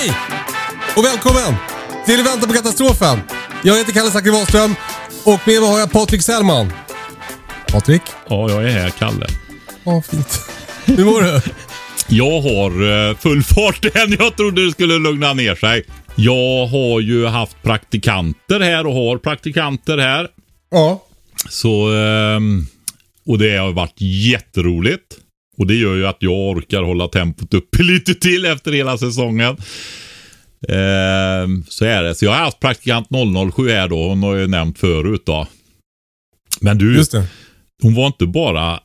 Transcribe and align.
Hej! 0.00 0.12
Och 0.96 1.04
välkommen 1.04 1.54
till 2.06 2.22
Vänta 2.24 2.46
på 2.46 2.52
katastrofen. 2.52 3.18
Jag 3.64 3.78
heter 3.78 3.92
Kalle 3.92 4.10
Zackari 4.10 4.32
Wahlström 4.32 4.74
och 5.24 5.40
med 5.46 5.60
mig 5.60 5.70
har 5.70 5.78
jag 5.78 5.92
Patrik 5.92 6.22
Sellman. 6.22 6.72
Patrik? 7.68 8.02
Ja, 8.28 8.50
jag 8.50 8.64
är 8.64 8.70
här, 8.70 8.90
Kalle. 8.90 9.26
Ja, 9.84 10.02
fint. 10.10 10.40
Hur 10.84 11.04
mår 11.04 11.20
du? 11.20 11.40
Jag 12.08 12.40
har 12.40 13.08
eh, 13.08 13.16
full 13.16 13.42
fart 13.42 13.84
än. 13.84 14.16
Jag 14.18 14.36
trodde 14.36 14.66
det 14.66 14.72
skulle 14.72 14.98
lugna 14.98 15.32
ner 15.32 15.54
sig. 15.54 15.84
Jag 16.14 16.66
har 16.66 17.00
ju 17.00 17.26
haft 17.26 17.62
praktikanter 17.62 18.60
här 18.60 18.86
och 18.86 18.94
har 18.94 19.18
praktikanter 19.18 19.98
här. 19.98 20.28
Ja. 20.70 21.04
Så, 21.48 21.92
ehm, 21.92 22.66
och 23.26 23.38
det 23.38 23.56
har 23.56 23.72
varit 23.72 24.00
jätteroligt. 24.32 25.16
Och 25.60 25.66
det 25.66 25.74
gör 25.74 25.94
ju 25.96 26.06
att 26.06 26.16
jag 26.18 26.32
orkar 26.32 26.82
hålla 26.82 27.08
tempot 27.08 27.54
uppe 27.54 27.82
lite 27.82 28.14
till 28.14 28.44
efter 28.44 28.72
hela 28.72 28.98
säsongen. 28.98 29.56
Ehm, 30.68 31.64
så 31.68 31.84
är 31.84 32.02
det. 32.02 32.14
Så 32.14 32.24
jag 32.24 32.32
har 32.32 32.38
haft 32.38 32.60
praktikant 32.60 33.08
007 33.54 33.68
här 33.68 33.88
då. 33.88 34.08
Hon 34.08 34.22
har 34.22 34.34
ju 34.34 34.46
nämnt 34.46 34.78
förut 34.78 35.22
då. 35.26 35.46
Men 36.60 36.78
du, 36.78 36.96
Just 36.96 37.12
det. 37.12 37.26
hon 37.82 37.94
var 37.94 38.06
inte 38.06 38.26
bara 38.26 38.80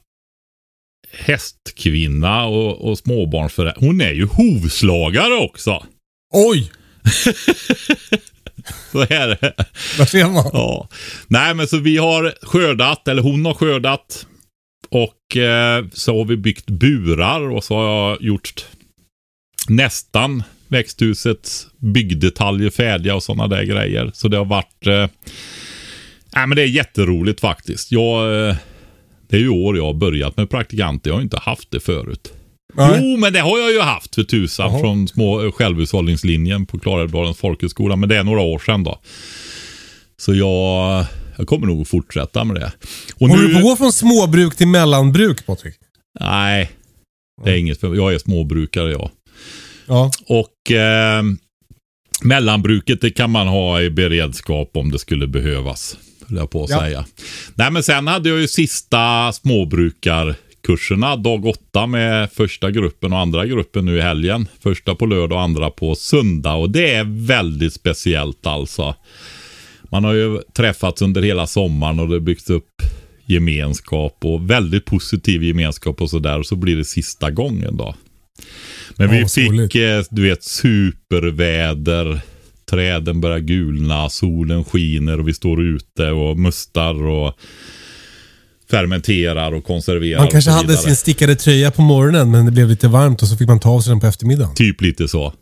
hästkvinna 1.11 2.45
och, 2.45 2.89
och 2.89 2.97
småbarnsförälder. 2.97 3.79
Hon 3.79 4.01
är 4.01 4.11
ju 4.11 4.25
hovslagare 4.25 5.33
också. 5.33 5.85
Oj! 6.33 6.71
Så 8.91 8.99
är 9.01 9.27
det. 9.27 9.53
Där 9.97 10.05
ser 10.05 10.25
man. 10.25 10.49
Ja. 10.53 10.89
Nej, 11.27 11.53
men 11.53 11.67
så 11.67 11.77
vi 11.77 11.97
har 11.97 12.33
skördat, 12.41 13.07
eller 13.07 13.21
hon 13.21 13.45
har 13.45 13.53
skördat. 13.53 14.27
Och 14.89 15.37
eh, 15.37 15.85
så 15.93 16.17
har 16.17 16.25
vi 16.25 16.37
byggt 16.37 16.69
burar 16.69 17.41
och 17.41 17.63
så 17.63 17.75
har 17.75 18.09
jag 18.09 18.21
gjort 18.21 18.65
nästan 19.69 20.43
växthusets 20.67 21.67
byggdetaljer 21.77 22.69
färdiga 22.69 23.15
och 23.15 23.23
sådana 23.23 23.47
där 23.47 23.63
grejer. 23.63 24.11
Så 24.13 24.27
det 24.27 24.37
har 24.37 24.45
varit... 24.45 24.87
Eh, 24.87 25.07
nej, 26.35 26.47
men 26.47 26.55
det 26.55 26.61
är 26.61 26.67
jätteroligt 26.67 27.39
faktiskt. 27.39 27.91
Jag, 27.91 28.47
eh, 28.49 28.55
det 29.27 29.35
är 29.35 29.41
ju 29.41 29.49
år 29.49 29.77
jag 29.77 29.85
har 29.85 29.93
börjat 29.93 30.37
med 30.37 30.49
praktikanter. 30.49 31.09
Jag 31.09 31.15
har 31.15 31.21
inte 31.21 31.39
haft 31.39 31.71
det 31.71 31.79
förut. 31.79 32.33
Nej. 32.73 32.99
Jo, 33.01 33.17
men 33.17 33.33
det 33.33 33.39
har 33.39 33.59
jag 33.59 33.71
ju 33.71 33.79
haft 33.79 34.15
för 34.15 34.23
tusan 34.23 34.71
Jaha. 34.71 34.79
från 34.79 35.07
små 35.07 35.51
självhushållningslinjen 35.51 36.65
på 36.65 36.79
Klarälvdalens 36.79 37.37
folkhögskola. 37.37 37.95
Men 37.95 38.09
det 38.09 38.17
är 38.17 38.23
några 38.23 38.41
år 38.41 38.59
sedan 38.59 38.83
då. 38.83 38.99
Så 40.17 40.35
jag, 40.35 41.05
jag 41.37 41.47
kommer 41.47 41.67
nog 41.67 41.87
fortsätta 41.87 42.43
med 42.43 42.55
det. 42.55 42.71
Och 43.15 43.29
Håller 43.29 43.43
du 43.43 43.51
på 43.53 43.57
att 43.57 43.63
gå 43.63 43.75
från 43.75 43.91
småbruk 43.93 44.55
till 44.55 44.67
mellanbruk, 44.67 45.45
Patrik? 45.45 45.75
Nej, 46.19 46.71
det 47.43 47.51
är 47.51 47.55
inget 47.55 47.83
Jag 47.83 48.13
är 48.13 48.17
småbrukare 48.17 48.91
jag. 48.91 49.09
Ja. 49.87 50.11
Och 50.27 50.71
eh, 50.71 51.23
mellanbruket 52.21 53.01
det 53.01 53.09
kan 53.11 53.29
man 53.31 53.47
ha 53.47 53.81
i 53.81 53.89
beredskap 53.89 54.69
om 54.73 54.91
det 54.91 54.99
skulle 54.99 55.27
behövas. 55.27 55.97
Höll 56.27 56.37
jag 56.37 56.49
på 56.49 56.63
att 56.63 56.69
Ja. 56.69 56.79
säga. 56.79 57.05
Nej 57.55 57.71
men 57.71 57.83
sen 57.83 58.07
hade 58.07 58.29
jag 58.29 58.39
ju 58.39 58.47
sista 58.47 59.31
småbrukarkurserna. 59.33 61.15
Dag 61.15 61.45
åtta 61.45 61.85
med 61.87 62.31
första 62.31 62.71
gruppen 62.71 63.13
och 63.13 63.19
andra 63.19 63.45
gruppen 63.45 63.85
nu 63.85 63.97
i 63.97 64.01
helgen. 64.01 64.47
Första 64.63 64.95
på 64.95 65.05
lördag 65.05 65.35
och 65.37 65.41
andra 65.43 65.69
på 65.69 65.95
söndag. 65.95 66.53
Och 66.53 66.69
det 66.69 66.93
är 66.93 67.25
väldigt 67.27 67.73
speciellt 67.73 68.47
alltså. 68.47 68.95
Man 69.95 70.03
har 70.03 70.13
ju 70.13 70.39
träffats 70.57 71.01
under 71.01 71.21
hela 71.21 71.47
sommaren 71.47 71.99
och 71.99 72.09
det 72.09 72.19
byggts 72.19 72.49
upp 72.49 72.81
gemenskap 73.25 74.17
och 74.23 74.49
väldigt 74.49 74.85
positiv 74.85 75.43
gemenskap 75.43 76.01
och 76.01 76.09
sådär. 76.09 76.39
Och 76.39 76.45
så 76.45 76.55
blir 76.55 76.75
det 76.75 76.85
sista 76.85 77.31
gången 77.31 77.77
då. 77.77 77.95
Men 78.95 79.15
Ja, 79.15 79.27
vi 79.35 79.69
fick, 79.69 79.75
eh, 79.75 80.03
du 80.09 80.21
vet, 80.21 80.43
superväder. 80.43 82.19
Träden 82.69 83.21
börjar 83.21 83.39
gulna, 83.39 84.09
solen 84.09 84.63
skiner 84.63 85.19
och 85.19 85.27
vi 85.27 85.33
står 85.33 85.63
ute 85.63 86.11
och 86.11 86.39
mustar 86.39 87.07
och 87.07 87.33
fermenterar 88.69 89.51
och 89.51 89.63
konserverar. 89.63 90.19
Man 90.19 90.27
kanske 90.27 90.51
hade 90.51 90.77
sin 90.77 90.95
stickade 90.95 91.35
tröja 91.35 91.71
på 91.71 91.81
morgonen 91.81 92.31
men 92.31 92.45
det 92.45 92.51
blev 92.51 92.69
lite 92.69 92.87
varmt 92.87 93.21
och 93.21 93.27
så 93.27 93.37
fick 93.37 93.47
man 93.47 93.59
ta 93.59 93.69
av 93.69 93.81
sig 93.81 93.91
den 93.91 93.99
på 93.99 94.07
eftermiddagen. 94.07 94.55
Typ 94.55 94.81
lite 94.81 95.07
så. 95.07 95.33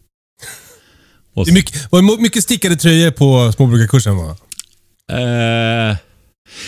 Och 1.34 1.46
Det 1.46 1.52
är 1.52 1.54
mycket, 1.54 1.92
var 1.92 2.02
det 2.16 2.22
mycket 2.22 2.44
stickade 2.44 2.76
tröjor 2.76 3.12
på 3.12 3.52
småbrukarkursen 3.56 4.18
va? 4.18 4.38
Eh, 5.12 5.96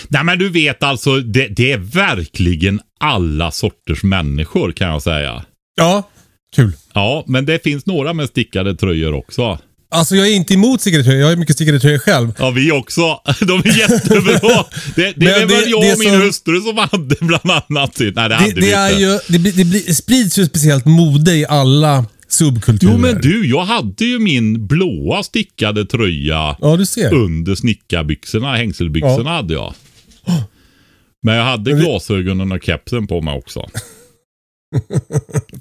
nej 0.07 0.23
men 0.23 0.39
du 0.39 0.49
vet 0.49 0.83
alltså, 0.83 1.19
det, 1.19 1.47
det 1.47 1.71
är 1.71 1.77
verkligen 1.77 2.79
alla 2.99 3.51
sorters 3.51 4.03
människor 4.03 4.71
kan 4.71 4.87
jag 4.87 5.01
säga. 5.01 5.45
Ja. 5.75 6.09
Kul. 6.55 6.71
Ja, 6.93 7.23
men 7.27 7.45
det 7.45 7.63
finns 7.63 7.85
några 7.85 8.13
med 8.13 8.27
stickade 8.29 8.75
tröjor 8.75 9.13
också. 9.13 9.59
Alltså 9.91 10.15
jag 10.15 10.27
är 10.27 10.31
inte 10.33 10.53
emot 10.53 10.81
stickade 10.81 11.03
tröjor. 11.03 11.21
Jag 11.21 11.27
har 11.27 11.35
mycket 11.35 11.55
stickade 11.55 11.79
tröjor 11.79 11.97
själv. 11.99 12.31
Ja, 12.39 12.49
vi 12.49 12.71
också. 12.71 13.01
De 13.41 13.59
är 13.59 13.77
jättebra. 13.79 14.39
Det, 14.95 15.13
det 15.15 15.39
det- 15.39 15.45
väl 15.45 15.69
jag 15.69 15.79
och 15.79 15.99
min 15.99 16.09
som- 16.11 16.21
hustru 16.21 16.61
som 16.61 16.77
hade 16.77 17.15
bland 17.21 17.51
annat. 17.51 17.99
Nej, 17.99 18.11
det 18.11 18.21
hade 18.21 18.37
Det, 18.37 18.61
vi 18.61 18.67
inte. 18.71 19.01
ju, 19.01 19.19
det, 19.27 19.39
blir- 19.39 19.51
det, 19.53 19.65
blir, 19.65 19.93
sprids 19.93 20.39
ju 20.39 20.45
speciellt 20.45 20.85
mode 20.85 21.31
i 21.35 21.45
alla 21.49 22.05
subkulturer. 22.27 22.91
Jo, 22.93 22.97
men 22.99 23.21
du, 23.21 23.49
jag 23.49 23.65
hade 23.65 24.05
ju 24.05 24.19
min 24.19 24.67
blåa 24.67 25.23
stickade 25.23 25.85
tröja 25.85 26.57
Ja, 26.61 26.75
du 26.77 26.85
ser. 26.85 27.13
under 27.13 27.55
snickarbyxorna, 27.55 28.55
hängselbyxorna 28.55 29.29
hade 29.29 29.53
jag. 29.53 29.73
Men 31.23 31.35
jag 31.35 31.43
hade 31.45 31.71
Men 31.71 31.79
vi- 31.79 31.85
glasögonen 31.85 32.51
och 32.51 32.63
kepsen 32.63 33.07
på 33.07 33.21
mig 33.21 33.37
också. 33.37 33.65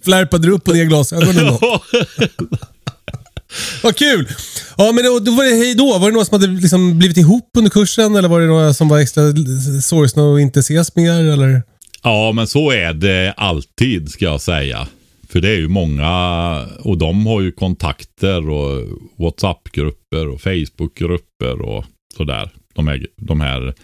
Flärpade 0.05 0.47
du 0.47 0.53
upp 0.53 0.65
på 0.65 0.73
det 0.73 0.85
glasögonen 0.85 1.47
då? 1.61 1.81
Vad 3.83 3.97
kul! 3.97 4.29
Ja, 4.77 4.93
men 4.93 5.05
då, 5.05 5.19
då 5.19 5.33
var 5.33 5.45
det 5.45 5.51
hej 5.51 5.75
då. 5.75 5.99
Var 5.99 6.07
det 6.09 6.13
några 6.13 6.25
som 6.25 6.41
hade 6.41 6.53
liksom 6.61 6.99
blivit 6.99 7.17
ihop 7.17 7.51
under 7.59 7.71
kursen 7.71 8.17
eller 8.17 8.29
var 8.29 8.41
det 8.41 8.47
några 8.47 8.75
som 8.75 8.89
var 8.89 8.99
extra 8.99 9.23
sorgsna 9.83 10.23
och 10.23 10.41
inte 10.41 10.61
ses 10.61 10.97
mer? 10.97 11.13
Eller? 11.13 11.63
Ja, 12.03 12.33
men 12.33 12.47
så 12.47 12.71
är 12.71 12.93
det 12.93 13.35
alltid 13.37 14.09
ska 14.11 14.25
jag 14.25 14.41
säga. 14.41 14.89
För 15.35 15.41
det 15.41 15.49
är 15.49 15.59
ju 15.59 15.69
många 15.69 16.13
och 16.79 16.99
de 16.99 17.27
har 17.27 17.41
ju 17.41 17.53
kontakter 17.53 18.49
och 18.51 18.99
WhatsApp-grupper 19.17 20.29
och 20.29 20.41
Facebook-grupper 20.41 21.61
och 21.61 21.85
sådär. 22.17 22.51
De 22.75 22.89
här, 22.89 23.07
de 23.17 23.41
här 23.41 23.75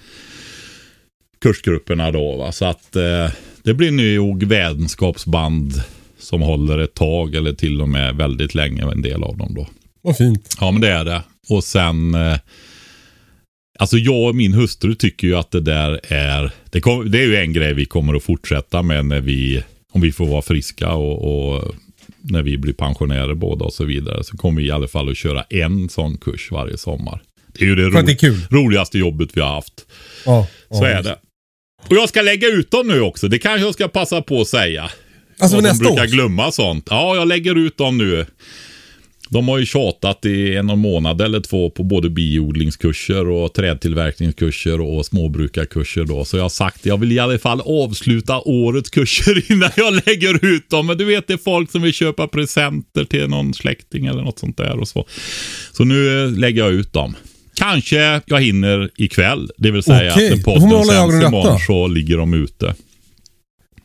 kursgrupperna 1.41 2.11
då. 2.11 2.37
Va? 2.37 2.53
Så 2.53 2.65
att 2.65 2.97
eh, 2.97 3.31
det 3.63 3.75
blir 3.75 4.17
nog 4.17 4.45
vänskapsband 4.45 5.83
som 6.19 6.43
håller 6.43 6.79
ett 6.79 6.95
tag 6.95 7.35
eller 7.35 7.53
till 7.53 7.81
och 7.81 7.89
med 7.89 8.17
väldigt 8.17 8.55
länge 8.55 8.83
en 8.83 9.03
del 9.03 9.23
av 9.23 9.37
dem 9.37 9.55
då. 9.55 9.67
Vad 10.03 10.17
fint. 10.17 10.57
Ja, 10.61 10.71
men 10.71 10.81
det 10.81 10.91
är 10.91 11.05
det. 11.05 11.23
Och 11.49 11.65
sen... 11.65 12.15
Eh, 12.15 12.39
alltså 13.79 13.97
jag 13.97 14.29
och 14.29 14.37
min 14.37 14.55
hustru 14.55 14.95
tycker 14.95 15.27
ju 15.27 15.37
att 15.37 15.51
det 15.51 15.61
där 15.61 16.01
är... 16.09 16.51
Det, 16.71 16.81
kom, 16.81 17.11
det 17.11 17.19
är 17.19 17.27
ju 17.27 17.37
en 17.37 17.53
grej 17.53 17.75
vi 17.75 17.85
kommer 17.85 18.15
att 18.15 18.23
fortsätta 18.23 18.83
med 18.83 19.07
när 19.07 19.21
vi... 19.21 19.63
Om 19.91 20.01
vi 20.01 20.13
får 20.13 20.27
vara 20.27 20.43
friska 20.43 20.93
och, 20.93 21.55
och 21.55 21.75
när 22.21 22.43
vi 22.43 22.59
blir 22.59 22.73
pensionärer 22.73 23.35
båda 23.35 23.65
och 23.65 23.73
så 23.73 23.85
vidare. 23.85 24.25
Så 24.25 24.37
kommer 24.37 24.61
vi 24.61 24.69
i 24.69 24.71
alla 24.71 24.89
fall 24.89 25.11
att 25.11 25.17
köra 25.17 25.43
en 25.43 25.89
sån 25.89 26.19
kurs 26.19 26.49
varje 26.51 26.79
sommar. 26.79 27.23
Det 27.47 27.65
är 27.65 27.69
ju 27.69 27.75
det, 27.75 27.99
att 27.99 28.07
det 28.07 28.23
är 28.23 28.31
ro, 28.31 28.37
roligaste 28.51 28.99
jobbet 28.99 29.31
vi 29.35 29.41
har 29.41 29.49
haft. 29.55 29.87
Ja, 30.27 30.47
Så 30.71 30.85
ja. 30.85 30.89
är 30.89 31.03
det. 31.03 31.19
Och 31.89 31.97
jag 31.97 32.09
ska 32.09 32.23
lägga 32.23 32.49
ut 32.49 32.71
dem 32.71 32.89
nu 32.89 33.01
också. 33.01 33.29
Det 33.29 33.39
kanske 33.39 33.65
jag 33.67 33.75
ska 33.75 33.89
passa 33.89 34.23
på 34.23 34.41
att 34.41 34.49
säga. 34.49 34.91
Alltså 35.39 35.57
Och 35.57 35.63
nästa 35.63 35.85
brukar 35.85 36.03
år? 36.03 36.07
glömma 36.07 36.53
sånt. 36.53 36.87
Ja, 36.91 37.17
jag 37.17 37.29
lägger 37.29 37.55
ut 37.59 37.77
dem 37.77 37.99
nu. 37.99 38.27
De 39.33 39.49
har 39.49 39.59
ju 39.59 39.67
tjatat 39.67 40.27
i 40.27 40.57
en 40.57 40.67
månad 40.67 41.21
eller 41.21 41.41
två 41.41 41.71
på 41.71 41.83
både 41.83 42.11
biodlingskurser 42.11 43.29
och 43.29 43.55
trädtillverkningskurser 43.55 44.81
och 44.81 45.07
småbrukarkurser 45.07 46.05
då. 46.05 46.25
Så 46.25 46.37
jag 46.37 46.45
har 46.45 46.49
sagt 46.49 46.87
jag 46.87 46.99
vill 46.99 47.13
i 47.13 47.19
alla 47.19 47.39
fall 47.39 47.61
avsluta 47.61 48.41
årets 48.41 48.91
kurser 48.91 49.53
innan 49.53 49.71
jag 49.77 49.95
lägger 50.07 50.45
ut 50.45 50.71
dem. 50.71 50.87
Men 50.87 50.99
du 50.99 51.05
vet 51.05 51.27
det 51.27 51.33
är 51.33 51.39
folk 51.39 51.71
som 51.71 51.83
vill 51.83 51.93
köpa 51.93 52.27
presenter 52.29 53.05
till 53.05 53.29
någon 53.29 53.55
släkting 53.55 54.07
eller 54.07 54.23
något 54.23 54.39
sånt 54.39 54.57
där 54.57 54.81
och 54.81 54.89
så. 54.89 55.07
Så 55.73 55.85
nu 55.85 56.25
eh, 56.25 56.31
lägger 56.31 56.63
jag 56.65 56.73
ut 56.73 56.93
dem. 56.93 57.17
Kanske 57.55 58.21
jag 58.27 58.41
hinner 58.41 58.91
ikväll. 58.97 59.51
Det 59.57 59.71
vill 59.71 59.83
säga 59.83 60.13
Okej, 60.13 60.33
att 60.33 60.37
när 60.37 60.45
podden 60.45 60.85
sänds 60.85 61.27
imorgon 61.27 61.59
så 61.59 61.87
ligger 61.87 62.17
de 62.17 62.35
ute. 62.35 62.75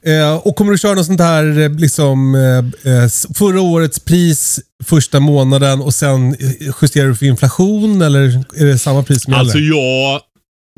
Eh, 0.08 0.36
och 0.36 0.56
kommer 0.56 0.72
du 0.72 0.78
köra 0.78 0.94
något 0.94 1.06
sånt 1.06 1.22
här, 1.22 1.60
eh, 1.60 1.70
liksom 1.72 2.36
eh, 2.36 2.94
eh, 2.94 3.10
förra 3.36 3.62
årets 3.62 4.00
pris 4.00 4.60
första 4.84 5.20
månaden 5.20 5.82
och 5.82 5.94
sen 5.94 6.30
eh, 6.34 6.74
justerar 6.82 7.08
du 7.08 7.16
för 7.16 7.26
inflation 7.26 8.02
eller 8.02 8.22
är 8.56 8.66
det 8.66 8.78
samma 8.78 9.04
pris 9.04 9.24
som 9.24 9.34
gäller? 9.34 9.44
Alltså 9.44 9.58
jag, 9.58 10.22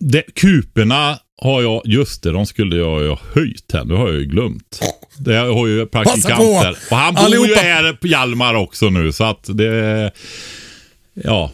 det, 0.02 0.22
kuperna 0.22 1.20
har 1.42 1.62
jag, 1.62 1.82
just 1.86 2.24
det, 2.24 2.32
de 2.32 2.46
skulle 2.46 2.76
jag 2.76 3.02
ju 3.02 3.10
ha 3.10 3.20
höjt 3.34 3.72
här. 3.74 3.86
Nu 3.86 3.94
har 3.94 4.08
jag 4.08 4.18
ju 4.18 4.26
glömt. 4.26 4.82
Det 5.18 5.36
har 5.36 5.68
ju 5.68 5.86
praktikanter. 5.86 6.78
Och 6.92 6.98
han 6.98 7.14
bor 7.14 7.24
Allihopa. 7.24 7.50
ju 7.50 7.56
här 7.56 7.94
på 7.94 8.08
Hjalmar 8.08 8.54
också 8.54 8.90
nu 8.90 9.12
så 9.12 9.24
att 9.24 9.50
det, 9.58 10.12
ja. 11.14 11.52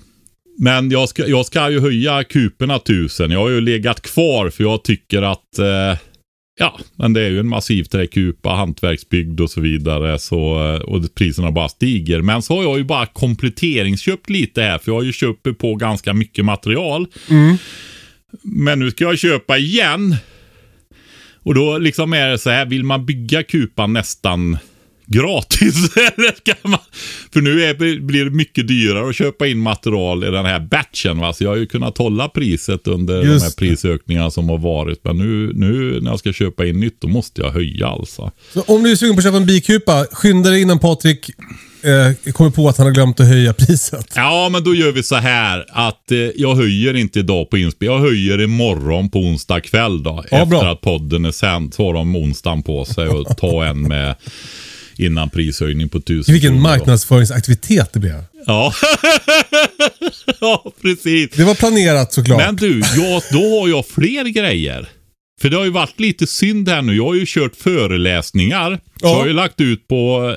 Men 0.60 0.92
jag 0.92 1.10
ska, 1.10 1.28
jag 1.28 1.46
ska 1.46 1.70
ju 1.70 1.80
höja 1.80 2.24
kuperna 2.24 2.80
tusen. 2.80 3.32
Jag 3.32 3.40
har 3.40 3.50
ju 3.50 3.62
legat 3.62 4.02
kvar 4.02 4.50
för 4.50 4.64
jag 4.64 4.84
tycker 4.84 5.22
att 5.22 5.60
eh, 5.60 5.98
Ja, 6.60 6.80
men 6.96 7.14
det 7.14 7.22
är 7.22 7.30
ju 7.30 7.40
en 7.40 7.48
massiv 7.48 7.84
träkupa, 7.84 8.50
hantverksbyggd 8.50 9.42
och 9.42 9.50
så 9.50 9.62
vidare. 9.62 10.20
Så, 10.20 10.74
eh, 10.74 10.82
och 10.82 11.16
priserna 11.16 11.52
bara 11.52 11.70
stiger. 11.70 12.22
Men 12.22 12.42
så 12.42 12.56
har 12.56 12.64
jag 12.64 12.78
ju 12.78 12.84
bara 12.84 13.06
kompletteringsköpt 13.06 14.30
lite 14.30 14.62
här. 14.62 14.78
För 14.78 14.92
jag 14.92 14.96
har 14.96 15.04
ju 15.04 15.14
köpt 15.14 15.58
på 15.58 15.76
ganska 15.76 16.14
mycket 16.14 16.46
material. 16.46 17.08
Men 18.44 18.80
nu 18.80 18.92
ska 18.92 19.04
jag 19.04 19.20
köpa 19.20 19.58
igen. 19.58 20.16
Och 21.44 21.56
då 21.56 21.78
liksom 21.78 22.14
är 22.14 22.28
det 22.28 22.38
så 22.38 22.50
här, 22.50 22.66
vill 22.66 22.84
man 22.84 23.06
bygga 23.06 23.44
kupan 23.44 23.94
nästan 23.94 24.58
gratis? 25.06 25.76
Man... 26.64 26.80
För 27.34 27.42
nu 27.42 27.64
är, 27.64 28.00
blir 28.00 28.26
det 28.26 28.32
mycket 28.32 28.68
dyrare 28.68 29.10
att 29.10 29.16
köpa 29.16 29.48
in 29.48 29.60
material 29.60 30.24
i 30.24 30.32
den 30.32 30.46
här 30.46 30.60
batchen. 30.60 31.20
Va? 31.20 31.34
Så 31.34 31.44
jag 31.44 31.50
har 31.50 31.58
ju 31.58 31.66
kunnat 31.66 31.98
hålla 31.98 32.30
priset 32.30 32.88
under 32.88 33.22
de 33.22 33.28
Just 33.28 33.44
här 33.44 33.50
det. 33.50 33.56
prisökningarna 33.56 34.32
som 34.32 34.50
har 34.50 34.58
varit. 34.58 35.00
Men 35.04 35.18
nu, 35.18 35.52
nu 35.54 36.02
när 36.02 36.12
jag 36.12 36.20
ska 36.20 36.34
köpa 36.34 36.66
in 36.66 36.80
nytt, 36.80 37.02
då 37.02 37.08
måste 37.08 37.42
jag 37.42 37.52
höja 37.52 37.88
alltså. 37.88 38.32
Så 38.54 38.62
om 38.62 38.84
du 38.84 38.92
är 38.92 38.96
sugen 38.96 39.16
på 39.16 39.20
att 39.20 39.24
köpa 39.24 39.38
en 39.38 39.46
bikupa, 39.46 40.06
skynda 40.12 40.50
dig 40.50 40.62
innan 40.62 40.80
Patrik 40.80 41.30
eh, 41.84 42.32
kommer 42.32 42.52
på 42.52 42.70
att 42.70 42.78
han 42.78 42.88
har 42.88 42.94
glömt 42.94 43.20
att 43.20 43.28
höja 43.28 43.54
priset. 43.54 44.14
Ja, 44.16 44.50
men 44.52 44.64
då 44.64 44.76
gör 44.76 44.92
vi 44.92 45.04
så 45.04 45.16
här 45.16 45.66
att 45.70 46.12
eh, 46.12 46.18
jag 46.18 46.56
höjer 46.56 46.94
inte 46.94 47.20
idag 47.20 47.50
på 47.50 47.58
inspel. 47.58 47.86
Jag 47.86 48.00
höjer 48.00 48.42
imorgon 48.42 49.10
på 49.10 49.20
onsdag 49.20 49.60
kväll 49.62 50.04
då. 50.04 50.26
Ja, 50.32 50.38
efter 50.38 50.46
bra. 50.46 50.72
att 50.72 50.82
podden 50.82 51.26
är 51.26 51.32
sänd 51.32 51.74
så 51.74 51.86
har 51.86 51.94
de 51.94 52.16
onsdagen 52.16 52.64
på 52.64 52.86
sig 52.86 53.08
och 53.08 53.38
ta 53.38 53.66
en 53.66 53.82
med 53.82 54.16
innan 54.98 55.30
prishöjning 55.30 55.90
på 55.90 56.02
tusen 56.02 56.34
Vilken 56.34 56.50
kronor 56.50 56.64
då. 56.64 56.70
marknadsföringsaktivitet 56.70 57.94
det 57.94 58.00
blev. 58.00 58.24
Ja. 58.46 58.74
ja, 60.40 60.72
precis. 60.82 61.30
Det 61.36 61.44
var 61.44 61.56
planerat 61.56 62.14
såklart. 62.14 62.38
Men 62.46 62.56
du, 62.56 62.80
jag, 62.80 63.22
då 63.32 63.60
har 63.60 63.68
jag 63.68 63.86
fler 63.88 64.26
grejer. 64.26 64.90
För 65.42 65.50
det 65.50 65.58
har 65.58 65.64
ju 65.64 65.70
varit 65.72 66.00
lite 66.00 66.28
synd 66.28 66.70
här 66.70 66.82
nu. 66.82 66.96
Jag 66.96 67.06
har 67.06 67.16
ju 67.16 67.26
kört 67.28 67.56
föreläsningar. 67.56 68.76
Så 68.76 68.82
Ja. 69.06 69.10
jag 69.10 69.16
har 69.20 69.28
ju 69.28 69.34
lagt 69.34 69.62
ut 69.62 69.88
på 69.88 70.36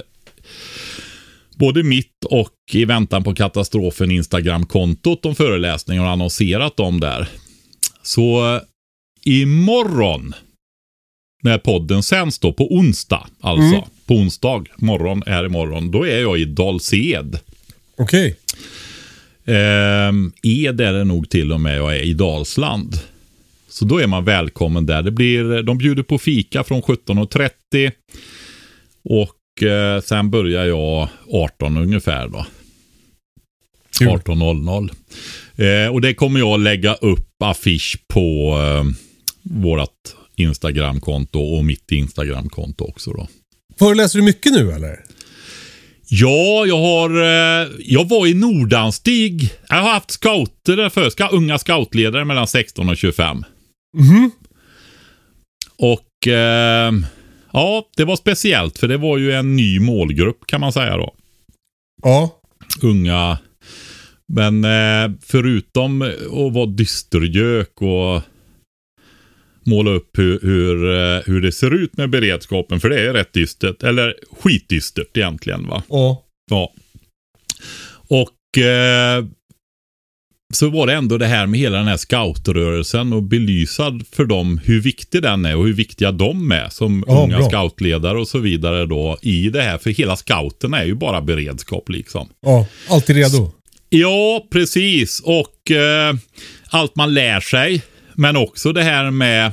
både 1.56 1.82
mitt 1.82 2.24
och 2.30 2.50
i 2.72 2.84
väntan 2.84 3.24
på 3.24 3.34
katastrofen 3.34 4.10
Instagram-kontot 4.10 5.26
om 5.26 5.34
föreläsningar 5.34 6.02
och 6.04 6.10
annonserat 6.10 6.76
dem 6.76 7.00
där. 7.00 7.28
Så 8.02 8.54
eh, 8.54 8.60
imorgon 9.24 10.34
när 11.46 11.58
podden 11.58 12.02
sänds 12.02 12.38
då, 12.38 12.52
på 12.52 12.74
onsdag 12.74 13.26
alltså. 13.40 13.88
På 14.06 14.14
onsdag 14.14 14.64
morgon 14.76 15.22
är 15.26 15.46
imorgon. 15.46 15.90
Då 15.90 16.06
är 16.06 16.20
jag 16.20 16.38
i 16.38 16.44
Dals-Ed. 16.44 17.38
Okej. 17.96 18.36
Ehm, 19.44 20.32
Ed 20.42 20.80
är 20.80 20.92
det 20.92 21.04
nog 21.04 21.30
till 21.30 21.52
och 21.52 21.60
med 21.60 21.78
jag 21.78 21.96
är 21.96 22.02
i 22.02 22.14
Dalsland. 22.14 23.00
Så 23.68 23.84
då 23.84 23.98
är 23.98 24.06
man 24.06 24.24
välkommen 24.24 24.86
där. 24.86 25.02
Det 25.02 25.10
blir, 25.10 25.62
de 25.62 25.78
bjuder 25.78 26.02
på 26.02 26.18
fika 26.18 26.64
från 26.64 26.82
17.30 26.82 27.92
och 29.04 29.62
eh, 29.68 30.00
sen 30.00 30.30
börjar 30.30 30.64
jag 30.64 31.08
18 31.32 31.76
ungefär 31.76 32.28
då. 32.28 32.46
Kul. 33.98 34.08
18.00. 34.08 34.90
Eh, 35.86 35.92
och 35.92 36.00
det 36.00 36.14
kommer 36.14 36.40
jag 36.40 36.60
lägga 36.60 36.94
upp 36.94 37.42
affisch 37.44 37.98
på 38.08 38.58
eh, 38.60 38.84
vårt 39.42 40.15
Instagramkonto 40.36 41.40
och 41.40 41.64
mitt 41.64 41.92
Instagramkonto 41.92 42.84
också 42.84 43.10
då. 43.10 43.28
Föreläser 43.78 44.18
du 44.18 44.24
mycket 44.24 44.52
nu 44.52 44.72
eller? 44.72 45.00
Ja, 46.08 46.66
jag 46.66 46.78
har... 46.78 47.22
Eh, 47.22 47.68
jag 47.78 48.08
var 48.08 48.26
i 48.26 48.34
Nordanstig. 48.34 49.50
Jag 49.68 49.76
har 49.76 49.90
haft 49.90 50.10
scouter 50.10 50.76
där 50.76 50.88
för, 50.88 51.10
ska, 51.10 51.28
unga 51.28 51.58
scoutledare 51.58 52.24
mellan 52.24 52.46
16 52.46 52.88
och 52.88 52.96
25. 52.96 53.44
Mhm. 53.96 54.30
Och 55.78 56.28
eh, 56.28 56.92
ja, 57.52 57.88
det 57.96 58.04
var 58.04 58.16
speciellt 58.16 58.78
för 58.78 58.88
det 58.88 58.96
var 58.96 59.18
ju 59.18 59.32
en 59.32 59.56
ny 59.56 59.80
målgrupp 59.80 60.46
kan 60.46 60.60
man 60.60 60.72
säga 60.72 60.96
då. 60.96 61.14
Ja. 62.02 62.40
Unga. 62.82 63.38
Men 64.28 64.64
eh, 64.64 65.16
förutom 65.22 66.02
att 66.02 66.54
vara 66.54 66.66
dystergök 66.66 67.82
och 67.82 68.22
måla 69.66 69.90
upp 69.90 70.18
hur, 70.18 70.40
hur, 70.42 70.94
eh, 70.94 71.20
hur 71.26 71.40
det 71.40 71.52
ser 71.52 71.74
ut 71.74 71.96
med 71.96 72.10
beredskapen. 72.10 72.80
För 72.80 72.88
det 72.88 73.00
är 73.00 73.12
rätt 73.12 73.32
dystert. 73.32 73.82
Eller 73.82 74.14
skitdystert 74.42 75.16
egentligen 75.16 75.66
va. 75.68 75.82
Ja. 75.88 76.22
Ja. 76.50 76.72
Och 78.08 78.58
eh, 78.62 79.24
så 80.54 80.68
var 80.70 80.86
det 80.86 80.92
ändå 80.92 81.18
det 81.18 81.26
här 81.26 81.46
med 81.46 81.60
hela 81.60 81.76
den 81.76 81.86
här 81.86 81.96
scoutrörelsen 81.96 83.12
och 83.12 83.22
belysa 83.22 84.00
för 84.12 84.24
dem 84.24 84.60
hur 84.64 84.80
viktig 84.80 85.22
den 85.22 85.44
är 85.44 85.56
och 85.56 85.66
hur 85.66 85.72
viktiga 85.72 86.12
de 86.12 86.52
är 86.52 86.68
som 86.68 87.04
Ja, 87.06 87.22
unga 87.24 87.38
bra. 87.38 87.48
scoutledare 87.48 88.18
och 88.18 88.28
så 88.28 88.38
vidare 88.38 88.86
då 88.86 89.18
i 89.22 89.48
det 89.50 89.62
här. 89.62 89.78
För 89.78 89.90
hela 89.90 90.16
scouten 90.16 90.74
är 90.74 90.84
ju 90.84 90.94
bara 90.94 91.22
beredskap 91.22 91.88
liksom. 91.88 92.28
Ja. 92.42 92.66
Alltid 92.88 93.16
redo. 93.16 93.52
Ja, 93.88 94.46
precis. 94.50 95.20
Och 95.24 95.70
eh, 95.70 96.14
allt 96.70 96.96
man 96.96 97.14
lär 97.14 97.40
sig. 97.40 97.82
Men 98.14 98.36
också 98.36 98.72
det 98.72 98.82
här 98.82 99.10
med 99.10 99.52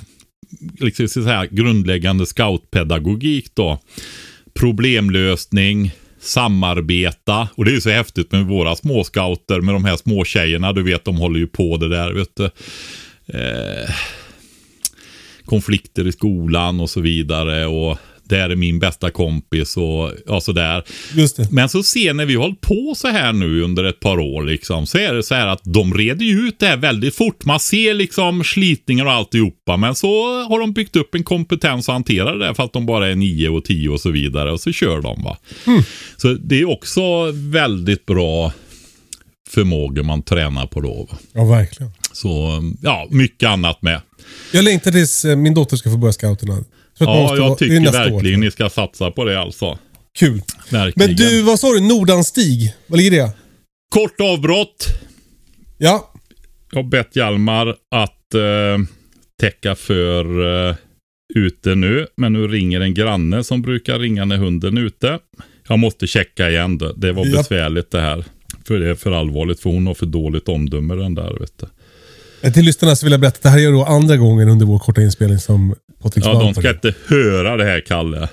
liksom, 0.80 1.08
så 1.08 1.22
här, 1.22 1.46
grundläggande 1.52 2.26
scoutpedagogik 2.26 3.56
då. 3.56 3.80
Problemlösning, 4.54 5.92
samarbeta. 6.20 7.48
Och 7.56 7.66
det 7.66 7.72
är 7.72 7.76
ju 7.76 7.82
så 7.82 7.90
häftigt 7.90 8.32
med 8.32 8.46
våra 8.46 8.76
småscouter 8.76 9.62
med 9.62 9.76
de 9.76 9.86
här 9.86 9.98
små 9.98 10.26
tjejerna. 10.26 10.74
Du 10.74 10.84
vet, 10.84 11.06
de 11.06 11.18
håller 11.18 11.40
ju 11.40 11.48
på 11.48 11.78
det 11.78 11.90
där. 11.90 12.14
Vet 12.14 12.36
du. 12.36 12.46
Eh, 13.28 13.90
konflikter 15.46 16.08
i 16.08 16.12
skolan 16.12 16.80
och 16.80 16.90
så 16.90 17.02
vidare. 17.02 17.66
Och 17.66 17.98
där 18.24 18.50
är 18.50 18.56
min 18.56 18.80
bästa 18.80 19.12
kompis 19.12 19.77
och 19.77 20.12
ja, 20.27 20.42
sådär. 20.42 20.84
Det. 21.13 21.51
Men 21.51 21.70
så 21.70 21.84
ser 21.84 22.13
när 22.13 22.25
vi 22.25 22.36
har 22.36 22.42
hållit 22.42 22.62
på 22.62 22.94
så 22.98 23.08
här 23.08 23.34
nu 23.34 23.62
under 23.62 23.84
ett 23.84 24.00
par 24.00 24.20
år 24.20 24.44
liksom, 24.44 24.88
så 24.88 24.98
är 24.98 25.13
det 25.13 25.24
så 25.24 25.36
här 25.36 25.48
att 25.48 25.62
de 25.63 25.94
reder 25.94 26.25
ju 26.25 26.48
ut 26.48 26.60
det 26.60 26.65
här 26.65 26.77
väldigt 26.77 27.15
fort. 27.15 27.46
Man 27.46 27.60
ser 27.60 27.94
liksom 27.94 28.44
slitningar 28.44 29.06
och 29.06 29.12
alltihopa, 29.12 29.77
men 29.77 29.96
så 29.96 30.44
har 30.44 30.60
de 30.60 30.74
byggt 30.74 30.96
upp 30.96 31.15
en 31.15 31.24
kompetens 31.24 31.89
att 31.89 31.94
hantera 31.94 32.34
det 32.34 32.46
där 32.46 32.53
för 32.53 32.63
att 32.63 32.74
de 32.74 32.86
bara 32.86 33.08
är 33.08 33.15
9 33.15 33.50
och 33.50 33.65
10 33.65 33.89
och 33.89 34.01
så 34.01 34.12
vidare 34.12 34.51
och 34.51 34.60
så 34.60 34.72
kör 34.72 35.01
de 35.01 35.24
va. 35.24 35.38
Så 36.18 36.34
det 36.34 36.60
är 36.60 36.70
också 36.70 37.32
väldigt 37.32 38.06
bra 38.06 38.51
förmågor 39.50 40.03
man 40.03 40.22
tränar 40.22 40.68
på 40.68 40.82
då. 40.82 41.08
Va? 41.12 41.18
Ja, 41.34 41.46
verkligen. 41.46 41.92
Så 42.12 42.62
ja, 42.82 43.08
mycket 43.12 43.50
annat 43.50 43.82
med. 43.82 44.01
Jag 44.51 44.63
längtar 44.63 44.92
tills 44.92 45.25
eh, 45.25 45.36
min 45.36 45.53
dotter 45.53 45.77
ska 45.77 45.89
få 45.89 45.98
börja 45.98 46.13
scouterna. 46.13 46.63
Ja, 47.00 47.36
jag 47.38 47.58
tycker 47.58 47.80
nästa 47.80 47.98
år, 47.98 48.04
verkligen 48.12 48.34
tror 48.36 48.44
ni 48.46 48.52
ska 48.52 48.70
satsa 48.70 49.12
på 49.12 49.26
det 49.26 49.40
alltså. 49.42 49.78
Kul. 50.20 50.42
Verkligen. 50.72 51.08
Men 51.10 51.16
du, 51.16 51.42
vad 51.42 51.60
sa 51.60 51.68
du? 51.74 51.80
Nordanstig? 51.80 52.74
Vad 52.88 52.98
ligger 53.00 53.12
det? 53.12 53.32
Kort 53.96 54.22
avbrott. 54.22 54.88
Ja. 55.78 56.14
Jag 56.72 56.84
har 56.84 56.90
bett 56.90 57.16
Hjalmar 57.16 57.68
att 57.96 58.34
eh, 58.34 58.86
täcka 59.42 59.76
för 59.76 60.26
eh, 60.70 60.76
ute 61.36 61.76
nu. 61.76 62.08
Men 62.18 62.34
nu 62.34 62.48
ringer 62.48 62.82
en 62.82 62.94
granne 62.94 63.44
som 63.44 63.62
brukar 63.62 64.00
ringa 64.00 64.26
när 64.26 64.38
hunden 64.38 64.78
är 64.78 64.82
ute. 64.82 65.20
Jag 65.68 65.80
måste 65.80 66.08
checka 66.08 66.50
igen 66.50 66.78
det. 66.78 66.94
Det 66.98 67.12
var 67.12 67.26
Ja. 67.26 67.38
besvärligt 67.38 67.92
det 67.92 68.02
här. 68.02 68.26
För 68.68 68.80
det 68.80 68.90
är 68.90 68.96
för 68.96 69.12
allvarligt 69.12 69.60
för 69.60 69.70
hon 69.70 69.88
har 69.88 69.94
för 69.94 70.06
dåligt 70.06 70.50
omdöme 70.50 70.96
den 70.96 71.16
där 71.16 71.40
vet 71.40 71.54
du. 72.42 72.52
Till 72.52 72.66
lyssnarna 72.66 72.96
så 72.96 73.06
vill 73.06 73.12
jag 73.12 73.22
berätta 73.22 73.38
att 73.38 73.44
det 73.44 73.50
här 73.50 73.60
är 73.68 73.72
då 73.72 73.84
andra 73.86 74.18
gången 74.18 74.50
under 74.50 74.66
vår 74.66 74.80
korta 74.80 75.02
inspelning 75.02 75.40
som 75.40 75.76
Ja, 76.16 76.34
de 76.34 76.54
ska 76.54 76.70
inte 76.70 76.94
höra 77.08 77.58
det 77.58 77.64
här, 77.66 77.82
Kalle. 77.82 78.30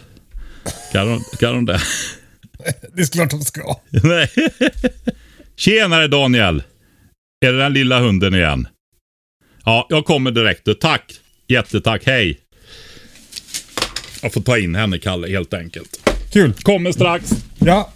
Kan 0.92 1.06
de, 1.06 1.24
kan 1.38 1.54
de 1.54 1.64
det? 1.66 1.80
Det 2.92 3.02
är 3.02 3.06
klart 3.06 3.30
de 3.30 3.40
ska. 3.40 3.80
Nej. 3.90 4.30
Tjenare 5.56 6.08
Daniel. 6.08 6.62
Är 7.46 7.52
det 7.52 7.58
den 7.58 7.72
lilla 7.72 8.00
hunden 8.00 8.34
igen? 8.34 8.68
Ja, 9.64 9.86
jag 9.88 10.04
kommer 10.04 10.30
direkt. 10.30 10.80
Tack. 10.80 11.20
Jättetack. 11.48 12.02
Hej. 12.06 12.40
Jag 14.22 14.32
får 14.32 14.40
ta 14.40 14.58
in 14.58 14.74
henne, 14.74 14.98
Kalle, 14.98 15.28
helt 15.28 15.54
enkelt. 15.54 16.10
Kul. 16.32 16.52
Kommer 16.52 16.92
strax. 16.92 17.30
Ja. 17.58 17.92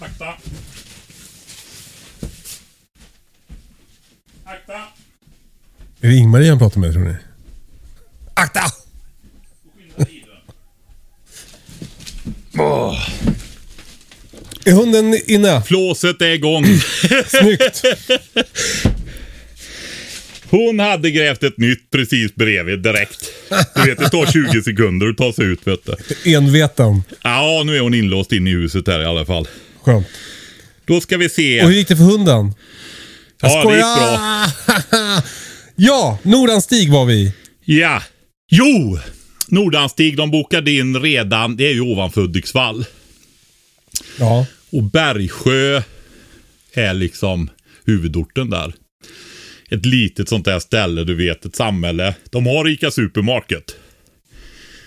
Akta. 0.00 0.34
Akta. 4.44 4.91
Är 6.04 6.08
det 6.08 6.14
Ingmarie 6.14 6.48
han 6.48 6.58
pratar 6.58 6.80
med 6.80 6.92
tror 6.92 7.04
ni? 7.04 7.14
Akta! 8.34 8.60
Är 14.64 14.72
hunden 14.72 15.20
inne? 15.26 15.62
Flåset 15.62 16.22
är 16.22 16.30
igång. 16.30 16.64
Snyggt. 17.26 17.82
Hon 20.50 20.78
hade 20.78 21.10
grävt 21.10 21.42
ett 21.42 21.58
nytt 21.58 21.90
precis 21.90 22.34
bredvid 22.34 22.78
direkt. 22.78 23.24
Du 23.74 23.82
vet, 23.86 23.98
det 23.98 24.08
tar 24.08 24.26
20 24.26 24.62
sekunder 24.62 25.08
att 25.08 25.16
ta 25.16 25.32
sig 25.32 25.44
ut, 25.44 25.66
vet 25.66 25.80
du. 26.24 26.34
Envetan. 26.34 27.02
Ja, 27.22 27.62
nu 27.66 27.76
är 27.76 27.80
hon 27.80 27.94
inlåst 27.94 28.32
in 28.32 28.46
i 28.46 28.50
huset 28.50 28.86
här 28.86 29.00
i 29.02 29.04
alla 29.04 29.26
fall. 29.26 29.48
Skönt. 29.82 30.06
Då 30.84 31.00
ska 31.00 31.16
vi 31.16 31.28
se. 31.28 31.62
Och 31.62 31.68
hur 31.68 31.76
gick 31.76 31.88
det 31.88 31.96
för 31.96 32.04
hunden? 32.04 32.54
Jag 33.40 33.50
Ja, 33.50 33.70
det 33.70 33.76
gick 33.76 33.84
bra. 33.84 35.22
Ja, 35.84 36.18
Nordanstig 36.22 36.92
var 36.92 37.06
vi. 37.06 37.32
Ja. 37.64 38.02
Jo! 38.50 38.98
Nordanstig, 39.48 40.16
de 40.16 40.30
bokade 40.30 40.70
in 40.70 41.00
redan, 41.00 41.56
det 41.56 41.66
är 41.68 41.72
ju 41.72 41.80
ovanför 41.80 42.20
Hudiksvall. 42.20 42.84
Ja. 44.18 44.46
Och 44.70 44.82
Bergsjö 44.82 45.82
är 46.72 46.94
liksom 46.94 47.50
huvudorten 47.84 48.50
där. 48.50 48.74
Ett 49.70 49.86
litet 49.86 50.28
sånt 50.28 50.44
där 50.44 50.58
ställe, 50.58 51.04
du 51.04 51.14
vet, 51.14 51.44
ett 51.44 51.56
samhälle. 51.56 52.14
De 52.30 52.46
har 52.46 52.68
Ica 52.68 52.90
Supermarket 52.90 53.76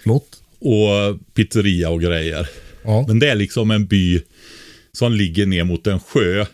Flott. 0.03 0.41
och 0.59 1.33
pizzeria 1.33 1.89
och 1.89 2.01
grejer. 2.01 2.47
Ja. 2.83 3.05
Men 3.07 3.19
det 3.19 3.29
är 3.29 3.35
liksom 3.35 3.71
en 3.71 3.85
by 3.85 4.21
som 4.91 5.13
ligger 5.13 5.45
ner 5.45 5.63
mot 5.63 5.87
en 5.87 5.99
sjö. 5.99 6.45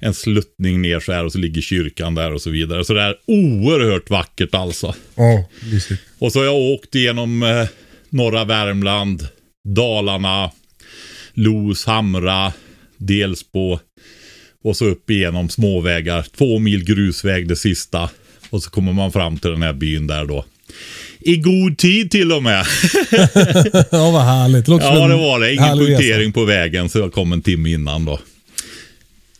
En 0.00 0.14
sluttning 0.14 0.82
ner 0.82 1.00
så 1.00 1.12
här 1.12 1.24
och 1.24 1.32
så 1.32 1.38
ligger 1.38 1.62
kyrkan 1.62 2.14
där 2.14 2.32
och 2.32 2.42
så 2.42 2.50
vidare. 2.50 2.84
Så 2.84 2.92
det 2.92 3.02
är 3.02 3.16
oerhört 3.26 4.10
vackert 4.10 4.54
alltså. 4.54 4.94
Ja, 5.14 5.48
mysigt. 5.72 6.02
Och 6.18 6.32
så 6.32 6.38
har 6.38 6.46
jag 6.46 6.54
åkt 6.54 6.94
igenom 6.94 7.42
eh, 7.42 7.68
norra 8.08 8.44
Värmland, 8.44 9.28
Dalarna, 9.68 10.50
Los, 11.34 11.84
Hamra, 11.84 12.52
Delsbo 12.96 13.78
och 14.64 14.76
så 14.76 14.84
upp 14.84 15.10
igenom 15.10 15.48
småvägar. 15.48 16.26
Två 16.36 16.58
mil 16.58 16.84
grusväg 16.84 17.48
det 17.48 17.56
sista. 17.56 18.10
Och 18.50 18.62
så 18.62 18.70
kommer 18.70 18.92
man 18.92 19.12
fram 19.12 19.38
till 19.38 19.50
den 19.50 19.62
här 19.62 19.72
byn 19.72 20.06
där 20.06 20.24
då. 20.24 20.44
I 21.20 21.36
god 21.36 21.78
tid 21.78 22.10
till 22.10 22.32
och 22.32 22.42
med. 22.42 22.66
Ja, 23.90 24.10
vad 24.10 24.24
härligt. 24.24 24.68
Låter 24.68 24.86
Ja, 24.86 25.08
det 25.08 25.14
var 25.16 25.40
det. 25.40 25.54
Ingen 25.54 25.78
punktering 25.78 26.32
på 26.32 26.44
vägen, 26.44 26.88
så 26.88 26.98
jag 26.98 27.12
kom 27.12 27.32
en 27.32 27.42
timme 27.42 27.70
innan 27.70 28.04
då. 28.04 28.20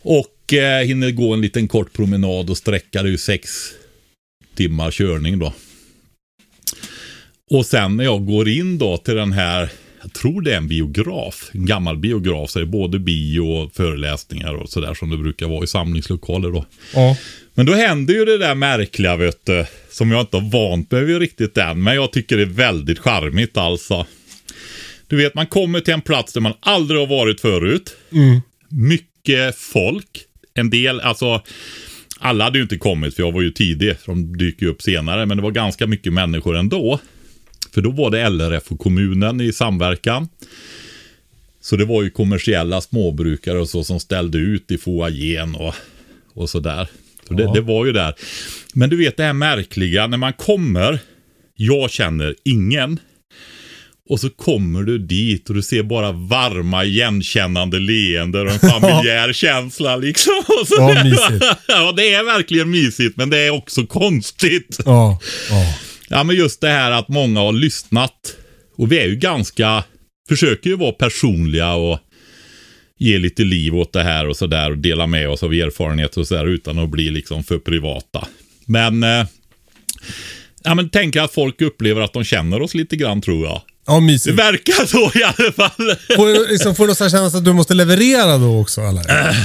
Och 0.03 0.27
eh, 0.53 0.87
hinner 0.87 1.11
gå 1.11 1.35
en 1.35 1.41
liten 1.41 1.69
kort 1.69 1.93
promenad 1.93 2.51
och 2.51 2.57
sträcka 2.57 3.03
det 3.03 3.09
ju 3.09 3.19
sex 3.19 3.51
timmar 4.55 4.91
körning 4.91 5.39
då. 5.39 5.53
Och 7.51 7.67
sen 7.67 7.97
när 7.97 8.05
jag 8.05 8.27
går 8.27 8.49
in 8.49 8.79
då 8.79 8.97
till 8.97 9.15
den 9.15 9.33
här, 9.33 9.71
jag 10.03 10.13
tror 10.13 10.41
det 10.43 10.53
är 10.53 10.57
en 10.57 10.69
biograf, 10.69 11.51
en 11.53 11.67
gammal 11.67 11.97
biograf, 11.97 12.51
så 12.51 12.59
är 12.59 12.61
det 12.61 12.67
både 12.67 12.99
bio 12.99 13.41
och 13.41 13.75
föreläsningar 13.75 14.55
och 14.55 14.69
sådär 14.69 14.95
som 14.95 15.11
det 15.11 15.17
brukar 15.17 15.47
vara 15.47 15.65
i 15.65 15.67
samlingslokaler 15.67 16.51
då. 16.51 16.67
Ja. 16.95 17.17
Men 17.55 17.67
då 17.67 17.75
händer 17.75 18.15
ju 18.15 18.25
det 18.25 18.39
där 18.39 18.55
märkliga 18.55 19.17
vet 19.17 19.47
du, 19.47 19.67
som 19.91 20.11
jag 20.11 20.21
inte 20.21 20.37
har 20.37 20.51
vant 20.51 20.91
mig 20.91 21.05
vid 21.05 21.19
riktigt 21.19 21.59
än, 21.59 21.83
men 21.83 21.95
jag 21.95 22.13
tycker 22.13 22.37
det 22.37 22.43
är 22.43 22.47
väldigt 22.47 22.99
charmigt 22.99 23.57
alltså. 23.57 24.07
Du 25.07 25.17
vet, 25.17 25.35
man 25.35 25.47
kommer 25.47 25.81
till 25.81 25.95
en 25.95 26.01
plats 26.01 26.33
där 26.33 26.41
man 26.41 26.55
aldrig 26.61 27.01
har 27.01 27.07
varit 27.07 27.41
förut. 27.41 27.97
Mycket 28.69 29.57
folk. 29.57 30.27
En 30.57 30.71
del, 30.71 31.01
alltså, 31.01 31.43
alla 32.19 32.45
hade 32.45 32.59
ju 32.59 32.63
inte 32.63 32.79
kommit 32.79 33.15
för 33.15 33.23
jag 33.23 33.33
var 33.33 33.43
ju 33.43 33.51
tidig, 33.51 33.97
de 34.07 34.39
dyker 34.39 34.67
ju 34.67 34.73
upp 34.73 34.83
senare, 34.83 35.27
men 35.27 35.37
det 35.37 35.43
var 35.43 35.51
ganska 35.51 35.87
mycket 35.87 36.13
människor 36.13 36.57
ändå. 36.57 37.01
För 37.75 37.81
då 37.81 37.91
var 37.91 38.11
det 38.11 38.29
LRF 38.29 38.73
och 38.73 38.79
kommunen 38.79 39.41
i 39.41 39.53
samverkan. 39.53 40.29
Så 41.61 41.77
det 41.77 41.85
var 41.85 42.03
ju 42.03 42.11
kommersiella 42.11 42.81
småbrukare 42.81 43.59
och 43.59 43.69
så 43.69 43.85
som 43.85 44.01
ställde 44.01 44.39
ut 44.39 44.71
i 44.71 44.79
foajén 44.79 45.55
och, 45.55 45.75
och 46.35 46.51
sådär. 46.51 46.89
Så 47.29 47.35
det, 47.35 47.53
det 47.55 47.61
var 47.61 47.87
ju 47.87 47.93
där. 47.93 48.15
Men 48.75 48.91
du 48.91 48.97
vet 48.97 49.17
det 49.17 49.23
här 49.23 49.33
märkliga 49.33 50.07
när 50.07 50.19
man 50.19 50.33
kommer, 50.33 50.99
jag 51.55 51.91
känner 51.91 52.35
ingen. 52.45 52.99
Och 54.09 54.21
så 54.21 54.31
kommer 54.31 54.83
du 54.83 54.99
dit 54.99 55.49
och 55.49 55.55
du 55.55 55.63
ser 55.63 55.83
bara 55.83 56.13
varma 56.13 56.85
igenkännande 56.85 57.79
leenden 57.79 58.47
och 58.47 58.53
en 58.53 58.59
familjär 58.59 59.33
känsla 59.33 59.97
liksom. 59.97 60.43
Och 60.61 60.69
så 60.69 60.75
Ja, 60.79 61.05
mysigt. 61.05 61.45
ja, 61.69 61.93
det 61.93 62.15
är 62.15 62.25
verkligen 62.25 62.71
mysigt 62.71 63.17
men 63.17 63.31
det 63.31 63.39
är 63.39 63.51
också 63.51 63.87
konstigt. 63.87 64.79
Ja. 64.85 65.21
ja. 65.51 65.75
Ja, 66.09 66.25
men 66.25 66.37
just 66.37 66.61
det 66.61 66.69
här 66.69 66.91
att 66.91 67.09
många 67.09 67.41
har 67.41 67.53
lyssnat. 67.53 68.37
Och 68.77 68.93
vi 68.93 68.99
är 68.99 69.07
ju 69.07 69.17
ganska, 69.17 69.85
försöker 70.29 70.71
ju 70.71 70.77
vara 70.77 70.93
personliga 70.93 71.75
och 71.75 71.99
ge 72.99 73.19
lite 73.19 73.43
liv 73.43 73.77
åt 73.77 73.93
det 73.93 74.03
här 74.03 74.29
och 74.29 74.37
sådär 74.37 74.71
och 74.71 74.79
dela 74.79 75.07
med 75.07 75.29
oss 75.29 75.43
av 75.43 75.53
erfarenheter 75.53 76.21
och 76.21 76.27
sådär 76.27 76.47
utan 76.47 76.79
att 76.79 76.91
bli 76.91 77.11
liksom 77.11 77.45
för 77.45 77.59
privata. 77.59 78.29
Men, 78.67 79.03
eh, 79.03 79.27
ja 80.63 80.75
men 80.75 80.91
tänker 80.91 81.21
att 81.21 81.33
folk 81.33 81.61
upplever 81.61 82.01
att 82.01 82.13
de 82.13 82.25
känner 82.25 82.63
oss 82.63 82.75
lite 82.75 82.97
grann 82.97 83.21
tror 83.21 83.47
jag. 83.47 83.63
Ja, 83.87 83.95
Det 83.95 84.01
mysigt. 84.01 84.39
verkar 84.39 84.87
så 84.87 85.19
i 85.19 85.23
alla 85.23 85.53
fall. 85.53 85.97
Får 86.17 86.51
liksom, 86.51 86.75
får 86.75 86.85
du 86.85 86.89
någon 86.89 87.11
känsla 87.11 87.39
att 87.39 87.45
du 87.45 87.53
måste 87.53 87.75
leverera 87.75 88.39
då 88.39 88.61
också 88.61 88.81
eller? 88.81 89.29
Äh. 89.29 89.37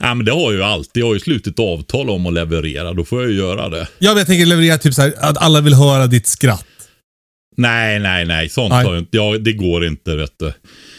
Ja 0.00 0.14
men 0.14 0.26
det 0.26 0.32
har 0.32 0.40
jag 0.40 0.52
ju 0.52 0.62
alltid. 0.62 1.00
Jag 1.00 1.06
har 1.06 1.14
ju 1.14 1.20
slutit 1.20 1.58
avtal 1.58 2.10
om 2.10 2.26
att 2.26 2.32
leverera. 2.32 2.92
Då 2.92 3.04
får 3.04 3.22
jag 3.22 3.30
ju 3.30 3.36
göra 3.36 3.68
det. 3.68 3.88
Ja, 3.98 4.10
men 4.10 4.18
jag 4.18 4.26
tänker 4.26 4.46
leverera 4.46 4.78
typ 4.78 4.94
så 4.94 5.02
här 5.02 5.14
att 5.18 5.38
alla 5.38 5.60
vill 5.60 5.74
höra 5.74 6.06
ditt 6.06 6.26
skratt. 6.26 6.64
Nej, 7.56 7.98
nej, 7.98 8.24
nej. 8.24 8.48
Sånt 8.48 8.70
Nej. 8.70 8.84
har 8.84 8.92
jag 8.94 9.00
inte. 9.02 9.16
Ja, 9.16 9.38
det 9.38 9.52
går 9.52 9.86
inte 9.86 10.16
vet 10.16 10.32
du. 10.38 10.52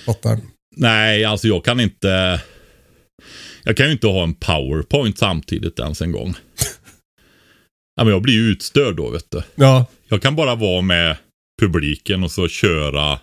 Fattar. 0.06 0.40
Nej, 0.76 1.26
alltså 1.26 1.48
jag 1.48 1.66
kan 1.66 1.80
inte. 1.80 2.42
Jag 3.64 3.78
kan 3.78 3.86
ju 3.86 3.92
inte 3.92 4.08
ha 4.08 4.24
en 4.24 4.34
powerpoint 4.34 5.18
samtidigt 5.18 5.80
ens 5.80 6.02
en 6.02 6.12
gång. 6.12 6.34
ja, 7.96 8.04
men 8.04 8.14
jag 8.14 8.22
blir 8.22 8.34
ju 8.34 8.50
utstörd 8.52 8.96
då 8.96 9.10
vet 9.10 9.26
du. 9.32 9.44
Ja. 9.56 9.86
Jag 10.08 10.22
kan 10.22 10.36
bara 10.36 10.56
vara 10.56 10.82
med 10.82 11.18
publiken 11.60 12.24
och 12.24 12.32
så 12.32 12.48
köra 12.48 13.20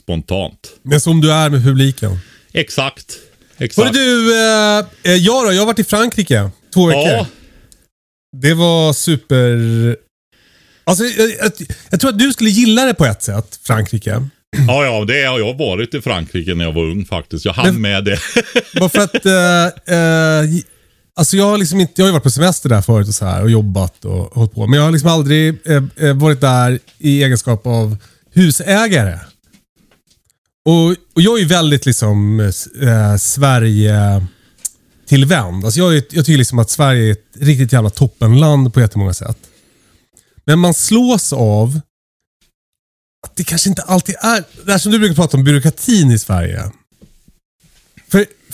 spontant. 0.00 0.70
Men 0.82 1.00
som 1.00 1.20
du 1.20 1.32
är 1.32 1.50
med 1.50 1.64
publiken. 1.64 2.18
Exakt. 2.52 3.18
Hörru 3.56 3.64
Exakt. 3.66 3.92
du, 3.94 4.34
eh, 4.40 4.78
eh, 5.02 5.14
jag 5.14 5.46
då? 5.46 5.52
Jag 5.52 5.58
har 5.60 5.66
varit 5.66 5.78
i 5.78 5.84
Frankrike. 5.84 6.50
Två 6.74 6.86
veckor. 6.86 7.02
ja, 7.02 7.26
Det 8.36 8.54
var 8.54 8.92
super... 8.92 9.56
Alltså, 10.86 11.04
jag, 11.04 11.28
jag, 11.30 11.52
jag 11.90 12.00
tror 12.00 12.10
att 12.10 12.18
du 12.18 12.32
skulle 12.32 12.50
gilla 12.50 12.84
det 12.84 12.94
på 12.94 13.04
ett 13.06 13.22
sätt, 13.22 13.60
Frankrike. 13.62 14.10
ja, 14.68 14.84
ja, 14.84 15.04
det 15.04 15.24
har 15.24 15.38
jag 15.38 15.58
varit 15.58 15.94
i 15.94 16.00
Frankrike 16.00 16.54
när 16.54 16.64
jag 16.64 16.72
var 16.72 16.82
ung 16.82 17.04
faktiskt. 17.04 17.44
Jag 17.44 17.52
hann 17.52 17.66
Men- 17.66 17.80
med 17.82 18.04
det. 18.04 18.18
Bara 18.78 18.88
för 18.88 19.00
att... 19.00 19.26
Eh, 19.26 19.94
eh, 19.98 20.60
alltså 21.16 21.36
jag 21.36 21.44
har 21.44 21.58
liksom 21.58 21.80
inte... 21.80 21.92
Jag 21.96 22.04
har 22.04 22.08
ju 22.08 22.12
varit 22.12 22.22
på 22.22 22.30
semester 22.30 22.68
där 22.68 22.82
förut 22.82 23.08
och 23.08 23.14
så 23.14 23.24
här 23.24 23.42
och 23.42 23.50
jobbat 23.50 24.04
och 24.04 24.34
hållit 24.34 24.54
på. 24.54 24.66
Men 24.66 24.78
jag 24.78 24.84
har 24.84 24.92
liksom 24.92 25.10
aldrig 25.10 25.60
eh, 25.64 25.82
eh 25.96 26.14
varit 26.14 26.40
där 26.40 26.78
i 26.98 27.22
egenskap 27.22 27.66
av 27.66 27.96
husägare. 28.30 29.18
Och, 30.64 30.88
och 30.90 31.22
jag 31.22 31.36
är 31.36 31.42
ju 31.42 31.48
väldigt 31.48 31.86
liksom 31.86 32.40
eh, 32.40 33.16
Sverige 33.16 34.26
tillvänd. 35.06 35.64
Alltså 35.64 35.80
jag, 35.80 35.96
är, 35.96 36.02
jag 36.10 36.26
tycker 36.26 36.38
liksom 36.38 36.58
att 36.58 36.70
Sverige 36.70 37.08
är 37.08 37.12
ett 37.12 37.36
riktigt 37.40 37.72
jävla 37.72 37.90
toppenland 37.90 38.74
på 38.74 38.80
jättemånga 38.80 39.14
sätt. 39.14 39.38
Men 40.44 40.58
man 40.58 40.74
slås 40.74 41.32
av 41.32 41.80
att 43.26 43.36
det 43.36 43.44
kanske 43.44 43.68
inte 43.68 43.82
alltid 43.82 44.14
är... 44.20 44.44
Det 44.64 44.72
här 44.72 44.78
som 44.78 44.92
du 44.92 44.98
brukar 44.98 45.14
prata 45.14 45.36
om, 45.36 45.44
byråkratin 45.44 46.10
i 46.10 46.18
Sverige. 46.18 46.70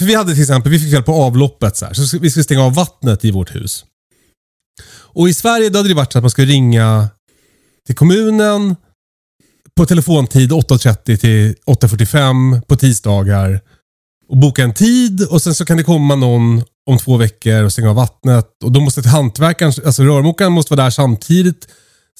För, 0.00 0.06
vi 0.06 0.14
hade 0.14 0.32
till 0.32 0.42
exempel, 0.42 0.72
vi 0.72 0.78
fick 0.78 0.92
fel 0.92 1.02
på 1.02 1.12
avloppet 1.12 1.76
så 1.76 1.86
här, 1.86 1.94
så 1.94 2.18
vi 2.18 2.30
skulle 2.30 2.44
stänga 2.44 2.62
av 2.62 2.74
vattnet 2.74 3.24
i 3.24 3.30
vårt 3.30 3.54
hus. 3.54 3.84
Och 4.90 5.28
i 5.28 5.34
Sverige 5.34 5.68
då 5.68 5.78
hade 5.78 5.88
det 5.88 5.94
varit 5.94 6.12
så 6.12 6.18
att 6.18 6.24
man 6.24 6.30
ska 6.30 6.42
ringa 6.42 7.08
till 7.86 7.96
kommunen 7.96 8.76
på 9.76 9.86
telefontid 9.86 10.52
8.30 10.52 11.16
till 11.16 11.54
8.45 11.66 12.60
på 12.60 12.76
tisdagar. 12.76 13.60
och 14.28 14.36
boka 14.36 14.62
en 14.62 14.74
tid 14.74 15.22
och 15.22 15.42
sen 15.42 15.54
så 15.54 15.64
kan 15.64 15.76
det 15.76 15.82
komma 15.82 16.14
någon 16.14 16.62
om 16.86 16.98
två 16.98 17.16
veckor 17.16 17.64
och 17.64 17.72
stänga 17.72 17.90
av 17.90 17.96
vattnet. 17.96 18.46
Och 18.64 18.72
då 18.72 18.80
måste 18.80 19.08
hantverkaren, 19.08 19.72
alltså 19.86 20.02
rörmokaren 20.02 20.52
måste 20.52 20.74
vara 20.74 20.84
där 20.84 20.90
samtidigt. 20.90 21.68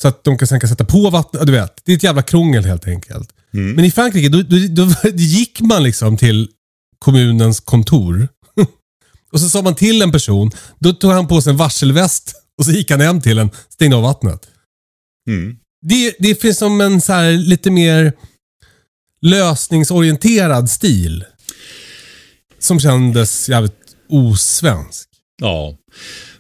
Så 0.01 0.09
att 0.09 0.25
de 0.25 0.39
kan 0.39 0.49
sen 0.49 0.61
kan 0.61 0.69
sätta 0.69 0.85
på 0.85 1.11
vattnet. 1.11 1.47
Du 1.47 1.53
vet, 1.53 1.83
det 1.85 1.93
är 1.93 1.97
ett 1.97 2.03
jävla 2.03 2.23
krångel 2.23 2.65
helt 2.65 2.89
enkelt. 2.89 3.29
Men 3.53 3.85
i 3.85 3.91
Frankrike, 3.91 4.29
då, 4.29 4.43
då, 4.43 4.57
då 4.85 5.09
gick 5.15 5.61
man 5.61 5.83
liksom 5.83 6.17
till 6.17 6.49
kommunens 7.05 7.61
kontor. 7.61 8.29
och 9.33 9.41
så 9.41 9.49
sa 9.49 9.63
man 9.63 9.75
till 9.75 10.03
en 10.03 10.13
person. 10.13 10.51
Då 10.79 10.93
tog 10.93 11.11
han 11.11 11.29
på 11.29 11.43
sig 11.43 11.51
en 11.51 11.57
varselväst 11.57 12.35
och 12.59 12.65
så 12.65 12.73
gick 12.73 12.91
han 12.91 13.01
hem 13.01 13.21
till 13.21 13.39
en, 13.39 13.51
stängde 13.69 13.97
av 13.97 14.03
vattnet. 14.03 14.47
Mm. 15.29 15.57
Det, 15.87 16.15
det 16.19 16.41
finns 16.41 16.59
som 16.59 16.81
en 16.81 17.01
så 17.01 17.13
här 17.13 17.33
lite 17.33 17.71
mer 17.71 18.13
lösningsorienterad 19.23 20.71
stil. 20.71 21.25
Som 22.59 22.81
kändes 22.81 23.49
jävligt 23.49 23.97
osvensk. 24.09 25.09
Ja. 25.43 25.77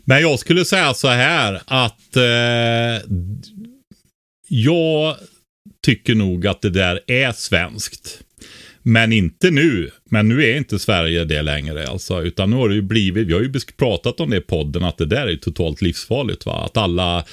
Men 0.04 0.22
jag 0.22 0.38
skulle 0.38 0.64
säga 0.64 0.94
så 0.94 1.08
här 1.08 1.62
att 1.66 2.16
eh, 2.16 3.10
jag 4.48 5.16
tycker 5.84 6.14
nog 6.14 6.46
att 6.46 6.62
det 6.62 6.70
där 6.70 7.00
är 7.06 7.32
svenskt. 7.32 8.20
Men 8.82 9.12
inte 9.12 9.50
nu. 9.50 9.90
Men 10.12 10.28
nu 10.28 10.44
är 10.44 10.56
inte 10.56 10.78
Sverige 10.78 11.24
det 11.24 11.42
längre 11.42 11.88
alltså. 11.88 12.22
Utan 12.22 12.50
nu 12.50 12.56
har 12.56 12.68
det 12.68 12.74
ju 12.74 12.82
blivit, 12.82 13.26
vi 13.26 13.32
har 13.32 13.40
ju 13.40 13.52
pratat 13.76 14.20
om 14.20 14.30
det 14.30 14.36
i 14.36 14.40
podden, 14.40 14.84
att 14.84 14.98
det 14.98 15.06
där 15.06 15.26
är 15.26 15.36
totalt 15.36 15.82
livsfarligt 15.82 16.46
va. 16.46 16.64
Att 16.64 16.76
alla 16.76 17.24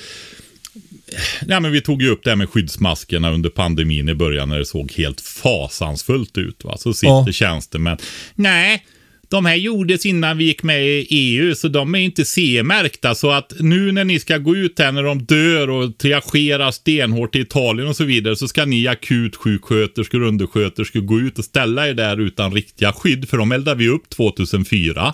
Ja, 1.47 1.59
men 1.59 1.71
vi 1.71 1.81
tog 1.81 2.01
ju 2.01 2.09
upp 2.09 2.23
det 2.23 2.29
här 2.29 2.35
med 2.35 2.49
skyddsmaskerna 2.49 3.31
under 3.31 3.49
pandemin 3.49 4.09
i 4.09 4.15
början 4.15 4.49
när 4.49 4.57
det 4.57 4.65
såg 4.65 4.91
helt 4.91 5.21
fasansfullt 5.21 6.37
ut. 6.37 6.63
Va? 6.63 6.77
Så 6.77 6.93
sitter 6.93 7.23
Ja. 7.27 7.31
tjänstemän. 7.31 7.97
Nej, 8.35 8.85
de 9.29 9.45
här 9.45 9.55
gjordes 9.55 10.05
innan 10.05 10.37
vi 10.37 10.43
gick 10.43 10.63
med 10.63 10.87
i 10.87 11.07
EU, 11.09 11.55
så 11.55 11.67
de 11.67 11.95
är 11.95 11.99
inte 11.99 12.25
CE-märkta. 12.25 13.15
Så 13.15 13.31
att 13.31 13.53
nu 13.59 13.91
när 13.91 14.03
ni 14.03 14.19
ska 14.19 14.37
gå 14.37 14.55
ut 14.55 14.79
här 14.79 14.91
när 14.91 15.03
de 15.03 15.23
dör 15.23 15.69
och 15.69 15.97
triagerar 15.97 16.71
stenhårt 16.71 17.35
i 17.35 17.39
Italien 17.39 17.87
och 17.87 17.95
så 17.95 18.03
vidare, 18.03 18.35
så 18.35 18.47
ska 18.47 18.65
ni 18.65 18.87
akutsjuksköterskor 18.87 20.21
undersköterskor 20.21 20.99
gå 21.01 21.19
ut 21.19 21.39
och 21.39 21.45
ställa 21.45 21.87
er 21.87 21.93
där 21.93 22.19
utan 22.21 22.53
riktiga 22.53 22.93
skydd, 22.93 23.29
för 23.29 23.37
de 23.37 23.51
eldade 23.51 23.77
vi 23.77 23.89
upp 23.89 24.09
2004. 24.09 25.13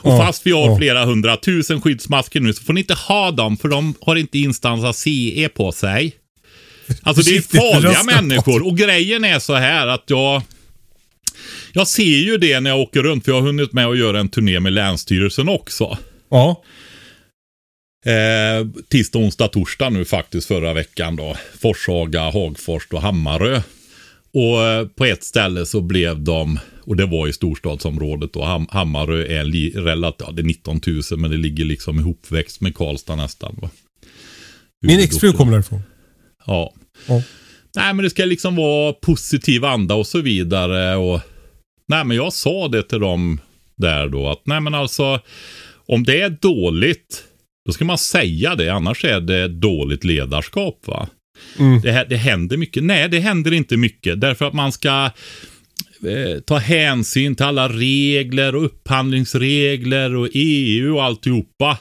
Och 0.00 0.12
Ja, 0.12 0.18
fast 0.26 0.46
vi 0.46 0.50
har 0.50 0.70
ja. 0.70 0.76
flera 0.76 1.04
hundratusen 1.04 1.80
skyddsmasker 1.80 2.40
nu, 2.40 2.52
så 2.52 2.62
får 2.64 2.72
ni 2.72 2.80
inte 2.80 2.94
ha 2.94 3.30
dem, 3.30 3.56
för 3.56 3.68
de 3.68 3.94
har 4.00 4.16
inte 4.16 4.38
instans 4.38 4.84
av 4.84 4.92
CE 4.92 5.48
på 5.54 5.72
sig. 5.72 6.16
Alltså 7.02 7.30
det 7.30 7.36
är 7.36 7.42
farliga 7.42 8.02
människor. 8.02 8.66
Och 8.66 8.78
grejen 8.78 9.24
är 9.24 9.38
så 9.38 9.54
här 9.54 9.86
att 9.86 10.04
jag 10.06 10.42
jag 11.74 11.88
ser 11.88 12.18
ju 12.18 12.38
det 12.38 12.60
när 12.60 12.70
jag 12.70 12.80
åker 12.80 13.02
runt, 13.02 13.24
för 13.24 13.32
jag 13.32 13.40
har 13.40 13.46
hunnit 13.46 13.72
med 13.72 13.86
att 13.86 13.98
göra 13.98 14.20
en 14.20 14.28
turné 14.28 14.60
med 14.60 14.72
Länsstyrelsen 14.72 15.48
också. 15.48 15.98
Ja. 16.28 16.62
Eh, 18.06 18.66
tisdag, 18.88 19.18
onsdag, 19.18 19.48
torsdag 19.48 19.90
nu 19.90 20.04
faktiskt 20.04 20.46
förra 20.46 20.74
veckan 20.74 21.16
då. 21.16 21.36
Forshaga, 21.60 22.30
Hagfors 22.30 22.86
och 22.92 23.02
Hammarö. 23.02 23.62
Och 24.34 24.62
eh, 24.62 24.86
på 24.86 25.04
ett 25.04 25.24
ställe 25.24 25.66
så 25.66 25.80
blev 25.80 26.20
de, 26.20 26.58
och 26.80 26.96
det 26.96 27.06
var 27.06 27.28
i 27.28 27.32
storstadsområdet 27.32 28.32
då, 28.32 28.44
Ham 28.44 28.66
Hammarö 28.70 29.26
är 29.26 29.44
relativt, 29.84 30.26
ja 30.26 30.32
det 30.32 30.42
är 30.42 30.46
19 30.46 30.80
000 30.86 31.02
men 31.20 31.30
det 31.30 31.36
ligger 31.36 31.64
liksom 31.64 32.00
ihopväxt 32.00 32.60
med 32.60 32.74
Karlstad 32.74 33.16
nästan. 33.16 33.58
Va? 33.62 33.70
Min 34.86 35.00
exfru 35.00 35.32
kommer 35.32 35.52
därifrån. 35.52 35.82
Ja. 36.46 36.74
Ja. 37.06 37.22
Nej, 37.76 37.94
men 37.94 38.02
det 38.02 38.10
ska 38.10 38.24
liksom 38.24 38.56
vara 38.56 38.92
positiv 38.92 39.64
anda 39.64 39.94
och 39.94 40.06
så 40.06 40.20
vidare. 40.20 40.96
Och, 40.96 41.20
nej, 41.88 42.04
men 42.04 42.16
jag 42.16 42.32
sa 42.32 42.68
det 42.68 42.82
till 42.82 43.00
dem 43.00 43.40
där 43.76 44.08
då 44.08 44.28
att 44.28 44.42
nej, 44.44 44.60
men 44.60 44.74
alltså 44.74 45.20
om 45.86 46.04
det 46.04 46.20
är 46.20 46.30
dåligt, 46.30 47.24
då 47.66 47.72
ska 47.72 47.84
man 47.84 47.98
säga 47.98 48.54
det. 48.54 48.68
Annars 48.68 49.04
är 49.04 49.20
det 49.20 49.48
dåligt 49.48 50.04
ledarskap. 50.04 50.78
va? 50.86 51.08
Mm. 51.58 51.80
Det, 51.80 52.06
det 52.08 52.16
händer 52.16 52.56
mycket. 52.56 52.84
Nej, 52.84 53.08
det 53.08 53.18
händer 53.18 53.52
inte 53.52 53.76
mycket. 53.76 54.20
Därför 54.20 54.44
att 54.44 54.54
man 54.54 54.72
ska 54.72 55.10
eh, 56.06 56.40
ta 56.46 56.56
hänsyn 56.58 57.36
till 57.36 57.46
alla 57.46 57.68
regler 57.68 58.54
och 58.54 58.64
upphandlingsregler 58.64 60.14
och 60.14 60.28
EU 60.32 60.94
och 60.94 61.04
alltihopa. 61.04 61.78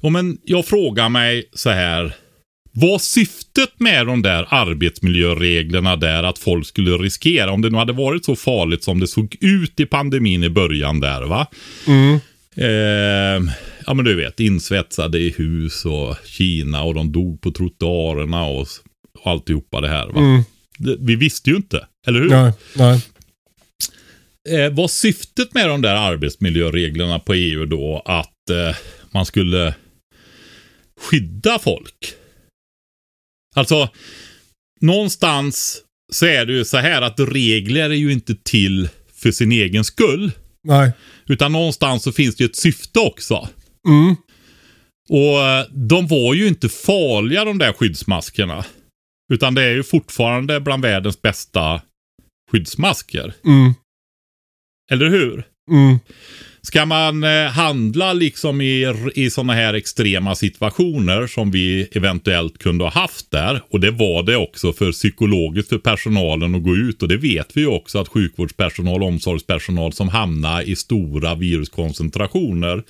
Ja, 0.00 0.08
men 0.08 0.38
jag 0.44 0.66
frågar 0.66 1.08
mig 1.08 1.48
så 1.52 1.70
här. 1.70 2.14
Var 2.74 2.98
syftet 2.98 3.80
med 3.80 4.06
de 4.06 4.22
där 4.22 4.46
arbetsmiljöreglerna 4.48 5.96
där 5.96 6.22
att 6.22 6.38
folk 6.38 6.66
skulle 6.66 6.90
riskera, 6.90 7.52
om 7.52 7.62
det 7.62 7.70
nu 7.70 7.78
hade 7.78 7.92
varit 7.92 8.24
så 8.24 8.36
farligt 8.36 8.84
som 8.84 9.00
det 9.00 9.06
såg 9.06 9.36
ut 9.40 9.80
i 9.80 9.86
pandemin 9.86 10.44
i 10.44 10.50
början 10.50 11.00
där 11.00 11.22
va? 11.22 11.46
Mm. 11.86 12.20
Eh, 12.56 13.52
ja 13.86 13.94
men 13.94 14.04
du 14.04 14.16
vet, 14.16 14.40
insvetsade 14.40 15.18
i 15.18 15.30
hus 15.30 15.84
och 15.84 16.16
Kina 16.24 16.82
och 16.82 16.94
de 16.94 17.12
dog 17.12 17.40
på 17.40 17.50
trottoarerna 17.50 18.44
och, 18.44 18.66
och 19.18 19.30
alltihopa 19.30 19.80
det 19.80 19.88
här 19.88 20.06
va? 20.06 20.20
Mm. 20.20 20.42
Det, 20.78 20.96
vi 21.00 21.16
visste 21.16 21.50
ju 21.50 21.56
inte, 21.56 21.86
eller 22.06 22.20
hur? 22.20 22.28
Nej, 22.28 22.52
nej. 22.76 23.00
eh, 24.48 24.72
var 24.72 24.88
syftet 24.88 25.54
med 25.54 25.68
de 25.68 25.82
där 25.82 25.94
arbetsmiljöreglerna 25.94 27.18
på 27.18 27.34
EU 27.34 27.66
då 27.66 28.02
att 28.04 28.50
eh, 28.50 28.76
man 29.10 29.26
skulle 29.26 29.74
skydda 31.00 31.58
folk? 31.58 32.14
Alltså, 33.54 33.88
någonstans 34.80 35.82
så 36.12 36.26
är 36.26 36.46
det 36.46 36.52
ju 36.52 36.64
så 36.64 36.76
här 36.76 37.02
att 37.02 37.20
regler 37.20 37.90
är 37.90 37.94
ju 37.94 38.12
inte 38.12 38.34
till 38.34 38.88
för 39.14 39.30
sin 39.30 39.52
egen 39.52 39.84
skull. 39.84 40.32
Nej. 40.64 40.92
Utan 41.26 41.52
någonstans 41.52 42.02
så 42.02 42.12
finns 42.12 42.36
det 42.36 42.44
ju 42.44 42.48
ett 42.48 42.56
syfte 42.56 43.00
också. 43.00 43.48
Mm. 43.88 44.16
Och 45.08 45.40
eh, 45.40 45.66
de 45.70 46.06
var 46.06 46.34
ju 46.34 46.48
inte 46.48 46.68
farliga 46.68 47.44
de 47.44 47.58
där 47.58 47.72
skyddsmaskerna. 47.72 48.64
Utan 49.32 49.54
det 49.54 49.62
är 49.62 49.74
ju 49.74 49.82
fortfarande 49.82 50.60
bland 50.60 50.82
världens 50.82 51.22
bästa 51.22 51.82
skyddsmasker. 52.50 53.34
Mm. 53.44 53.74
Eller 54.90 55.10
hur? 55.10 55.44
Mm. 55.70 55.98
Ska 56.66 56.86
man 56.86 57.24
eh, 57.24 57.46
handla 57.46 58.12
liksom 58.12 58.60
i, 58.60 58.94
i 59.14 59.30
sådana 59.30 59.52
här 59.52 59.74
extrema 59.74 60.34
situationer 60.34 61.26
som 61.26 61.50
vi 61.50 61.88
eventuellt 61.92 62.58
kunde 62.58 62.84
ha 62.84 62.90
haft 62.90 63.30
där. 63.30 63.62
Och 63.70 63.80
det 63.80 63.90
var 63.90 64.22
det 64.22 64.36
också 64.36 64.72
för 64.72 64.92
psykologiskt 64.92 65.68
för 65.68 65.78
personalen 65.78 66.54
att 66.54 66.62
gå 66.62 66.76
ut. 66.76 67.02
Och 67.02 67.08
det 67.08 67.16
vet 67.16 67.56
vi 67.56 67.60
ju 67.60 67.66
också 67.66 67.98
att 67.98 68.08
sjukvårdspersonal 68.08 69.02
och 69.02 69.08
omsorgspersonal 69.08 69.92
som 69.92 70.08
hamnar 70.08 70.62
i 70.62 70.76
stora 70.76 71.34
viruskoncentrationer. 71.34 72.82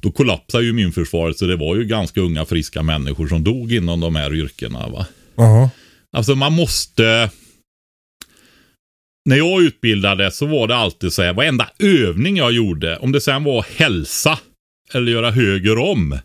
Då 0.00 0.10
kollapsar 0.10 0.60
ju 0.60 0.70
immunförsvaret 0.70 1.38
så 1.38 1.44
det 1.44 1.56
var 1.56 1.76
ju 1.76 1.84
ganska 1.84 2.20
unga 2.20 2.44
friska 2.44 2.82
människor 2.82 3.26
som 3.26 3.44
dog 3.44 3.72
inom 3.72 4.00
de 4.00 4.16
här 4.16 4.34
yrkena. 4.34 4.88
Va? 4.88 5.06
Jaha. 5.36 5.70
Alltså 6.12 6.34
man 6.34 6.52
måste... 6.52 7.30
När 9.24 9.36
jag 9.36 9.62
utbildade 9.62 10.30
så 10.30 10.46
var 10.46 10.68
det 10.68 10.76
alltid 10.76 11.12
så 11.12 11.22
här, 11.22 11.32
varenda 11.32 11.68
övning 11.78 12.36
jag 12.36 12.52
gjorde, 12.52 12.96
om 12.96 13.12
det 13.12 13.20
sen 13.20 13.44
var 13.44 13.66
hälsa 13.76 14.38
eller 14.94 15.12
göra 15.12 15.30
höger 15.30 15.78
om. 15.78 16.18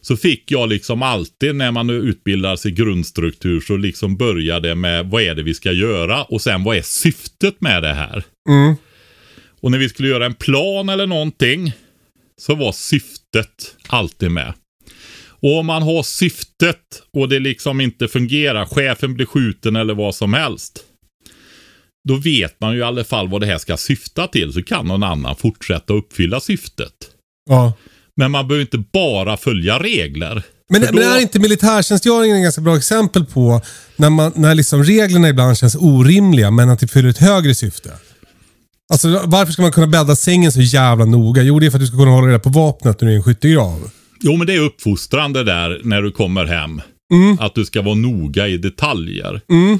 Så 0.00 0.16
fick 0.16 0.50
jag 0.50 0.68
liksom 0.68 1.02
alltid 1.02 1.54
när 1.54 1.70
man 1.70 1.90
utbildar 1.90 2.56
sig 2.56 2.70
grundstruktur 2.70 3.60
så 3.60 3.76
liksom 3.76 4.16
började 4.16 4.74
med 4.74 5.06
vad 5.06 5.22
är 5.22 5.34
det 5.34 5.42
vi 5.42 5.54
ska 5.54 5.72
göra 5.72 6.22
och 6.22 6.42
sen 6.42 6.64
vad 6.64 6.76
är 6.76 6.82
syftet 6.82 7.60
med 7.60 7.82
det 7.82 7.94
här. 7.94 8.22
Mm. 8.48 8.76
Och 9.60 9.70
när 9.70 9.78
vi 9.78 9.88
skulle 9.88 10.08
göra 10.08 10.26
en 10.26 10.34
plan 10.34 10.88
eller 10.88 11.06
någonting 11.06 11.72
så 12.40 12.54
var 12.54 12.72
syftet 12.72 13.76
alltid 13.88 14.30
med. 14.30 14.54
Och 15.40 15.58
om 15.58 15.66
man 15.66 15.82
har 15.82 16.02
syftet 16.02 17.02
och 17.12 17.28
det 17.28 17.38
liksom 17.38 17.80
inte 17.80 18.08
fungerar, 18.08 18.66
chefen 18.66 19.14
blir 19.14 19.26
skjuten 19.26 19.76
eller 19.76 19.94
vad 19.94 20.14
som 20.14 20.34
helst. 20.34 20.84
Då 22.08 22.16
vet 22.16 22.60
man 22.60 22.72
ju 22.72 22.78
i 22.78 22.82
alla 22.82 23.04
fall 23.04 23.28
vad 23.28 23.40
det 23.40 23.46
här 23.46 23.58
ska 23.58 23.76
syfta 23.76 24.26
till 24.26 24.52
så 24.52 24.62
kan 24.62 24.86
någon 24.86 25.02
annan 25.02 25.36
fortsätta 25.36 25.92
uppfylla 25.92 26.40
syftet. 26.40 26.92
Ja. 27.50 27.72
Men 28.16 28.30
man 28.30 28.48
behöver 28.48 28.62
inte 28.62 28.78
bara 28.92 29.36
följa 29.36 29.78
regler. 29.78 30.42
Men, 30.70 30.82
För 30.82 30.92
men 30.92 31.02
då- 31.02 31.10
är 31.10 31.20
inte 31.20 31.38
militärtjänstgöringen 31.38 32.36
ett 32.36 32.42
ganska 32.42 32.60
bra 32.60 32.76
exempel 32.76 33.24
på 33.24 33.60
när, 33.96 34.10
man, 34.10 34.32
när 34.36 34.54
liksom 34.54 34.84
reglerna 34.84 35.28
ibland 35.28 35.58
känns 35.58 35.76
orimliga 35.80 36.50
men 36.50 36.68
att 36.70 36.80
det 36.80 36.88
fyller 36.88 37.08
ett 37.08 37.18
högre 37.18 37.54
syfte? 37.54 37.90
Alltså 38.92 39.22
varför 39.24 39.52
ska 39.52 39.62
man 39.62 39.72
kunna 39.72 39.86
bädda 39.86 40.16
sängen 40.16 40.52
så 40.52 40.60
jävla 40.60 41.04
noga? 41.04 41.42
Jo, 41.42 41.58
det 41.60 41.66
är 41.66 41.70
för 41.70 41.78
att 41.78 41.82
du 41.82 41.86
ska 41.86 41.96
kunna 41.96 42.10
hålla 42.10 42.28
reda 42.28 42.38
på 42.38 42.50
vapnet 42.50 43.00
när 43.00 43.06
du 43.08 43.12
är 43.12 43.14
i 43.14 43.16
en 43.16 43.22
skyttegrav. 43.22 43.90
Jo, 44.20 44.36
men 44.36 44.46
det 44.46 44.54
är 44.54 44.60
uppfostrande 44.60 45.44
där 45.44 45.80
när 45.84 46.02
du 46.02 46.10
kommer 46.10 46.44
hem. 46.44 46.80
Att 47.40 47.54
du 47.54 47.64
ska 47.64 47.82
vara 47.82 47.94
noga 47.94 48.48
i 48.48 48.56
detaljer. 48.58 49.40
Mm. 49.50 49.78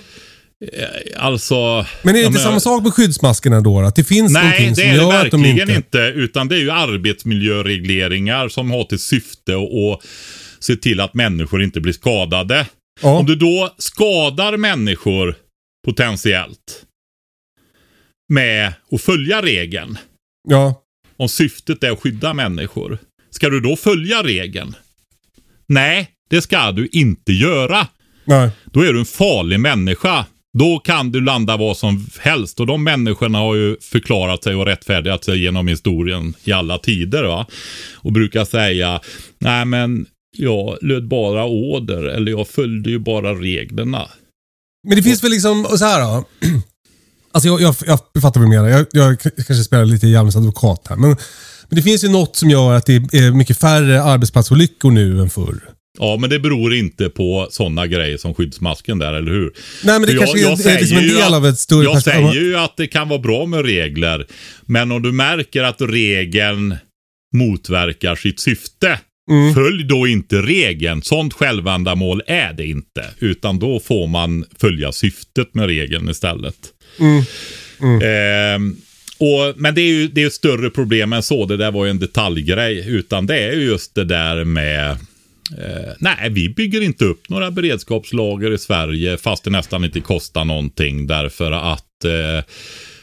Eh, 0.73 1.25
Alltså... 1.25 1.87
Men 2.03 2.17
är 2.17 2.21
det 2.21 2.27
inte 2.27 2.39
samma 2.39 2.61
sak 2.61 2.83
med 2.83 2.95
skyddsmaskerna 2.95 3.61
då? 3.61 3.81
Att 3.81 3.97
det 3.97 4.05
finns 4.05 4.33
Nej, 4.33 4.43
någonting 4.43 4.69
det 4.69 4.75
som 4.75 4.85
är 4.85 4.91
det 4.91 4.97
gör 4.97 5.25
att 5.25 5.31
de 5.31 5.43
verkligen 5.43 5.69
inte... 5.69 5.75
inte. 5.75 5.99
Utan 5.99 6.49
det 6.49 6.55
är 6.57 6.61
ju 6.61 6.71
arbetsmiljöregleringar 6.71 8.49
som 8.49 8.71
har 8.71 8.85
till 8.85 8.99
syfte 8.99 9.53
att 9.57 10.05
se 10.61 10.77
till 10.77 11.01
att 11.01 11.15
människor 11.15 11.63
inte 11.63 11.81
blir 11.81 11.93
skadade. 11.93 12.67
Ja. 13.03 13.19
Om 13.19 13.27
du 13.27 13.37
då 13.37 13.75
skadar 13.79 14.57
människor 14.57 15.35
potentiellt. 15.87 16.85
med 18.33 18.73
att 18.93 19.01
följa 19.03 19.43
regeln. 19.43 19.99
Ja. 20.49 20.83
Om 21.17 21.29
syftet 21.29 21.85
är 21.85 21.91
att 21.91 22.01
skydda 22.03 22.35
människor. 22.35 22.99
Ska 23.31 23.49
du 23.49 23.61
då 23.61 23.77
följa 23.77 24.23
regeln? 24.23 24.75
Nej, 25.67 26.11
det 26.31 26.43
ska 26.43 26.73
du 26.73 26.89
inte 26.93 27.33
göra. 27.33 27.87
Nej. 28.25 28.51
Då 28.65 28.81
är 28.81 28.93
du 28.93 28.99
en 28.99 29.05
farlig 29.05 29.61
människa. 29.61 30.27
Då 30.59 30.79
kan 30.79 31.13
du 31.13 31.21
landa 31.21 31.57
vad 31.57 31.77
som 31.77 32.07
helst. 32.19 32.61
Och 32.61 32.67
de 32.67 32.85
människorna 32.85 33.39
har 33.39 33.55
ju 33.55 33.77
förklarat 33.81 34.45
sig 34.45 34.55
och 34.55 34.67
rättfärdigat 34.67 35.25
sig 35.25 35.43
genom 35.43 35.69
historien 35.69 36.35
i 36.45 36.53
alla 36.53 36.79
tider. 36.79 37.25
Va? 37.25 37.47
Och 37.95 38.13
brukar 38.13 38.45
säga, 38.45 39.01
nej 39.39 39.65
men 39.65 40.07
jag 40.37 40.79
löd 40.83 41.09
bara 41.09 41.45
order 41.45 42.03
eller 42.03 42.33
jag 42.33 42.49
följde 42.49 42.91
ju 42.91 42.99
bara 42.99 43.35
reglerna. 43.35 44.09
Men 44.89 44.97
det 44.97 45.03
finns 45.03 45.25
väl 45.25 45.31
liksom, 45.31 45.65
så 45.65 45.85
här 45.85 46.01
då. 46.01 46.25
Alltså 47.33 47.49
jag, 47.49 47.61
jag, 47.61 47.75
jag 47.87 48.23
fattar 48.23 48.41
vad 48.41 48.51
du 48.51 48.57
menar. 48.57 48.69
Jag, 48.69 48.87
jag 48.93 49.21
kanske 49.21 49.55
spelar 49.55 49.85
lite 49.85 50.07
djävulens 50.07 50.37
advokat 50.37 50.87
här. 50.89 50.97
Men, 50.97 51.09
men 51.69 51.77
det 51.77 51.83
finns 51.83 52.05
ju 52.05 52.09
något 52.09 52.37
som 52.37 52.51
gör 52.51 52.75
att 52.75 52.87
det 52.87 52.95
är 52.95 53.31
mycket 53.31 53.59
färre 53.59 54.03
arbetsplatsolyckor 54.03 54.91
nu 54.91 55.21
än 55.21 55.31
förr. 55.31 55.61
Ja, 55.99 56.17
men 56.21 56.31
det 56.31 56.39
beror 56.39 56.75
inte 56.75 57.09
på 57.09 57.49
sådana 57.51 57.87
grejer 57.87 58.17
som 58.17 58.35
skyddsmasken 58.35 58.99
där, 58.99 59.13
eller 59.13 59.31
hur? 59.33 59.53
Nej, 59.85 60.01
men 60.01 60.03
det 60.03 60.07
För 60.09 60.19
kanske 60.19 60.49
är- 60.49 60.53
är 60.53 60.57
säger 60.57 60.79
liksom 60.81 60.99
en 60.99 61.09
del 61.09 61.23
att- 61.23 61.33
av 61.33 61.47
ett 61.47 61.59
större 61.59 61.85
Jag 61.85 62.03
säger 62.03 62.33
ju 62.33 62.57
att 62.59 62.77
det 62.77 62.87
kan 62.87 63.09
vara 63.09 63.19
bra 63.19 63.47
med 63.47 63.65
regler. 63.65 64.27
Men 64.67 64.93
om 64.93 65.03
du 65.03 65.13
märker 65.13 65.63
att 65.63 65.81
regeln 65.81 66.77
motverkar 67.35 68.17
sitt 68.17 68.41
syfte. 68.41 68.99
Mm. 69.31 69.55
Följ 69.55 69.85
då 69.85 70.07
inte 70.07 70.37
regeln. 70.43 71.03
Sånt 71.03 71.35
självändamål 71.35 72.23
är 72.27 72.53
det 72.53 72.67
inte. 72.67 73.05
Utan 73.19 73.59
då 73.59 73.81
får 73.81 74.07
man 74.07 74.45
följa 74.61 74.93
syftet 74.93 75.55
med 75.55 75.67
regeln 75.67 76.09
istället. 76.09 76.55
Mm. 77.01 77.23
Ehm, 78.03 78.77
och, 79.19 79.55
men 79.57 79.75
det 79.75 79.81
är 79.81 79.87
ju 79.87 80.09
det 80.09 80.23
är 80.23 80.27
ett 80.27 80.33
större 80.33 80.71
problem 80.71 81.13
än 81.13 81.23
så. 81.23 81.47
Det 81.47 81.57
där 81.57 81.71
var 81.71 81.85
ju 81.85 81.91
en 81.91 81.99
detaljgrej. 81.99 82.89
Utan 82.89 83.27
det 83.27 83.39
är 83.39 83.53
ju 83.53 83.63
just 83.65 83.95
det 83.95 84.05
där 84.05 84.45
med 84.45 84.97
Eh, 85.57 85.93
nej, 85.99 86.31
vi 86.31 86.49
bygger 86.49 86.81
inte 86.81 87.05
upp 87.05 87.29
några 87.29 87.51
beredskapslager 87.51 88.51
i 88.51 88.59
Sverige 88.59 89.17
fast 89.17 89.45
det 89.45 89.51
nästan 89.51 89.85
inte 89.85 90.01
kostar 90.01 90.45
någonting 90.45 91.07
därför 91.07 91.53
att 91.53 92.05
eh, 92.05 92.45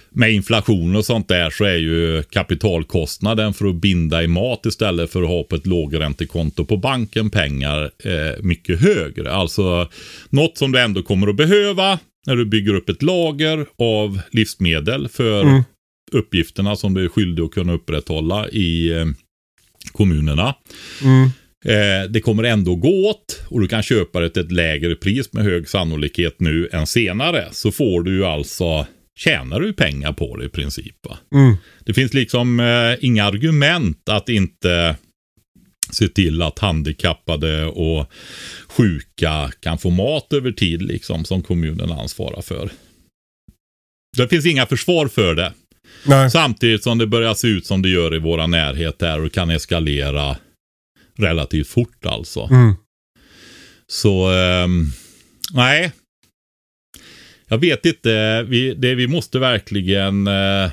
med 0.10 0.32
inflation 0.32 0.96
och 0.96 1.06
sånt 1.06 1.28
där 1.28 1.50
så 1.50 1.64
är 1.64 1.78
ju 1.78 2.24
kapitalkostnaden 2.24 3.54
för 3.54 3.66
att 3.66 3.76
binda 3.76 4.24
i 4.24 4.28
mat 4.28 4.66
istället 4.66 5.12
för 5.12 5.24
att 5.24 5.30
ha 5.30 5.44
på 5.44 5.56
ett 5.56 5.68
lågräntekonto 5.68 6.66
på 6.66 6.78
banken 6.78 7.30
pengar 7.30 7.92
eh, 8.04 8.44
mycket 8.44 8.82
högre. 8.82 9.34
Alltså 9.34 9.90
något 10.30 10.58
som 10.58 10.72
du 10.72 10.80
ändå 10.80 11.04
kommer 11.04 11.28
att 11.28 11.36
behöva 11.36 12.00
när 12.28 12.36
du 12.36 12.46
bygger 12.46 12.74
upp 12.74 12.90
ett 12.90 13.02
lager 13.02 13.66
av 13.78 14.22
livsmedel 14.32 15.08
för 15.08 15.64
uppgifterna 16.12 16.76
som 16.76 16.94
du 16.94 17.06
är 17.06 17.10
skyldig 17.10 17.44
att 17.44 17.52
kunna 17.52 17.74
upprätthålla 17.74 18.50
i 18.50 18.92
eh, 18.92 19.06
kommunerna. 19.92 20.56
Mm. 21.04 21.30
Eh, 21.66 22.10
det 22.10 22.22
kommer 22.22 22.44
ändå 22.44 22.76
gå 22.76 23.10
åt 23.10 23.42
och 23.50 23.62
du 23.62 23.68
kan 23.68 23.84
köpa 23.84 24.20
det 24.20 24.30
till 24.30 24.42
ett 24.42 24.52
lägre 24.52 24.96
pris 24.96 25.34
med 25.34 25.44
hög 25.44 25.70
sannolikhet 25.70 26.40
nu 26.40 26.70
än 26.72 26.88
senare. 26.88 27.48
Så 27.52 27.72
får 27.72 28.04
du 28.04 28.16
ju 28.16 28.26
alltså, 28.26 28.88
tjänar 29.20 29.60
du 29.60 29.74
pengar 29.74 30.14
på 30.14 30.38
det 30.38 30.46
i 30.46 30.50
princip. 30.50 30.96
Mm. 31.34 31.56
Det 31.86 31.94
finns 31.94 32.14
liksom 32.14 32.60
eh, 32.60 33.06
inga 33.06 33.26
argument 33.26 34.10
att 34.10 34.30
inte 34.30 34.96
se 35.92 36.08
till 36.08 36.42
att 36.42 36.60
handikappade 36.60 37.66
och 37.66 38.12
sjuka 38.68 39.52
kan 39.60 39.78
få 39.78 39.90
mat 39.90 40.34
över 40.34 40.52
tid 40.52 40.82
liksom 40.82 41.26
som 41.26 41.44
kommunen 41.44 41.92
ansvarar 41.92 42.42
för. 42.42 42.70
Det 44.18 44.28
finns 44.28 44.46
inga 44.46 44.66
försvar 44.66 45.08
för 45.08 45.36
det. 45.36 45.54
Nej. 46.06 46.32
Samtidigt 46.32 46.84
som 46.84 46.98
det 46.98 47.08
börjar 47.08 47.34
se 47.34 47.48
ut 47.48 47.66
som 47.66 47.82
det 47.82 47.90
gör 47.90 48.16
i 48.16 48.20
våra 48.20 48.48
närhet 48.48 49.00
där 49.00 49.22
och 49.22 49.32
kan 49.32 49.50
eskalera 49.50 50.38
relativt 51.18 51.68
fort 51.68 52.06
alltså. 52.06 52.48
Mm. 52.52 52.74
Så, 53.88 54.30
ehm, 54.30 54.92
nej. 55.54 55.92
Jag 57.48 57.58
vet 57.58 57.86
inte. 57.86 58.44
Vi, 58.44 58.74
det, 58.74 58.96
vi 58.96 59.08
måste 59.08 59.40
verkligen 59.40 60.28
eh, 60.28 60.72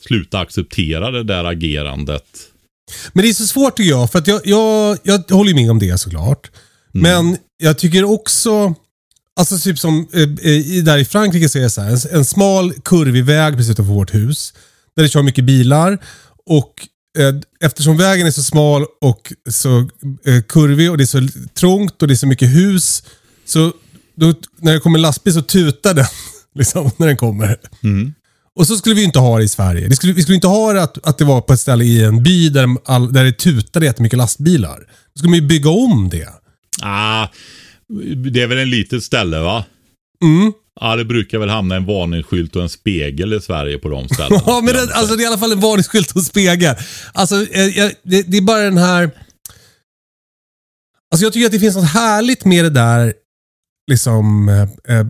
sluta 0.00 0.38
acceptera 0.38 1.10
det 1.10 1.24
där 1.24 1.44
agerandet. 1.44 2.24
Men 3.12 3.22
det 3.22 3.28
är 3.28 3.34
så 3.34 3.46
svårt 3.46 3.76
tycker 3.76 3.90
jag, 3.90 4.12
för 4.12 4.18
att 4.18 4.26
jag, 4.26 4.40
jag, 4.44 4.98
jag 5.02 5.30
håller 5.30 5.54
med 5.54 5.70
om 5.70 5.78
det 5.78 5.98
såklart. 5.98 6.50
Men 6.92 7.36
jag 7.62 7.78
tycker 7.78 8.04
också, 8.04 8.74
alltså 9.40 9.58
typ 9.58 9.78
som 9.78 10.08
eh, 10.12 10.48
i, 10.50 10.80
där 10.80 10.98
i 10.98 11.04
Frankrike 11.04 11.48
så 11.48 11.58
är 11.58 11.62
det 11.62 11.70
så 11.70 11.80
här, 11.80 11.90
en, 11.90 12.16
en 12.18 12.24
smal 12.24 12.72
kurvig 12.72 13.24
väg 13.24 13.56
precis 13.56 13.70
utanför 13.70 13.92
vårt 13.92 14.14
hus. 14.14 14.54
Där 14.96 15.02
det 15.02 15.08
kör 15.08 15.22
mycket 15.22 15.44
bilar. 15.44 15.98
Och 16.46 16.74
eh, 16.80 16.86
eftersom 17.60 17.96
vägen 17.96 18.26
är 18.26 18.30
så 18.30 18.42
smal 18.42 18.86
och 19.00 19.32
så 19.50 19.78
eh, 20.26 20.42
kurvig 20.48 20.90
och 20.90 20.98
det 20.98 21.04
är 21.04 21.06
så 21.06 21.28
trångt 21.54 22.02
och 22.02 22.08
det 22.08 22.14
är 22.14 22.16
så 22.16 22.26
mycket 22.26 22.48
hus. 22.48 23.02
Så 23.44 23.72
då, 24.14 24.34
när 24.60 24.72
det 24.72 24.80
kommer 24.80 24.98
en 24.98 25.02
lastbil 25.02 25.34
så 25.34 25.42
tutar 25.42 25.94
den. 25.94 26.06
Liksom, 26.54 26.90
när 26.96 27.06
den 27.06 27.16
kommer. 27.16 27.56
Och 28.54 28.66
så 28.66 28.76
skulle 28.76 28.94
vi 28.94 29.02
inte 29.02 29.18
ha 29.18 29.38
det 29.38 29.44
i 29.44 29.48
Sverige. 29.48 29.88
Det 29.88 29.96
skulle, 29.96 30.12
vi 30.12 30.22
skulle 30.22 30.34
inte 30.34 30.46
ha 30.46 30.72
det 30.72 30.82
att, 30.82 31.06
att 31.06 31.18
det 31.18 31.24
var 31.24 31.40
på 31.40 31.52
ett 31.52 31.60
ställe 31.60 31.84
i 31.84 32.04
en 32.04 32.22
by 32.22 32.48
där, 32.48 32.68
all, 32.84 33.12
där 33.12 33.24
det 33.24 33.32
tutade 33.32 33.86
jättemycket 33.86 34.16
lastbilar. 34.16 34.78
Då 34.78 35.18
skulle 35.18 35.30
man 35.30 35.38
ju 35.38 35.46
bygga 35.46 35.70
om 35.70 36.08
det. 36.08 36.28
Ah, 36.82 37.28
det 38.32 38.42
är 38.42 38.46
väl 38.46 38.58
en 38.58 38.70
litet 38.70 39.02
ställe 39.02 39.38
va? 39.38 39.64
Mm. 40.22 40.52
Ja, 40.80 40.96
det 40.96 41.04
brukar 41.04 41.38
väl 41.38 41.48
hamna 41.48 41.76
en 41.76 41.86
varningsskylt 41.86 42.56
och 42.56 42.62
en 42.62 42.68
spegel 42.68 43.32
i 43.32 43.40
Sverige 43.40 43.78
på 43.78 43.88
de 43.88 44.08
ställena. 44.08 44.42
Ja, 44.46 44.60
men 44.64 44.74
det, 44.74 44.94
alltså, 44.94 45.16
det 45.16 45.22
är 45.22 45.24
i 45.24 45.26
alla 45.26 45.38
fall 45.38 45.52
en 45.52 45.60
varningsskylt 45.60 46.12
och 46.12 46.22
spegel. 46.22 46.74
Alltså, 47.12 47.34
eh, 47.36 47.90
det, 48.02 48.22
det 48.22 48.36
är 48.36 48.42
bara 48.42 48.62
den 48.62 48.78
här... 48.78 49.10
Alltså 51.10 51.26
jag 51.26 51.32
tycker 51.32 51.46
att 51.46 51.52
det 51.52 51.58
finns 51.60 51.76
något 51.76 51.92
härligt 51.92 52.44
med 52.44 52.64
det 52.64 52.70
där 52.70 53.12
liksom 53.90 54.48
eh, 54.48 54.98
eh, 54.98 55.06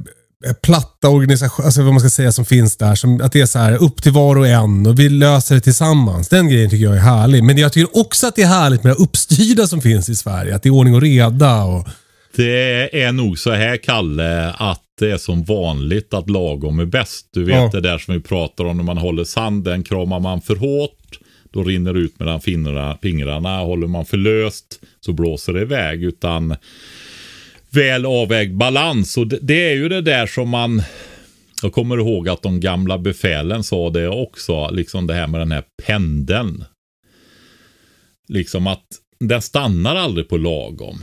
platta 0.62 1.08
organisation, 1.08 1.64
alltså 1.64 1.82
vad 1.82 1.92
man 1.92 2.00
ska 2.00 2.10
säga 2.10 2.32
som 2.32 2.44
finns 2.44 2.76
där. 2.76 2.94
Som, 2.94 3.20
att 3.20 3.32
det 3.32 3.40
är 3.40 3.46
så 3.46 3.58
här 3.58 3.82
upp 3.82 4.02
till 4.02 4.12
var 4.12 4.36
och 4.36 4.48
en 4.48 4.86
och 4.86 4.98
vi 4.98 5.08
löser 5.08 5.54
det 5.54 5.60
tillsammans. 5.60 6.28
Den 6.28 6.48
grejen 6.48 6.70
tycker 6.70 6.84
jag 6.84 6.96
är 6.96 7.00
härlig. 7.00 7.44
Men 7.44 7.58
jag 7.58 7.72
tycker 7.72 7.98
också 7.98 8.26
att 8.26 8.36
det 8.36 8.42
är 8.42 8.46
härligt 8.46 8.84
med 8.84 8.92
det 8.92 9.02
uppstyrda 9.02 9.66
som 9.66 9.82
finns 9.82 10.08
i 10.08 10.16
Sverige. 10.16 10.54
Att 10.54 10.62
det 10.62 10.68
är 10.68 10.70
ordning 10.70 10.94
och 10.94 11.00
reda. 11.02 11.62
Och, 11.62 11.88
Det 12.36 13.02
är 13.02 13.12
nog 13.12 13.38
så 13.38 13.52
här, 13.52 13.76
Kalle, 13.76 14.50
att 14.50 14.80
det 15.00 15.10
är 15.10 15.16
som 15.18 15.44
vanligt 15.44 16.14
att 16.14 16.30
lagom 16.30 16.78
är 16.78 16.84
bäst. 16.84 17.28
Du 17.32 17.44
vet 17.44 17.54
Ja. 17.56 17.70
det 17.72 17.80
där 17.80 17.98
som 17.98 18.14
vi 18.14 18.20
pratar 18.20 18.64
om 18.64 18.76
när 18.76 18.84
man 18.84 18.98
håller 18.98 19.24
sanden. 19.24 19.82
Kramar 19.84 20.20
man 20.20 20.40
för 20.42 20.56
hårt, 20.56 21.18
då 21.50 21.62
rinner 21.64 21.92
det 21.94 22.00
ut 22.00 22.18
mellan 22.18 22.40
fingrarna. 22.40 22.98
fingrarna. 23.02 23.58
Håller 23.58 23.86
man 23.86 24.06
för 24.06 24.16
löst 24.16 24.80
så 25.00 25.12
blåser 25.12 25.52
det 25.52 25.60
iväg. 25.60 26.04
Utan 26.04 26.56
väl 27.70 28.06
avvägd 28.06 28.56
balans. 28.56 29.16
Och 29.16 29.26
det, 29.26 29.38
det 29.42 29.70
är 29.70 29.74
ju 29.74 29.88
det 29.88 30.00
där 30.00 30.26
som 30.26 30.48
man... 30.48 30.82
Jag 31.62 31.72
kommer 31.72 31.96
ihåg 31.98 32.28
att 32.28 32.42
de 32.42 32.60
gamla 32.60 32.98
befälen 32.98 33.64
sa 33.64 33.90
det 33.90 34.08
också. 34.08 34.70
Liksom 34.70 35.06
det 35.06 35.14
här 35.14 35.26
med 35.26 35.40
den 35.40 35.52
här 35.52 35.64
pendeln. 35.86 36.64
Liksom 38.28 38.66
att 38.66 38.86
den 39.20 39.42
stannar 39.42 39.96
aldrig 39.96 40.28
på 40.28 40.36
lagom. 40.36 41.02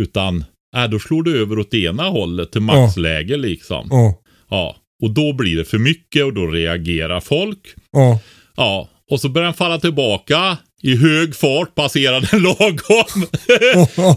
Utan 0.00 0.44
äh, 0.74 0.84
då 0.90 0.98
slår 0.98 1.22
du 1.22 1.40
över 1.42 1.58
åt 1.58 1.74
ena 1.74 2.02
hållet 2.08 2.52
till 2.52 2.60
maxläge 2.60 3.36
liksom. 3.36 3.92
och, 3.92 4.20
Ja, 4.50 4.76
och 5.02 5.10
då 5.10 5.32
blir 5.32 5.56
det 5.56 5.64
för 5.64 5.78
mycket 5.78 6.24
och 6.24 6.32
då 6.34 6.46
reagerar 6.46 7.20
folk. 7.20 7.58
och, 7.92 8.22
Ja, 8.56 8.88
och 9.10 9.20
så 9.20 9.28
börjar 9.28 9.44
den 9.44 9.54
falla 9.54 9.78
tillbaka 9.78 10.58
i 10.82 10.96
hög 10.96 11.36
fart, 11.36 11.74
passerar 11.74 12.20
den 12.30 12.42
lagom. 12.42 13.26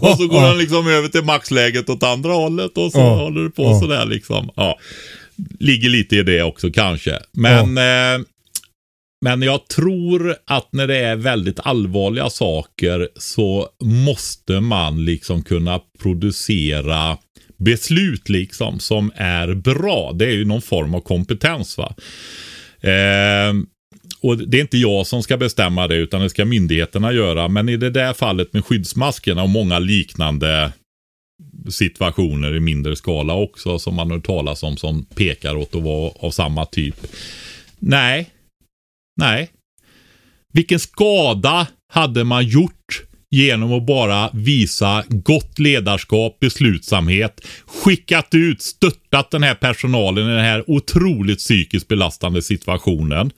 och 0.00 0.16
så 0.16 0.26
går 0.26 0.48
den 0.48 0.58
liksom 0.58 0.86
över 0.88 1.08
till 1.08 1.24
maxläget 1.24 1.90
åt 1.90 2.02
andra 2.02 2.32
hållet 2.32 2.78
och 2.78 2.92
så 2.92 2.98
Ja. 2.98 3.14
håller 3.14 3.40
det 3.44 3.50
på 3.50 3.62
Ja. 3.62 3.80
sådär 3.80 4.06
liksom. 4.06 4.50
Ja, 4.56 4.78
ligger 5.60 5.88
lite 5.88 6.16
i 6.16 6.22
det 6.22 6.42
också 6.42 6.70
kanske. 6.70 7.18
Men, 7.32 7.78
eh, 7.78 8.24
men 9.20 9.42
jag 9.42 9.68
tror 9.68 10.36
att 10.46 10.72
när 10.72 10.86
det 10.86 10.96
är 10.96 11.16
väldigt 11.16 11.60
allvarliga 11.60 12.30
saker 12.30 13.08
så 13.16 13.68
måste 13.84 14.60
man 14.60 15.04
liksom 15.04 15.42
kunna 15.42 15.80
producera 15.98 17.18
beslut 17.56 18.28
liksom 18.28 18.80
som 18.80 19.12
är 19.14 19.54
bra. 19.54 20.12
Det 20.14 20.26
är 20.26 20.32
ju 20.32 20.44
någon 20.44 20.62
form 20.62 20.94
av 20.94 21.00
kompetens 21.00 21.78
va. 21.78 21.94
Eh, 22.80 23.54
och 24.20 24.38
det 24.38 24.56
är 24.56 24.60
inte 24.60 24.78
jag 24.78 25.06
som 25.06 25.22
ska 25.22 25.36
bestämma 25.36 25.86
det 25.86 25.96
utan 25.96 26.20
det 26.20 26.30
ska 26.30 26.44
myndigheterna 26.44 27.12
göra. 27.12 27.48
Men 27.48 27.68
i 27.68 27.76
det 27.76 27.90
där 27.90 28.12
fallet 28.12 28.52
med 28.52 28.64
skyddsmaskerna 28.64 29.42
och 29.42 29.48
många 29.48 29.78
liknande 29.78 30.72
situationer 31.70 32.56
i 32.56 32.60
mindre 32.60 32.96
skala 32.96 33.34
också 33.34 33.78
som 33.78 33.94
man 33.94 34.10
hört 34.10 34.26
talas 34.26 34.62
om 34.62 34.76
som 34.76 35.04
pekar 35.04 35.56
åt 35.56 35.74
att 35.74 35.82
vara 35.82 36.12
av 36.20 36.30
samma 36.30 36.66
typ. 36.66 37.06
Nej. 37.78 38.30
Nej. 39.18 39.50
Vilken 40.52 40.78
skada 40.78 41.66
hade 41.92 42.24
man 42.24 42.46
gjort 42.46 43.02
genom 43.30 43.72
att 43.72 43.86
bara 43.86 44.30
visa 44.32 45.04
gott 45.08 45.58
ledarskap, 45.58 46.40
beslutsamhet, 46.40 47.46
skickat 47.66 48.34
ut, 48.34 48.62
stöttat 48.62 49.30
den 49.30 49.42
här 49.42 49.54
personalen 49.54 50.24
i 50.24 50.30
den 50.30 50.44
här 50.44 50.70
otroligt 50.70 51.38
psykiskt 51.38 51.88
belastande 51.88 52.42
situationen. 52.42 53.30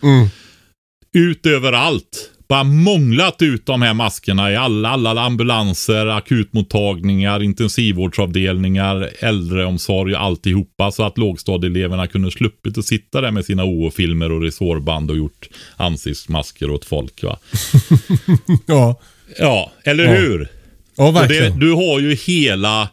Ut 1.12 1.46
överallt. 1.46 2.30
Bara 2.50 2.64
månglat 2.64 3.42
ut 3.42 3.66
de 3.66 3.82
här 3.82 3.94
maskerna 3.94 4.52
i 4.52 4.56
alla, 4.56 4.88
alla 4.88 5.20
ambulanser, 5.22 6.06
akutmottagningar, 6.06 7.42
intensivvårdsavdelningar, 7.42 9.10
äldreomsorg 9.20 10.14
och 10.14 10.20
alltihopa. 10.22 10.90
Så 10.92 11.02
att 11.02 11.18
lågstadieeleverna 11.18 12.06
kunde 12.06 12.30
sluppit 12.30 12.78
att 12.78 12.84
sitta 12.84 13.20
där 13.20 13.30
med 13.30 13.44
sina 13.44 13.64
OO-filmer 13.64 14.32
och 14.32 14.42
resårband 14.42 15.10
och 15.10 15.16
gjort 15.16 15.48
ansiktsmasker 15.76 16.70
åt 16.70 16.84
folk. 16.84 17.22
Va? 17.22 17.38
Ja, 18.66 19.00
Ja, 19.38 19.72
eller 19.84 20.04
Ja. 20.04 20.10
hur? 20.10 20.48
ja 20.96 21.06
Och 21.08 21.14
det, 21.14 21.20
verkligen. 21.20 21.58
du 21.58 21.72
har 21.72 22.00
ju 22.00 22.14
hela 22.14 22.88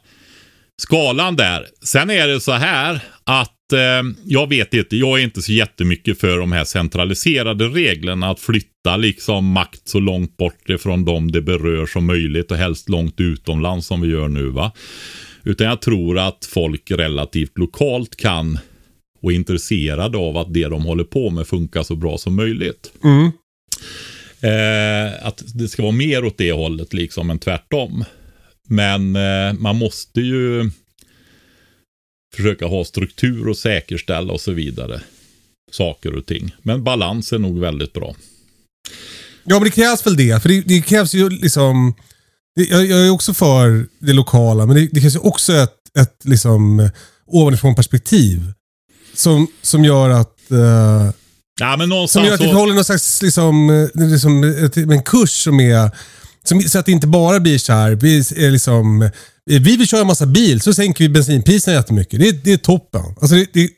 skalan 0.82 1.36
där. 1.36 1.66
Sen 1.84 2.10
är 2.10 2.28
det 2.28 2.40
så 2.42 2.52
här 2.52 3.00
att 3.24 3.74
eh, 3.74 3.80
jag 4.26 4.50
vet 4.50 4.74
inte, 4.74 4.96
jag 4.98 5.20
är 5.20 5.24
inte 5.24 5.42
så 5.42 5.52
jättemycket 5.52 6.20
för 6.20 6.38
de 6.38 6.52
här 6.52 6.64
centraliserade 6.64 7.66
reglerna 7.68 8.30
att 8.30 8.40
flytta 8.40 8.68
liksom 8.96 9.46
makt 9.46 9.88
så 9.88 10.00
långt 10.00 10.38
bort 10.38 10.70
ifrån 10.70 11.06
dem 11.06 11.32
det 11.32 11.42
berör 11.42 11.86
som 11.86 12.06
möjligt 12.06 12.52
och 12.52 12.58
helst 12.58 12.90
långt 12.90 13.20
utomlands 13.20 13.88
som 13.88 14.02
vi 14.02 14.08
gör 14.08 14.28
nu 14.28 14.50
va. 14.50 14.72
Utan 15.44 15.68
jag 15.68 15.82
tror 15.82 16.20
att 16.20 16.46
folk 16.46 16.92
relativt 16.92 17.58
lokalt 17.58 18.16
kan 18.16 18.60
och 19.22 19.32
är 19.32 19.36
intresserade 19.36 20.18
av 20.18 20.38
att 20.38 20.54
det 20.54 20.68
de 20.68 20.86
håller 20.86 21.04
på 21.04 21.30
med 21.30 21.48
funkar 21.48 21.84
så 21.84 21.96
bra 21.96 22.18
som 22.18 22.36
möjligt. 22.36 22.92
Mm. 23.04 23.32
Eh, 24.42 25.28
att 25.28 25.44
det 25.56 25.68
ska 25.68 25.82
vara 25.82 25.92
mer 25.92 26.26
åt 26.26 26.38
det 26.38 26.52
hållet 26.52 26.94
liksom 26.94 27.30
än 27.30 27.40
tvärtom. 27.40 28.04
Men 28.68 29.16
eh, 29.16 29.54
man 29.54 29.76
måste 29.76 30.22
ju 30.22 30.72
försöka 32.36 32.66
ha 32.66 32.86
struktur 32.86 33.48
och 33.48 33.58
säkerställa 33.58 34.34
och 34.34 34.42
så 34.42 34.52
vidare. 34.52 35.02
Saker 35.72 36.16
och 36.16 36.26
ting. 36.26 36.56
Men 36.62 36.84
balans 36.84 37.34
är 37.34 37.40
nog 37.40 37.60
väldigt 37.60 37.94
bra. 37.94 38.16
Ja, 39.44 39.56
men 39.56 39.64
det 39.64 39.72
krävs 39.72 40.06
väl 40.06 40.18
det. 40.18 40.42
För 40.42 40.50
det, 40.50 40.62
det 40.62 40.82
krävs 40.82 41.14
ju 41.14 41.30
liksom... 41.30 41.94
Det, 42.56 42.64
jag, 42.64 42.86
jag 42.86 43.06
är 43.06 43.10
också 43.10 43.34
för 43.34 43.86
det 44.00 44.14
lokala, 44.14 44.66
men 44.66 44.76
det, 44.76 44.90
det 44.92 45.02
krävs 45.02 45.16
ju 45.16 45.20
också 45.20 45.54
ett, 45.54 45.74
ett 46.00 46.16
liksom 46.24 46.80
eh, 46.80 46.90
ovanifrån 47.28 47.76
perspektiv. 47.76 48.54
Som, 49.14 49.48
som 49.62 49.86
gör 49.86 50.10
att... 50.10 50.52
eh, 50.52 51.12
Ja, 51.60 51.70
men 51.78 51.80
som 51.80 51.90
någonstans 51.90 52.28
gör 52.28 52.34
att 52.34 52.42
vi 52.42 52.52
håller 52.52 52.74
någon 52.74 52.84
slags 52.84 53.22
liksom, 53.22 53.70
eh, 53.70 54.08
liksom, 54.08 54.44
ett, 54.44 54.78
en 54.78 55.04
kurs 55.04 55.44
som 55.44 55.60
är... 55.60 55.92
Som, 56.44 56.62
så 56.62 56.80
att 56.80 56.86
det 56.86 56.92
inte 56.92 57.08
bara 57.08 57.40
blir 57.40 57.58
så 57.58 57.74
här. 57.74 57.92
Vi, 57.92 58.18
är 58.18 58.52
liksom, 58.52 59.10
vi 59.46 59.60
vill 59.60 59.88
köra 59.88 60.02
en 60.02 60.08
massa 60.08 60.26
bil, 60.26 60.62
så 60.62 60.74
sänker 60.74 61.04
vi 61.04 61.10
bensinpriserna 61.10 61.78
jättemycket. 61.78 62.20
Det, 62.20 62.32
det 62.44 62.54
är 62.54 62.58
toppen. 62.58 63.02
Alltså 63.22 63.36
det, 63.36 63.48
det, 63.54 63.70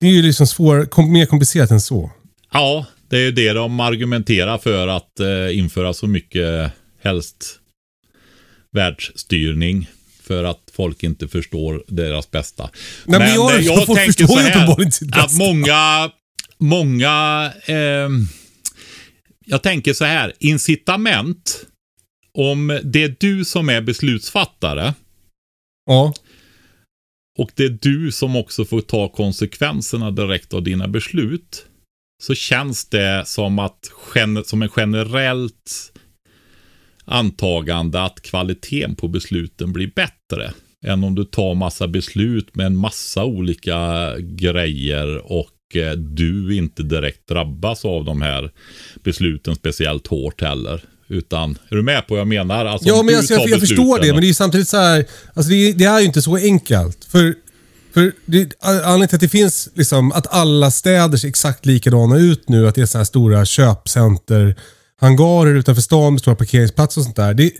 det 0.00 0.06
är 0.06 0.10
ju 0.10 0.22
liksom 0.22 0.46
svår, 0.46 1.02
mer 1.10 1.26
komplicerat 1.26 1.70
än 1.70 1.80
så. 1.80 2.10
Ja, 2.52 2.86
det 3.08 3.16
är 3.16 3.20
ju 3.22 3.30
det 3.32 3.52
de 3.52 3.80
argumenterar 3.80 4.58
för 4.58 4.88
att 4.88 5.20
eh, 5.20 5.58
införa 5.58 5.92
så 5.94 6.06
mycket 6.06 6.72
helst 7.02 7.60
världsstyrning. 8.72 9.86
För 10.22 10.44
att 10.44 10.70
folk 10.72 11.02
inte 11.02 11.28
förstår 11.28 11.84
deras 11.88 12.30
bästa. 12.30 12.70
Nej, 13.06 13.18
men 13.20 13.34
jag- 13.34 13.54
eh, 13.66 13.84
folk 13.86 13.98
tänker 13.98 14.26
så 14.26 14.38
här, 14.38 14.66
Att 15.24 15.32
många, 15.38 16.10
många, 16.58 17.52
ehm, 17.66 18.26
jag 19.46 19.62
tänker 19.62 19.92
så 19.92 20.04
här, 20.04 20.32
incitament. 20.38 21.64
Om 22.34 22.80
det 22.84 23.02
är 23.02 23.16
du 23.20 23.44
som 23.44 23.68
är 23.68 23.80
beslutsfattare 23.80 24.94
Ja. 25.86 26.14
och 27.38 27.50
det 27.54 27.64
är 27.64 27.78
du 27.82 28.12
som 28.12 28.36
också 28.36 28.64
får 28.64 28.80
ta 28.80 29.08
konsekvenserna 29.08 30.10
direkt 30.10 30.54
av 30.54 30.62
dina 30.62 30.88
beslut. 30.88 31.66
Så 32.22 32.34
känns 32.34 32.88
det 32.88 33.22
som 33.26 33.58
att 33.58 33.90
som 34.44 34.62
en 34.62 34.70
generellt 34.76 35.92
antagande 37.04 38.02
att 38.02 38.20
kvaliteten 38.20 38.94
på 38.94 39.08
besluten 39.08 39.72
blir 39.72 39.90
bättre. 39.94 40.52
Än 40.86 41.04
om 41.04 41.14
du 41.14 41.24
tar 41.24 41.54
massa 41.54 41.88
beslut 41.88 42.54
med 42.54 42.66
en 42.66 42.76
massa 42.76 43.24
olika 43.24 44.12
grejer 44.18 45.32
och 45.32 45.76
eh, 45.76 45.92
du 45.92 46.56
inte 46.56 46.82
direkt 46.82 47.28
drabbas 47.28 47.84
av 47.84 48.04
de 48.04 48.22
här 48.22 48.50
besluten 49.02 49.54
speciellt 49.54 50.06
hårt 50.06 50.40
heller. 50.40 50.80
Utan, 51.08 51.58
är 51.68 51.76
du 51.76 51.82
med 51.82 52.06
på 52.06 52.14
vad 52.14 52.20
jag 52.20 52.28
menar? 52.28 52.64
Alltså, 52.64 52.88
Ja, 52.88 53.02
men 53.02 53.14
alltså, 53.14 53.34
tar 53.34 53.40
jag, 53.40 53.50
jag 53.50 53.60
förstår 53.60 54.00
det, 54.00 54.12
men 54.12 54.20
det 54.20 54.28
är 54.28 54.34
samtidigt 54.34 54.68
så 54.68 54.76
här. 54.76 55.04
Alltså 55.34 55.50
det, 55.50 55.72
det 55.72 55.84
är 55.84 56.00
ju 56.00 56.06
inte 56.06 56.22
så 56.22 56.36
enkelt. 56.36 57.04
För, 57.04 57.34
för 57.92 58.12
det, 58.26 58.52
anledningen 58.62 59.08
till 59.08 59.16
att 59.16 59.20
det 59.20 59.28
finns, 59.28 59.68
liksom, 59.74 60.12
att 60.12 60.26
alla 60.26 60.70
städer 60.70 61.18
ser 61.18 61.28
exakt 61.28 61.66
likadana 61.66 62.16
ut 62.16 62.48
nu, 62.48 62.68
att 62.68 62.74
det 62.74 62.82
är 62.82 62.86
så 62.86 62.98
här 62.98 63.04
stora 63.04 63.44
köpcenter, 63.44 64.56
hangarer 65.00 65.54
utanför 65.54 65.82
stan 65.82 66.12
med 66.12 66.20
stora 66.20 66.36
parkeringsplatser 66.36 67.00
och 67.00 67.04
sånt 67.04 67.16
där. 67.16 67.34
Det, 67.34 67.52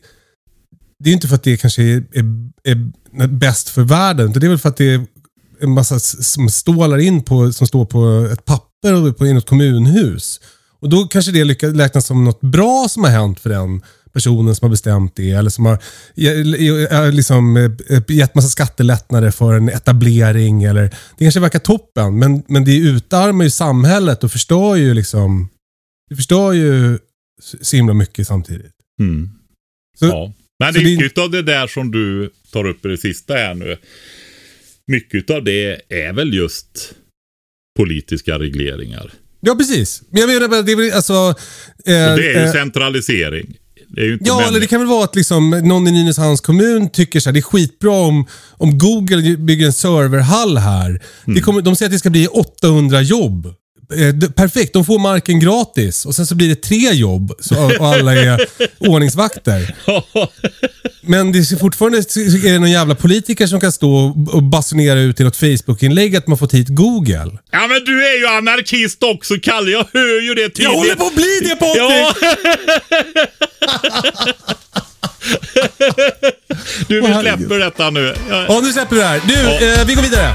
det 0.99 1.11
är 1.11 1.15
inte 1.15 1.29
för 1.29 1.35
att 1.35 1.43
det 1.43 1.57
kanske 1.57 1.83
är, 1.83 2.05
är, 2.13 2.25
är 2.65 3.27
bäst 3.27 3.69
för 3.69 3.83
världen, 3.83 4.31
utan 4.31 4.41
det 4.41 4.47
är 4.47 4.49
väl 4.49 4.59
för 4.59 4.69
att 4.69 4.77
det 4.77 4.95
är 4.95 5.07
en 5.61 5.71
massa 5.71 6.01
som 6.01 6.51
stålar 6.51 6.99
in 6.99 7.23
på, 7.23 7.53
som 7.53 7.67
står 7.67 7.85
på 7.85 8.29
ett 8.33 8.45
papper 8.45 8.95
och 8.95 9.19
på, 9.19 9.27
i 9.27 9.33
något 9.33 9.49
kommunhus. 9.49 10.41
Och 10.81 10.89
då 10.89 11.07
kanske 11.07 11.33
det 11.33 11.45
lyckas, 11.45 11.75
räknas 11.75 12.07
som 12.07 12.25
något 12.25 12.41
bra 12.41 12.87
som 12.89 13.05
har 13.05 13.11
hänt 13.11 13.41
för 13.41 13.51
den 13.51 13.83
personen 14.13 14.55
som 14.57 14.67
har 14.67 14.71
bestämt 14.71 15.17
det. 15.17 15.31
Eller 15.31 15.51
som 15.51 15.67
har 15.67 15.79
eh, 16.17 17.13
liksom, 17.13 17.57
eh, 17.89 18.03
gett 18.09 18.35
massa 18.35 18.49
skattelättnader 18.49 19.31
för 19.31 19.53
en 19.55 19.69
etablering. 19.69 20.63
Eller, 20.63 20.83
det 21.19 21.25
kanske 21.25 21.41
verkar 21.41 21.59
toppen, 21.59 22.19
men, 22.19 22.43
men 22.49 22.65
det 22.65 22.77
utarmar 22.77 23.45
ju 23.45 23.51
samhället 23.51 24.25
och 24.25 24.33
förstör 24.33 24.77
ju 24.77 24.95
liksom... 24.95 25.49
Det 26.11 26.17
förstör 26.17 26.53
ju 26.53 26.99
så 27.61 27.77
himla 27.77 27.95
mycket 27.95 28.27
samtidigt. 28.27 28.73
Mm. 29.01 29.31
Så, 29.99 30.07
Ja. 30.07 30.33
Men 30.61 30.75
så 30.75 30.81
det- 30.81 30.85
mycket 30.97 31.19
av 31.19 31.31
det 31.31 31.43
där 31.43 31.67
som 31.67 31.91
du 31.91 32.31
tar 32.53 32.65
upp 32.67 32.85
i 32.87 32.89
det 32.89 32.99
sista 32.99 33.35
här 33.35 33.55
nu. 33.55 33.77
Mycket 34.87 35.31
av 35.31 35.45
det 35.45 35.81
är 35.89 36.13
väl 36.13 36.35
just 36.35 36.95
politiska 37.79 38.39
regleringar. 38.39 39.13
Ja, 39.41 39.55
precis. 39.55 40.03
Men 40.11 40.21
jag 40.21 40.29
menar 40.29 40.63
det 40.63 40.73
är 40.73 40.77
väl 40.77 40.93
alltså... 40.93 41.15
Och 41.15 41.35
det 41.85 41.93
är 41.93 42.19
ju 42.19 42.47
eh, 42.47 42.53
centralisering. 42.53 43.57
Det 43.89 44.01
är 44.01 44.05
ju 44.05 44.13
inte 44.13 44.25
Ja, 44.29 44.43
eller 44.49 44.61
det 44.61 44.67
kan 44.67 44.81
väl 44.81 44.89
vara 44.89 45.05
att 45.05 45.17
liksom, 45.17 45.51
någon 45.51 45.89
i 45.89 45.93
Nynäshamns 45.93 46.41
kommun 46.41 46.89
tycker 46.91 47.21
så 47.21 47.29
här, 47.29 47.33
det 47.33 47.41
är 47.41 47.43
skitbra 47.43 47.93
om, 47.93 48.27
om 48.51 48.79
Google 48.79 49.37
bygger 49.37 49.67
en 49.67 49.73
serverhall 49.73 50.57
här. 50.59 50.89
Mm. 50.89 51.01
Det 51.27 51.41
kommer, 51.41 51.63
de 51.63 51.77
säger 51.77 51.89
att 51.89 51.93
det 51.93 51.99
ska 51.99 52.11
bli 52.11 52.27
800 52.27 53.03
jobb. 53.03 53.55
Eh, 53.97 54.31
Perfekt, 54.31 54.73
de 54.73 54.85
får 54.85 54.99
marken 54.99 55.41
gratis 55.41 56.05
och 56.07 56.15
sen 56.15 56.27
så 56.27 56.35
blir 56.35 56.49
det 56.49 56.63
tre 56.63 56.93
jobb 56.93 57.33
så, 57.41 57.65
och 57.79 57.87
alla 57.95 58.15
är 58.15 58.47
ordningsvakter. 58.79 59.75
Men 61.01 61.33
det 61.33 61.39
är 61.39 61.57
fortfarande 61.59 61.99
är 61.99 62.53
det 62.53 62.59
någon 62.59 62.71
jävla 62.71 62.95
politiker 62.95 63.47
som 63.47 63.61
kan 63.61 63.73
stå 63.73 64.15
och- 64.33 64.43
basunera 64.43 65.01
ut 65.01 65.21
i 65.21 65.25
något 65.25 65.37
Facebook-inlägg 65.37 66.17
att 66.17 66.27
man 66.27 66.39
fått 66.39 66.55
hit 66.55 66.69
Google. 66.69 67.31
Ja 67.51 67.67
men 67.67 67.85
du 67.85 68.07
är 68.07 68.19
ju 68.19 68.27
anarkist 68.27 69.03
också 69.03 69.35
Kalle, 69.43 69.71
jag 69.71 69.87
hör 69.93 70.23
ju 70.23 70.35
det 70.35 70.43
tydligt. 70.43 70.59
Jag 70.65 70.71
håller 70.73 70.95
på 70.95 71.07
att 71.07 71.15
bli 71.15 71.41
det 71.43 71.57
Patrik! 71.57 71.77
Ja. 71.79 72.15
du, 76.89 77.01
vi 77.01 77.07
släpper 77.21 77.59
detta 77.59 77.91
nu. 77.91 78.15
Ja. 78.31 78.45
Ja, 78.49 78.61
nu 78.63 78.73
släpper 78.73 78.95
vi 78.97 79.01
det 79.03 79.07
här. 79.09 79.21
Du, 79.27 79.35
Ja. 79.35 79.81
eh, 79.81 79.87
vi 79.87 79.95
går 79.95 80.03
vidare. 80.03 80.35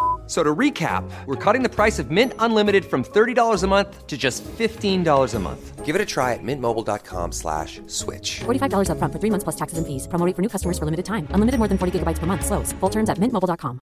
F- 0.31 0.37
So 0.37 0.43
to 0.43 0.55
recap, 0.59 1.03
we're 1.25 1.35
cutting 1.53 1.61
the 1.61 1.75
price 1.83 1.99
of 1.99 2.09
Mint 2.09 2.33
Unlimited 2.39 2.85
from 2.85 3.03
$30 3.03 3.63
a 3.63 3.67
month 3.67 4.07
to 4.07 4.17
just 4.17 4.45
$15 4.45 5.35
a 5.35 5.39
month. 5.39 5.85
Give 5.85 5.93
it 5.93 6.01
a 6.01 6.05
try 6.05 6.33
at 6.33 6.39
mintmobile.com 6.41 7.33
slash 7.33 7.81
switch. 7.87 8.39
$45 8.45 8.87
upfront 8.87 9.11
for 9.11 9.19
three 9.19 9.29
months 9.29 9.43
plus 9.43 9.57
taxes 9.57 9.77
and 9.77 9.85
fees. 9.85 10.07
Promo 10.07 10.25
rate 10.25 10.35
for 10.37 10.41
new 10.41 10.47
customers 10.47 10.79
for 10.79 10.85
limited 10.85 11.03
time. 11.03 11.27
Unlimited 11.35 11.59
more 11.59 11.67
than 11.67 11.77
40 11.77 11.99
gigabytes 11.99 12.19
per 12.19 12.27
month. 12.27 12.45
Slows. 12.45 12.71
Full 12.79 12.89
terms 12.89 13.09
at 13.09 13.17
mintmobile.com. 13.17 13.81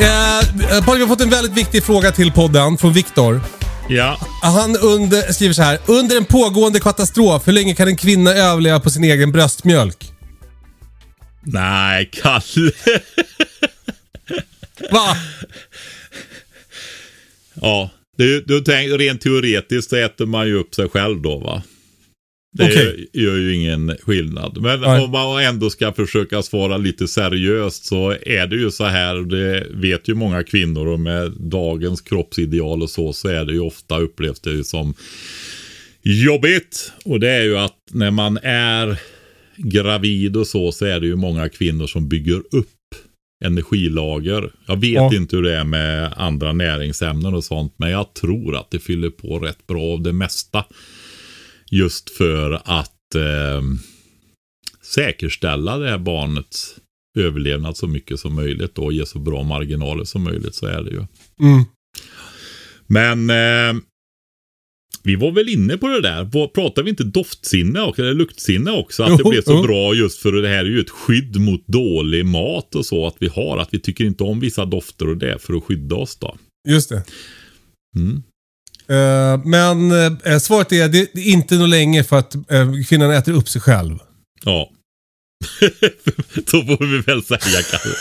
Eh, 0.00 0.38
eh, 0.38 0.84
Patrik, 0.84 0.96
vi 0.96 1.00
har 1.00 1.06
fått 1.08 1.20
en 1.20 1.30
väldigt 1.30 1.52
viktig 1.52 1.84
fråga 1.84 2.12
till 2.12 2.32
podden 2.32 2.78
från 2.78 2.92
Viktor. 2.92 3.40
Ja. 3.90 4.18
Han 4.42 4.76
under, 4.76 5.32
skriver 5.32 5.54
så 5.54 5.62
här. 5.62 5.78
Under 5.86 6.16
en 6.16 6.24
pågående 6.24 6.80
katastrof, 6.80 7.48
hur 7.48 7.52
länge 7.52 7.74
kan 7.74 7.88
en 7.88 7.96
kvinna 7.96 8.30
överleva 8.30 8.80
på 8.80 8.90
sin 8.90 9.04
egen 9.04 9.32
bröstmjölk? 9.32 10.12
Nej, 11.42 12.10
Kalle. 12.12 12.72
Va? 14.90 15.16
ja, 17.54 17.90
du, 18.16 18.40
du 18.40 18.60
tänk, 18.60 18.90
rent 19.00 19.20
teoretiskt 19.20 19.90
så 19.90 19.96
äter 19.96 20.26
man 20.26 20.46
ju 20.46 20.54
upp 20.54 20.74
sig 20.74 20.88
själv 20.88 21.22
då 21.22 21.38
va? 21.38 21.62
Det 22.52 22.64
Okej. 22.64 23.08
gör, 23.12 23.36
ju 23.36 23.54
ingen 23.54 23.96
skillnad. 24.02 24.58
Men 24.60 24.80
Nej. 24.80 25.04
om 25.04 25.10
man 25.10 25.42
ändå 25.44 25.70
ska 25.70 25.92
försöka 25.92 26.42
svara 26.42 26.76
lite 26.76 27.08
seriöst 27.08 27.84
så 27.84 28.10
är 28.10 28.46
det 28.46 28.56
ju 28.56 28.70
så 28.70 28.84
här, 28.84 29.16
och 29.18 29.26
det 29.26 29.66
vet 29.70 30.08
ju 30.08 30.14
många 30.14 30.42
kvinnor 30.42 30.86
och 30.86 31.00
med 31.00 31.32
dagens 31.32 32.00
kroppsideal 32.00 32.82
och 32.82 32.90
så, 32.90 33.12
så 33.12 33.28
är 33.28 33.44
det 33.44 33.52
ju 33.52 33.60
ofta 33.60 33.98
upplevs 33.98 34.40
det 34.40 34.64
som 34.64 34.94
jobbigt. 36.02 36.92
Och 37.04 37.20
det 37.20 37.30
är 37.30 37.42
ju 37.42 37.58
att 37.58 37.76
när 37.92 38.10
man 38.10 38.38
är 38.42 38.98
gravid 39.56 40.36
och 40.36 40.46
så, 40.46 40.72
så 40.72 40.84
är 40.86 41.00
det 41.00 41.06
ju 41.06 41.16
många 41.16 41.48
kvinnor 41.48 41.86
som 41.86 42.08
bygger 42.08 42.38
upp 42.50 42.66
energilager. 43.44 44.52
Jag 44.66 44.80
vet 44.80 44.92
Ja. 44.92 45.14
inte 45.14 45.36
hur 45.36 45.42
det 45.42 45.56
är 45.56 45.64
med 45.64 46.12
andra 46.16 46.52
näringsämnen 46.52 47.34
och 47.34 47.44
sånt, 47.44 47.74
men 47.76 47.90
jag 47.90 48.14
tror 48.14 48.56
att 48.56 48.70
det 48.70 48.78
fyller 48.78 49.10
på 49.10 49.38
rätt 49.38 49.66
bra 49.66 49.82
av 49.82 50.02
det 50.02 50.12
mesta. 50.12 50.64
Just 51.70 52.10
för 52.10 52.62
att 52.64 53.14
eh, 53.14 53.62
säkerställa 54.82 55.78
det 55.78 55.90
här 55.90 55.98
barnets 55.98 56.76
överlevnad 57.18 57.76
så 57.76 57.86
mycket 57.86 58.20
som 58.20 58.34
möjligt 58.34 58.78
och 58.78 58.92
ge 58.92 59.06
så 59.06 59.18
bra 59.18 59.42
marginaler 59.42 60.04
som 60.04 60.24
möjligt 60.24 60.54
så 60.54 60.66
är 60.66 60.82
det 60.82 60.90
ju. 60.90 61.06
Mm. 61.40 61.64
Men 62.86 63.30
eh, 63.30 63.82
vi 65.02 65.16
var 65.16 65.32
väl 65.32 65.48
inne 65.48 65.76
på 65.76 65.88
det 65.88 66.00
där. 66.00 66.48
Pratar 66.48 66.82
vi 66.82 66.90
inte 66.90 67.04
doftsinne 67.04 67.80
också, 67.80 68.02
eller 68.02 68.14
luktsinne 68.14 68.70
också? 68.70 69.02
Att 69.02 69.18
det 69.18 69.30
blev 69.30 69.42
så 69.42 69.52
jo. 69.52 69.62
bra 69.62 69.94
just 69.94 70.18
för 70.18 70.32
det 70.32 70.48
här 70.48 70.64
är 70.64 70.68
ju 70.68 70.80
ett 70.80 70.90
skydd 70.90 71.40
mot 71.40 71.66
dålig 71.66 72.26
mat 72.26 72.74
och 72.74 72.86
så 72.86 73.06
att 73.06 73.16
vi 73.18 73.28
har. 73.28 73.58
Att 73.58 73.74
vi 73.74 73.80
tycker 73.80 74.04
inte 74.04 74.24
om 74.24 74.40
vissa 74.40 74.64
dofter 74.64 75.08
och 75.08 75.16
det 75.16 75.32
är 75.32 75.38
för 75.38 75.54
att 75.54 75.64
skydda 75.64 75.96
oss 75.96 76.16
då. 76.16 76.36
Just 76.68 76.88
det. 76.88 77.02
Mm. 77.96 78.22
Eh, 78.90 79.40
men 79.44 79.92
eh, 80.24 80.38
svaret 80.38 80.72
är, 80.72 80.88
det 80.88 80.98
är 80.98 81.18
inte 81.18 81.54
nog 81.54 81.68
länge 81.68 82.04
för 82.04 82.18
att 82.18 82.34
eh, 82.34 82.68
kvinnan 82.88 83.10
äter 83.10 83.32
upp 83.32 83.48
sig 83.48 83.60
själv. 83.60 83.98
Ja. 84.44 84.70
så 86.34 86.62
får 86.62 86.86
vi 86.86 86.98
väl 87.00 87.24
säga 87.24 87.62
Kalle. 87.70 87.94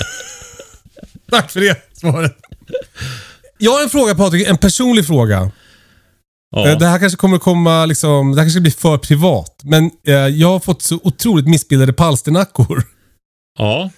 Tack 1.32 1.52
för 1.52 1.60
det 1.60 1.97
svaret. 1.97 2.38
Jag 3.58 3.71
har 3.71 3.84
en 3.84 3.89
fråga 3.89 4.15
Patrik, 4.15 4.47
en 4.47 4.58
personlig 4.58 5.08
fråga. 5.08 5.52
Ja. 6.56 6.75
Det 6.75 6.86
här 6.86 6.99
kanske 6.99 7.17
kommer 7.17 7.38
komma, 7.38 7.86
liksom, 7.86 8.32
det 8.32 8.38
här 8.38 8.45
kanske 8.45 8.62
blir 8.62 8.71
för 8.71 8.97
privat. 8.97 9.62
Men 9.63 9.91
jag 10.38 10.47
har 10.47 10.60
fått 10.60 10.82
så 10.82 10.99
otroligt 11.04 11.47
missbildade 11.47 11.93
palsternackor. 11.93 12.84
ja. 13.58 13.89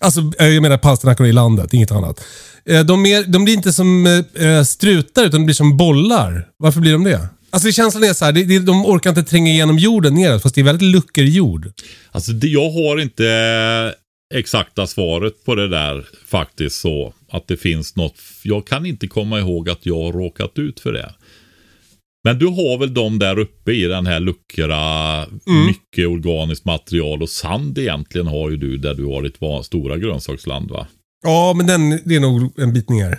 Alltså, 0.00 0.32
eh, 0.38 0.46
jag 0.46 0.62
menar 0.62 0.78
palsternackor 0.78 1.26
i 1.26 1.32
landet, 1.32 1.74
inget 1.74 1.92
annat. 1.92 2.24
Eh, 2.64 2.84
de, 2.84 3.06
är, 3.06 3.24
de 3.24 3.44
blir 3.44 3.54
inte 3.54 3.72
som 3.72 4.06
eh, 4.06 4.62
strutar, 4.62 5.24
utan 5.24 5.40
de 5.40 5.44
blir 5.44 5.54
som 5.54 5.76
bollar. 5.76 6.48
Varför 6.56 6.80
blir 6.80 6.92
de 6.92 7.04
det? 7.04 7.28
Alltså 7.50 7.72
känslan 7.72 8.04
är 8.04 8.12
så 8.12 8.24
här, 8.24 8.60
de 8.60 8.86
orkar 8.86 9.10
inte 9.10 9.22
tränga 9.22 9.50
igenom 9.50 9.78
jorden 9.78 10.14
neråt, 10.14 10.42
fast 10.42 10.54
det 10.54 10.60
är 10.60 10.64
väldigt 10.64 10.94
lucker 10.94 11.22
jord. 11.22 11.72
Alltså 12.12 12.32
det, 12.32 12.46
jag 12.46 12.70
har 12.70 13.00
inte 13.00 13.94
exakta 14.34 14.86
svaret 14.86 15.44
på 15.44 15.54
det 15.54 15.68
där 15.68 16.06
faktiskt 16.26 16.80
så 16.80 17.12
att 17.30 17.48
det 17.48 17.56
finns 17.56 17.96
något. 17.96 18.14
Jag 18.42 18.66
kan 18.66 18.86
inte 18.86 19.06
komma 19.06 19.38
ihåg 19.38 19.70
att 19.70 19.86
jag 19.86 20.02
har 20.02 20.12
råkat 20.12 20.58
ut 20.58 20.80
för 20.80 20.92
det. 20.92 21.14
Men 22.24 22.38
du 22.38 22.46
har 22.46 22.78
väl 22.78 22.94
de 22.94 23.18
där 23.18 23.38
uppe 23.38 23.72
i 23.72 23.82
den 23.84 24.06
här 24.06 24.20
luckra, 24.20 25.26
mycket 25.66 26.08
organiskt 26.08 26.64
material 26.64 27.22
och 27.22 27.28
sand 27.28 27.78
egentligen 27.78 28.26
har 28.26 28.50
ju 28.50 28.56
du 28.56 28.76
där 28.76 28.94
du 28.94 29.04
har 29.06 29.22
ditt 29.22 29.66
stora 29.66 29.98
grönsaksland 29.98 30.70
va? 30.70 30.86
Ja, 31.22 31.54
men 31.56 31.66
den, 31.66 31.90
det 32.04 32.16
är 32.16 32.20
nog 32.20 32.52
en 32.60 32.72
bit 32.72 32.88
ner. 32.88 33.18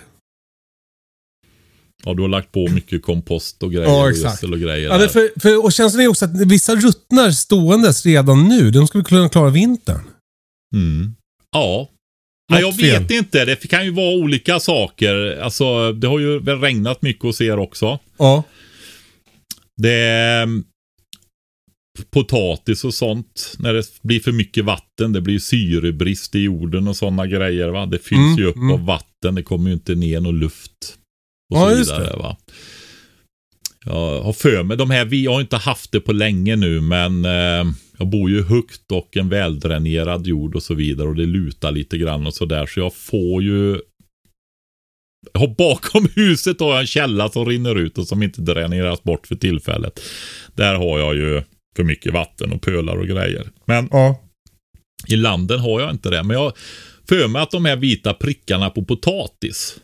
Ja, 2.04 2.14
du 2.14 2.22
har 2.22 2.28
lagt 2.28 2.52
på 2.52 2.68
mycket 2.68 3.02
kompost 3.02 3.62
och 3.62 3.72
grejer 3.72 3.86
Ja, 3.86 4.02
och 4.02 4.08
exakt. 4.10 4.24
gödsel 4.24 4.52
och 4.52 4.60
grejer. 4.60 4.88
Ja, 4.88 5.08
för, 5.08 5.40
för, 5.40 5.64
och 5.64 5.72
känslan 5.72 6.02
är 6.04 6.08
också 6.08 6.24
att 6.24 6.40
vissa 6.46 6.74
ruttnar 6.76 7.30
ståendes 7.30 8.06
redan 8.06 8.48
nu. 8.48 8.70
De 8.70 8.86
skulle 8.86 9.04
kunna 9.04 9.28
klara 9.28 9.50
vintern. 9.50 10.00
Mm. 10.74 11.14
Ja. 11.52 11.88
Ja, 12.52 12.60
jag 12.60 12.66
Något 12.68 12.80
fel. 12.80 13.02
vet 13.02 13.10
inte. 13.10 13.44
Det 13.44 13.68
kan 13.68 13.84
ju 13.84 13.90
vara 13.90 14.14
olika 14.14 14.60
saker. 14.60 15.40
Alltså, 15.42 15.92
det 15.92 16.06
har 16.06 16.18
ju 16.18 16.38
väl 16.38 16.60
regnat 16.60 17.02
mycket 17.02 17.22
hos 17.22 17.40
er 17.40 17.58
också. 17.58 17.98
Ja. 18.18 18.42
Det 19.76 19.92
är 19.92 20.42
mm, 20.42 20.64
potatis 22.10 22.84
och 22.84 22.94
sånt. 22.94 23.54
När 23.58 23.74
det 23.74 23.84
blir 24.02 24.20
för 24.20 24.32
mycket 24.32 24.64
vatten. 24.64 25.12
Det 25.12 25.20
blir 25.20 25.38
syrebrist 25.38 26.34
i 26.34 26.38
jorden 26.40 26.88
och 26.88 26.96
sådana 26.96 27.26
grejer. 27.26 27.68
Va? 27.68 27.86
Det 27.86 27.98
fylls 27.98 28.18
Mm, 28.18 28.38
ju 28.38 28.44
upp 28.44 28.56
mm. 28.56 28.70
av 28.70 28.84
vatten. 28.84 29.34
Det 29.34 29.42
kommer 29.42 29.70
ju 29.70 29.74
inte 29.74 29.94
ner 29.94 30.20
någon 30.20 30.38
luft. 30.38 30.98
Och 31.54 31.58
Ja, 31.58 31.70
så 31.70 31.76
vidare, 31.76 32.10
det. 32.10 32.16
Va? 32.16 32.36
Jag 33.84 34.22
har 34.22 34.32
för 34.32 34.62
mig, 34.62 34.76
de 34.76 34.90
här, 34.90 35.04
vi 35.04 35.26
har 35.26 35.40
inte 35.40 35.56
haft 35.56 35.92
det 35.92 36.00
på 36.00 36.12
länge 36.12 36.56
nu 36.56 36.80
men 36.80 37.24
eh, 37.24 37.72
jag 37.98 38.08
bor 38.10 38.30
ju 38.30 38.42
högt 38.42 38.92
och 38.92 39.16
en 39.16 39.28
väldränerad 39.28 40.26
jord 40.26 40.54
och 40.54 40.62
så 40.62 40.74
vidare 40.74 41.08
och 41.08 41.14
det 41.14 41.26
lutar 41.26 41.72
lite 41.72 41.98
grann 41.98 42.26
och 42.26 42.34
sådär 42.34 42.66
så 42.66 42.80
jag 42.80 42.94
får 42.94 43.42
ju 43.42 43.80
har 45.34 45.48
bakom 45.48 46.08
huset 46.14 46.60
har 46.60 46.70
jag 46.70 46.80
en 46.80 46.86
källa 46.86 47.28
som 47.28 47.44
rinner 47.46 47.74
ut 47.78 47.98
och 47.98 48.08
som 48.08 48.22
inte 48.22 48.40
dräneras 48.40 49.02
bort 49.02 49.26
för 49.26 49.34
tillfället. 49.36 50.00
Där 50.54 50.74
har 50.74 50.98
jag 50.98 51.14
ju 51.16 51.42
för 51.76 51.84
mycket 51.84 52.12
vatten 52.12 52.52
och 52.52 52.62
pölar 52.62 52.96
och 52.96 53.06
grejer. 53.06 53.50
Men 53.64 53.88
Ja. 53.90 54.20
i 55.08 55.16
landen 55.16 55.60
har 55.60 55.80
jag 55.80 55.90
inte 55.90 56.10
det. 56.10 56.22
Men 56.22 56.36
jag 56.36 56.52
för 57.08 57.28
mig 57.28 57.42
att 57.42 57.50
de 57.50 57.64
här 57.64 57.76
vita 57.76 58.14
prickarna 58.14 58.70
på 58.70 58.84
potatis 58.84 59.76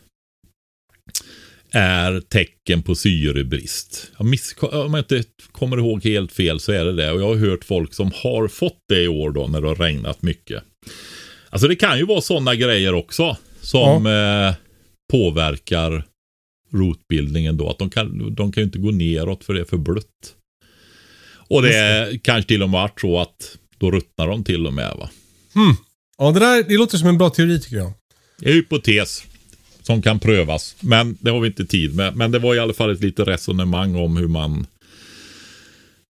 är 1.71 2.19
tecken 2.19 2.83
på 2.83 2.95
syrebrist. 2.95 4.11
Jag 4.17 4.25
miss, 4.25 4.55
om 4.61 4.93
jag 4.93 4.99
inte 4.99 5.23
kommer 5.51 5.77
ihåg 5.77 6.03
helt 6.03 6.31
fel 6.31 6.59
så 6.59 6.71
är 6.71 6.85
det 6.85 6.93
det. 6.93 7.11
Och 7.11 7.21
jag 7.21 7.27
har 7.27 7.35
hört 7.35 7.63
folk 7.63 7.93
som 7.93 8.11
har 8.15 8.47
fått 8.47 8.79
det 8.89 9.01
i 9.01 9.07
år 9.07 9.31
då 9.31 9.47
när 9.47 9.61
det 9.61 9.67
har 9.67 9.75
regnat 9.75 10.21
mycket. 10.21 10.63
Alltså 11.49 11.67
det 11.67 11.75
kan 11.75 11.97
ju 11.97 12.05
vara 12.05 12.21
sådana 12.21 12.55
grejer 12.55 12.93
också 12.93 13.37
som 13.61 14.05
eh, 14.05 14.53
påverkar 15.09 16.03
rotbildningen 16.71 17.57
då. 17.57 17.69
Att 17.69 17.79
de 17.79 17.89
kan, 17.89 18.35
de 18.35 18.51
kan 18.51 18.61
ju 18.61 18.65
inte 18.65 18.79
gå 18.79 18.91
neråt 18.91 19.43
för 19.43 19.53
det 19.53 19.59
är 19.59 19.65
för 19.65 19.77
blött. 19.77 20.35
Och 21.49 21.61
det 21.61 21.75
är 21.75 22.17
kanske 22.17 22.47
till 22.47 22.63
och 22.63 22.69
med 22.69 22.79
varit 22.81 23.01
så 23.01 23.19
att 23.19 23.57
då 23.77 23.91
ruttnar 23.91 24.27
de 24.27 24.43
till 24.43 24.67
och 24.67 24.73
med 24.73 24.95
va. 24.97 25.09
ja, 26.17 26.31
det 26.31 26.39
där 26.39 26.63
det 26.63 26.77
låter 26.77 26.97
som 26.97 27.07
en 27.07 27.17
bra 27.17 27.29
teori 27.29 27.59
tycker 27.59 27.77
jag. 27.77 27.93
Det 28.39 28.49
är 28.49 28.53
hypotes 28.53 29.23
som 29.81 30.01
kan 30.01 30.19
prövas. 30.19 30.75
Men 30.79 31.17
det 31.19 31.31
har 31.31 31.39
vi 31.39 31.47
inte 31.47 31.65
tid 31.65 31.95
med. 31.95 32.15
Men 32.15 32.31
det 32.31 32.39
var 32.39 32.55
i 32.55 32.59
alla 32.59 32.73
fall 32.73 32.91
ett 32.91 33.01
litet 33.01 33.27
resonemang 33.27 33.95
om 33.95 34.17
hur 34.17 34.27
man 34.27 34.67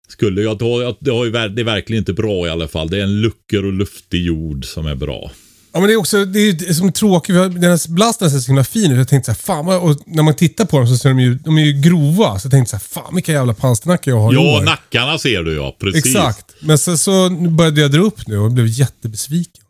skulle. 0.09 0.43
Jag, 0.43 0.59
det, 0.59 0.65
har, 0.65 0.97
det, 1.01 1.11
har 1.11 1.25
ju, 1.25 1.31
det 1.31 1.63
är 1.63 1.65
verkligen 1.65 2.01
inte 2.01 2.13
bra 2.13 2.47
i 2.47 2.51
alla 2.51 2.69
fall. 2.69 2.89
Det 2.89 2.99
är 2.99 3.03
en 3.03 3.21
lucker 3.21 3.65
och 3.65 3.73
luftig 3.73 4.25
jord 4.25 4.65
som 4.65 4.87
är 4.87 4.95
bra. 4.95 5.31
Ja, 5.77 5.81
men 5.81 5.89
det 5.89 5.95
är 5.95 5.97
också 5.97 6.25
det 6.25 6.39
är 6.41 6.67
ju 6.69 6.75
som 6.75 6.93
tråkigt. 6.93 7.35
här 7.37 7.93
blasten 7.95 8.31
ser 8.31 8.39
så 8.39 8.47
himla 8.47 8.65
fin 8.65 8.93
ut. 8.93 8.99
Jag 8.99 9.09
tänkte 9.09 9.27
så 9.27 9.33
här, 9.33 9.57
fan 9.57 9.67
vad, 9.67 9.81
och 9.83 9.99
när 10.07 10.23
man 10.23 10.35
tittar 10.35 10.65
på 10.65 10.79
dem 10.79 10.87
så 10.89 10.97
ser 10.97 11.09
de 11.09 11.21
ju, 11.21 11.35
de 11.35 11.59
är 11.59 11.63
ju 11.65 11.73
grova. 11.73 12.39
Så 12.39 12.47
jag 12.47 12.51
tänkte 12.53 12.71
så 12.71 12.77
här, 12.77 13.03
fan 13.05 13.15
vilka 13.15 13.33
jävla 13.33 13.55
pansarnackar 13.55 14.13
jag 14.13 14.21
har 14.21 14.33
Ja, 14.33 14.63
nackarna 14.65 15.19
ser 15.19 15.43
du 15.43 15.55
ja. 15.57 15.77
Precis. 15.81 16.07
Exakt. 16.07 16.55
Men 16.61 16.79
sen 16.79 16.99
så 16.99 17.31
började 17.31 17.81
jag 17.81 17.91
dra 17.91 18.01
upp 18.01 18.27
nu 18.27 18.39
och 18.39 18.53
blev 18.53 18.67
jättebesviken. 18.67 19.63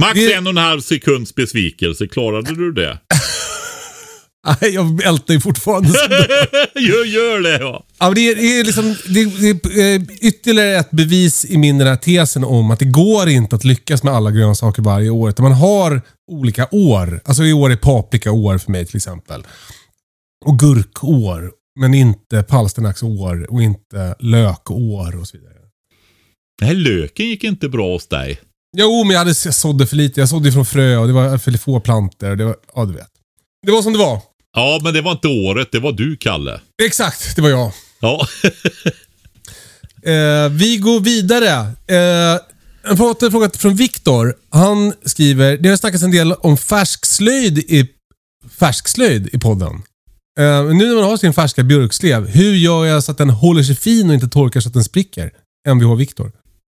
Max 0.00 0.14
Det- 0.14 0.32
en 0.32 0.46
och 0.46 0.50
en 0.50 0.56
halv 0.56 0.80
sekunds 0.80 1.34
besvikelse. 1.34 2.06
Klarade 2.06 2.54
du 2.54 2.72
det? 2.72 2.98
Nej, 4.46 4.74
jag 4.74 5.02
ältar 5.02 5.34
ju 5.34 5.40
fortfarande. 5.40 5.88
gör, 6.74 7.04
gör 7.04 7.40
det 7.40 7.58
ja. 7.58 7.86
ja, 7.98 8.10
det, 8.10 8.20
är, 8.20 8.34
det, 8.34 8.60
är 8.60 8.64
liksom, 8.64 8.96
det, 9.08 9.24
det 9.24 9.82
är 9.82 9.94
eh, 9.94 10.02
ytterligare 10.20 10.76
ett 10.76 10.90
bevis 10.90 11.44
i 11.44 11.58
min 11.58 11.78
den 11.78 11.88
här 11.88 11.96
tesen 11.96 12.44
om 12.44 12.70
att 12.70 12.78
det 12.78 12.84
går 12.84 13.28
inte 13.28 13.56
att 13.56 13.64
lyckas 13.64 14.02
med 14.02 14.14
alla 14.14 14.30
grönsaker 14.30 14.82
varje 14.82 15.10
år. 15.10 15.28
Utan 15.28 15.42
man 15.42 15.52
har 15.52 16.02
olika 16.32 16.68
år. 16.70 17.20
Alltså 17.24 17.44
i 17.44 17.52
år 17.52 17.72
är 17.72 17.76
paprikaår 17.76 18.58
för 18.58 18.72
mig 18.72 18.86
till 18.86 18.96
exempel. 18.96 19.46
Och 20.44 20.58
gurkår. 20.58 21.52
Men 21.80 21.94
inte 21.94 22.42
palsternacksår 22.42 23.52
och 23.52 23.62
inte 23.62 24.14
lökår 24.18 25.20
och 25.20 25.28
så 25.28 25.36
vidare. 25.36 25.52
Den 26.58 26.68
här 26.68 26.74
löken 26.74 27.26
gick 27.26 27.44
inte 27.44 27.68
bra 27.68 27.92
hos 27.92 28.06
dig. 28.06 28.40
Jo, 28.76 29.04
men 29.04 29.10
jag, 29.10 29.18
hade, 29.18 29.34
jag 29.44 29.54
sådde 29.54 29.86
för 29.86 29.96
lite. 29.96 30.20
Jag 30.20 30.28
sådde 30.28 30.52
från 30.52 30.66
frö 30.66 30.96
och 30.96 31.06
det 31.06 31.12
var 31.12 31.38
för 31.38 31.52
få 31.52 31.80
plantor. 31.80 32.36
Det 32.36 32.44
var, 32.44 32.56
ja, 32.74 32.84
du 32.84 32.92
vet. 32.92 33.10
Det 33.66 33.72
var 33.72 33.82
som 33.82 33.92
det 33.92 33.98
var. 33.98 34.22
Ja, 34.56 34.80
men 34.82 34.94
det 34.94 35.00
var 35.00 35.12
inte 35.12 35.28
året. 35.28 35.68
Det 35.72 35.78
var 35.78 35.92
du, 35.92 36.16
Kalle. 36.16 36.60
Exakt, 36.82 37.36
det 37.36 37.42
var 37.42 37.48
jag. 37.48 37.72
Ja. 38.00 38.28
Eh, 40.06 40.48
vi 40.50 40.76
går 40.76 41.00
vidare. 41.00 41.50
Eh, 41.86 42.40
en 42.90 42.96
fått 42.96 43.22
en 43.22 43.30
fråga 43.30 43.50
från 43.50 43.74
Viktor. 43.74 44.34
Han 44.50 44.92
skriver, 45.04 45.56
det 45.56 45.68
har 45.68 45.76
snackats 45.76 46.04
en 46.04 46.10
del 46.10 46.32
om 46.32 46.56
färskslöjd 46.56 47.58
i, 47.58 47.88
färskslöjd 48.58 49.28
i 49.32 49.38
podden. 49.38 49.72
Eh, 50.38 50.64
nu 50.64 50.86
när 50.86 50.94
man 50.94 51.04
har 51.04 51.16
sin 51.16 51.32
färska 51.34 51.62
björkslev, 51.62 52.28
hur 52.28 52.54
gör 52.54 52.84
jag 52.84 53.04
så 53.04 53.12
att 53.12 53.18
den 53.18 53.30
håller 53.30 53.62
sig 53.62 53.76
fin 53.76 54.08
och 54.08 54.14
inte 54.14 54.28
torkar 54.28 54.60
så 54.60 54.68
att 54.68 54.74
den 54.74 54.84
spricker? 54.84 55.30
Mvh 55.68 55.94
Viktor. 55.94 56.32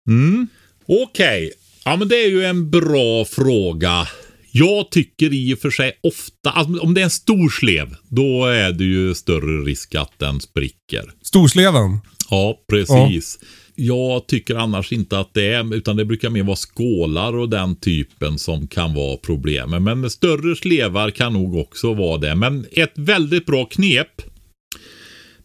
Mm. 0.07 0.47
Okej. 0.87 1.51
Ja, 1.85 1.95
men 1.95 2.07
det 2.07 2.15
är 2.15 2.29
ju 2.29 2.45
en 2.45 2.69
bra 2.69 3.25
fråga. 3.25 4.07
Jag 4.51 4.91
tycker 4.91 5.33
i 5.33 5.53
och 5.53 5.59
för 5.59 5.69
sig 5.69 5.99
ofta, 6.03 6.49
alltså, 6.49 6.83
om 6.83 6.93
det 6.93 7.01
är 7.01 7.03
en 7.03 7.09
stor 7.09 7.49
slev, 7.49 7.95
då 8.09 8.45
är 8.45 8.71
det 8.71 8.83
ju 8.83 9.13
större 9.13 9.61
risk 9.65 9.95
att 9.95 10.13
den 10.17 10.41
spricker. 10.41 11.11
Storsleven. 11.21 11.99
Ja, 12.29 12.59
precis. 12.69 13.39
Jag 13.75 14.27
tycker 14.27 14.55
annars 14.55 14.91
inte 14.91 15.19
att 15.19 15.33
det 15.33 15.47
är, 15.47 15.75
utan 15.75 15.95
det 15.95 16.05
brukar 16.05 16.29
mer 16.29 16.43
vara 16.43 16.55
skålar 16.55 17.37
och 17.37 17.49
den 17.49 17.75
typen 17.75 18.39
som 18.39 18.67
kan 18.67 18.93
vara 18.93 19.17
problemet. 19.17 19.81
Men 19.81 20.09
större 20.09 20.55
slevar 20.55 21.11
kan 21.11 21.33
nog 21.33 21.55
också 21.55 21.93
vara 21.93 22.17
det. 22.17 22.35
Men 22.35 22.65
ett 22.71 22.93
väldigt 22.95 23.45
bra 23.45 23.65
knep, 23.65 24.21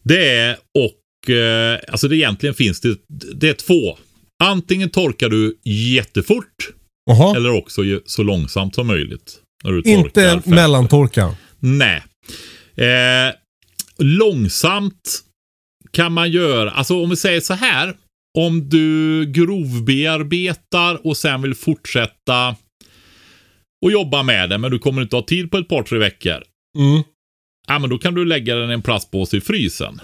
det 0.02 0.28
är 0.28 0.56
och, 0.74 1.30
eh, 1.30 1.78
alltså 1.88 2.08
det 2.08 2.16
egentligen 2.16 2.54
finns 2.54 2.80
det, 2.80 2.98
det 3.34 3.48
är 3.48 3.54
två. 3.54 3.98
Antingen 4.44 4.90
torkar 4.90 5.28
du 5.28 5.58
jättefort 5.64 6.70
Jaha. 7.06 7.36
eller 7.36 7.50
också 7.50 7.82
så 8.06 8.22
långsamt 8.22 8.74
som 8.74 8.86
möjligt. 8.86 9.40
När 9.64 9.72
du 9.72 9.82
Inte 9.84 10.42
mellantorka. 10.44 11.36
Nej. 11.58 12.02
Eh, 12.76 13.34
långsamt 13.98 15.20
kan 15.90 16.12
man 16.12 16.30
göra, 16.30 16.70
alltså 16.70 17.02
om 17.02 17.10
vi 17.10 17.16
säger 17.16 17.40
så 17.40 17.54
här. 17.54 17.96
Om 18.38 18.68
du 18.68 19.26
grovbearbetar 19.26 21.06
och 21.06 21.16
sen 21.16 21.42
vill 21.42 21.54
fortsätta 21.54 22.56
och 23.84 23.92
jobba 23.92 24.22
med 24.22 24.50
det, 24.50 24.58
men 24.58 24.70
du 24.70 24.78
kommer 24.78 25.02
inte 25.02 25.16
ha 25.16 25.22
tid 25.22 25.50
på 25.50 25.58
ett 25.58 25.68
par, 25.68 25.82
tre 25.82 25.98
veckor. 25.98 26.42
Mm. 26.78 27.02
Ja, 27.68 27.78
men 27.78 27.90
då 27.90 27.98
kan 27.98 28.14
du 28.14 28.24
lägga 28.24 28.54
den 28.54 28.70
i 28.70 28.72
en 28.72 28.82
plastpåse 28.82 29.36
i 29.36 29.40
frysen. 29.40 30.00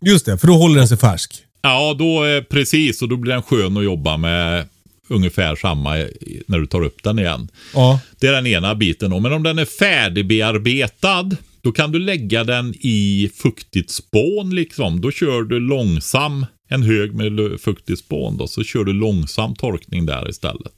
Just 0.00 0.26
det, 0.26 0.38
för 0.38 0.46
då 0.46 0.52
håller 0.52 0.76
den 0.76 0.88
sig 0.88 0.98
färsk. 0.98 1.44
Ja, 1.62 1.96
då 1.98 2.22
är 2.22 2.42
precis 2.42 3.02
och 3.02 3.08
då 3.08 3.16
blir 3.16 3.32
den 3.32 3.42
skön 3.42 3.76
att 3.76 3.84
jobba 3.84 4.16
med 4.16 4.68
ungefär 5.10 5.56
samma 5.56 5.94
när 6.46 6.58
du 6.58 6.66
tar 6.66 6.82
upp 6.82 7.02
den 7.02 7.18
igen. 7.18 7.48
Ja. 7.74 8.00
Det 8.18 8.26
är 8.26 8.32
den 8.32 8.46
ena 8.46 8.74
biten. 8.74 9.10
då. 9.10 9.20
Men 9.20 9.32
om 9.32 9.42
den 9.42 9.58
är 9.58 9.64
färdigbearbetad, 9.64 11.30
då 11.62 11.72
kan 11.72 11.92
du 11.92 11.98
lägga 11.98 12.44
den 12.44 12.74
i 12.80 13.30
fuktigt 13.34 13.90
spån. 13.90 14.54
Liksom. 14.54 15.00
Då 15.00 15.10
kör 15.10 15.42
du 15.42 15.60
långsam, 15.60 16.46
en 16.68 16.82
hög 16.82 17.14
med 17.14 17.60
fuktigt 17.60 17.98
spån. 17.98 18.36
Då, 18.36 18.46
så 18.46 18.64
kör 18.64 18.84
du 18.84 18.92
långsam 18.92 19.54
torkning 19.54 20.06
där 20.06 20.30
istället. 20.30 20.72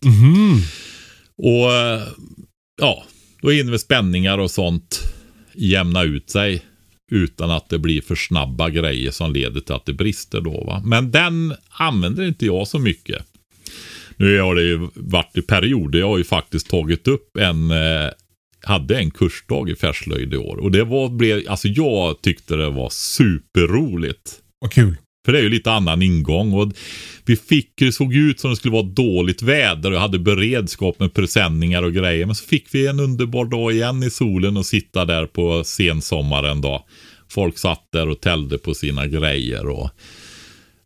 Och 1.37 1.73
eh, 1.73 2.03
ja, 2.81 3.05
då 3.43 3.51
hinner 3.51 3.79
spänningar 3.79 4.39
och 4.39 4.51
sånt 4.51 5.01
jämna 5.55 6.03
ut 6.03 6.31
sig. 6.31 6.63
Utan 7.11 7.51
att 7.51 7.69
det 7.69 7.79
blir 7.79 8.01
för 8.01 8.15
snabba 8.15 8.71
grejer 8.71 9.11
som 9.11 9.33
leder 9.33 9.61
till 9.61 9.75
att 9.75 9.87
det 9.87 9.93
brister 9.93 10.41
då. 10.41 10.65
Va? 10.65 10.83
Men 10.85 11.11
den 11.11 11.55
använder 11.71 12.25
inte 12.25 12.47
jag 12.47 12.69
så 12.69 12.79
mycket. 12.79 13.27
Nu 14.23 14.41
har 14.41 14.55
det 14.55 14.63
ju 14.63 14.89
varit 14.95 15.39
i 15.39 15.43
perioder. 15.43 15.99
Jag 15.99 16.09
har 16.09 16.19
ju 16.19 16.25
faktiskt 16.25 16.71
tagit 16.71 17.09
upp 17.09 17.37
en, 17.37 17.71
eh, 17.71 18.11
hade 18.63 18.99
en 18.99 19.11
kursdag 19.11 19.71
i 19.71 19.75
färslöjd 19.75 20.35
i 20.35 20.37
år. 20.37 20.57
Och 20.57 20.71
det 20.71 20.85
var, 20.85 21.09
blev, 21.09 21.43
alltså 21.49 21.69
jag 21.69 22.23
tyckte 22.23 22.57
det 22.57 22.71
var 22.71 22.91
superroligt. 22.91 24.39
Vad 24.61 24.73
kul. 24.73 24.97
För 25.25 25.33
det 25.33 25.39
är 25.39 25.43
ju 25.43 25.49
lite 25.49 25.73
annan 25.73 26.03
ingång. 26.03 26.53
Och 26.53 26.73
vi 27.25 27.37
fick, 27.37 27.73
det 27.75 27.93
såg 27.93 28.15
ut 28.15 28.41
som 28.41 28.51
det 28.51 28.57
skulle 28.57 28.73
vara 28.73 28.83
dåligt 28.83 29.43
väder 29.43 29.91
och 29.91 29.97
jag 29.97 30.01
hade 30.01 30.19
beredskap 30.19 31.01
med 31.01 31.15
presenningar 31.15 31.83
och 31.83 31.93
grejer. 31.93 32.27
Men 32.27 32.35
så 32.35 32.45
fick 32.45 32.75
vi 32.75 32.87
en 32.87 33.01
underbar 33.01 33.45
dag 33.45 33.73
igen 33.73 34.03
i 34.03 34.11
solen 34.11 34.57
och 34.57 34.67
sitta 34.67 35.05
där 35.05 35.27
på 35.27 35.65
sensommaren 35.65 36.61
då. 36.61 36.87
Folk 37.29 37.59
satt 37.59 37.89
där 37.93 38.09
och 38.09 38.21
tällde 38.21 38.59
på 38.59 38.75
sina 38.75 39.07
grejer 39.07 39.67
och... 39.69 39.91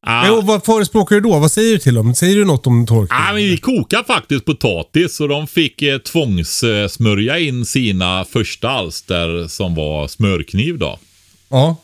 Ah, 0.01 0.23
Men, 0.23 0.47
vad 0.47 0.65
förespråkar 0.65 1.17
du 1.17 1.21
då? 1.21 1.39
Vad 1.39 1.53
säger 1.53 1.73
du 1.73 1.79
till 1.79 1.95
dem? 1.95 2.15
Säger 2.15 2.37
du 2.37 2.45
något 2.45 2.67
om 2.67 2.87
torkning? 2.87 3.19
Ja, 3.27 3.33
men 3.33 3.43
vi 3.43 3.57
kokade 3.57 4.05
faktiskt 4.05 4.45
potatis 4.45 5.21
och 5.21 5.29
de 5.29 5.47
fick 5.47 5.83
eh, 5.83 5.99
tvångssmörja 5.99 7.39
in 7.39 7.65
sina 7.65 8.25
första 8.25 8.69
alster 8.71 9.49
som 9.49 9.75
var 9.75 10.09
smörkniv 10.09 10.79
då. 10.79 10.99
Ja. 11.49 11.77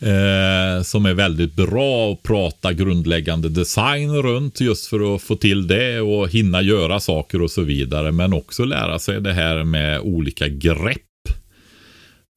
Eh, 0.00 0.82
som 0.82 1.06
är 1.06 1.14
väldigt 1.14 1.54
bra 1.54 2.12
att 2.12 2.22
prata 2.22 2.72
grundläggande 2.72 3.48
design 3.48 4.16
runt 4.22 4.60
just 4.60 4.86
för 4.86 5.14
att 5.14 5.22
få 5.22 5.36
till 5.36 5.66
det 5.66 6.00
och 6.00 6.28
hinna 6.28 6.62
göra 6.62 7.00
saker 7.00 7.42
och 7.42 7.50
så 7.50 7.62
vidare. 7.62 8.12
Men 8.12 8.32
också 8.32 8.64
lära 8.64 8.98
sig 8.98 9.20
det 9.20 9.32
här 9.32 9.64
med 9.64 10.00
olika 10.00 10.48
grepp. 10.48 11.02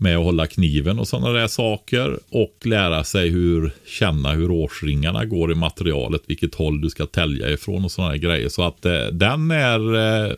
Med 0.01 0.17
att 0.17 0.23
hålla 0.23 0.47
kniven 0.47 0.99
och 0.99 1.07
sådana 1.07 1.29
där 1.29 1.47
saker. 1.47 2.19
Och 2.29 2.57
lära 2.63 3.03
sig 3.03 3.29
hur 3.29 3.73
känna 3.85 4.31
hur 4.31 4.51
årsringarna 4.51 5.25
går 5.25 5.51
i 5.51 5.55
materialet. 5.55 6.21
Vilket 6.27 6.55
håll 6.55 6.81
du 6.81 6.89
ska 6.89 7.05
tälja 7.05 7.49
ifrån 7.49 7.85
och 7.85 7.91
sådana 7.91 8.11
där 8.11 8.19
grejer. 8.19 8.49
Så 8.49 8.63
att 8.63 8.85
eh, 8.85 9.05
den 9.11 9.51
är 9.51 9.95
eh, 9.95 10.33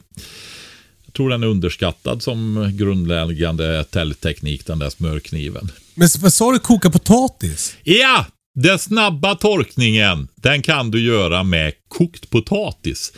jag 1.14 1.14
tror 1.18 1.30
den 1.30 1.44
är 1.44 1.48
underskattad 1.48 2.24
som 2.24 2.72
grundläggande 2.78 3.84
täljteknik, 3.84 4.66
den 4.66 4.80
där 4.80 4.90
smörkniven. 4.90 5.72
Men 5.96 6.08
vad 6.20 6.34
sa 6.34 6.52
du? 6.52 6.60
Koka 6.60 6.90
potatis? 6.90 7.76
Ja, 7.84 8.26
den 8.56 8.80
snabba 8.80 9.36
torkningen, 9.36 10.28
den 10.36 10.62
kan 10.62 10.92
du 10.92 11.02
göra 11.02 11.44
med 11.44 11.74
kokt 11.88 12.30
potatis. 12.30 13.14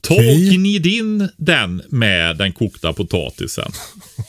Ta 0.00 0.14
och 0.14 0.20
gnid 0.20 0.86
in 0.86 1.28
den 1.36 1.82
med 1.88 2.36
den 2.36 2.52
kokta 2.52 2.92
potatisen. 2.92 3.72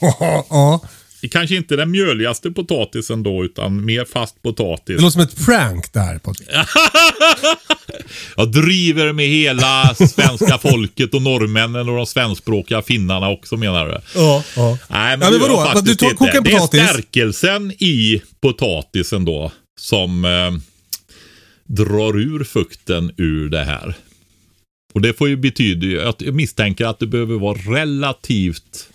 ja. 0.50 0.80
Det 1.22 1.28
kanske 1.28 1.56
inte 1.56 1.76
den 1.76 1.90
mjöligaste 1.90 2.50
potatisen 2.50 3.22
då, 3.22 3.44
utan 3.44 3.84
mer 3.84 4.04
fast 4.04 4.42
potatis. 4.42 4.84
Det 4.96 5.02
låter 5.02 5.10
som 5.10 5.20
ett 5.22 5.46
prank 5.46 5.92
där. 5.92 6.18
Patrik. 6.18 6.48
Jag 8.36 8.52
driver 8.52 9.12
med 9.12 9.26
hela 9.28 9.94
svenska 9.94 10.58
folket 10.58 11.14
och 11.14 11.22
norrmännen 11.22 11.88
och 11.88 11.96
de 11.96 12.06
svenskspråkiga 12.06 12.82
finnarna 12.82 13.28
också 13.28 13.56
menar 13.56 13.86
du? 13.88 13.98
Ja, 14.14 14.44
ja. 14.56 14.78
Nej, 14.88 15.16
men, 15.16 15.20
Ja, 15.26 15.30
men 15.30 15.32
det 15.32 15.38
vadå? 15.38 15.56
faktiskt 15.64 15.84
Du 15.86 15.94
tar- 15.94 16.14
kokar 16.16 16.34
en 16.36 16.42
Det 16.44 16.50
är 16.50 16.54
potatis. 16.58 16.80
stärkelsen 16.80 17.72
i 17.72 18.22
potatisen 18.40 19.24
då 19.24 19.52
som 19.80 20.24
eh, 20.24 20.52
drar 21.66 22.18
ur 22.20 22.44
fukten 22.44 23.12
ur 23.16 23.48
det 23.48 23.64
här. 23.64 23.94
Och 24.94 25.00
det 25.00 25.12
får 25.12 25.28
ju 25.28 25.36
betyda 25.36 25.86
jag 26.18 26.34
misstänker 26.34 26.86
att 26.86 26.98
det 26.98 27.06
behöver 27.06 27.38
vara 27.38 27.58
relativt 27.58 28.88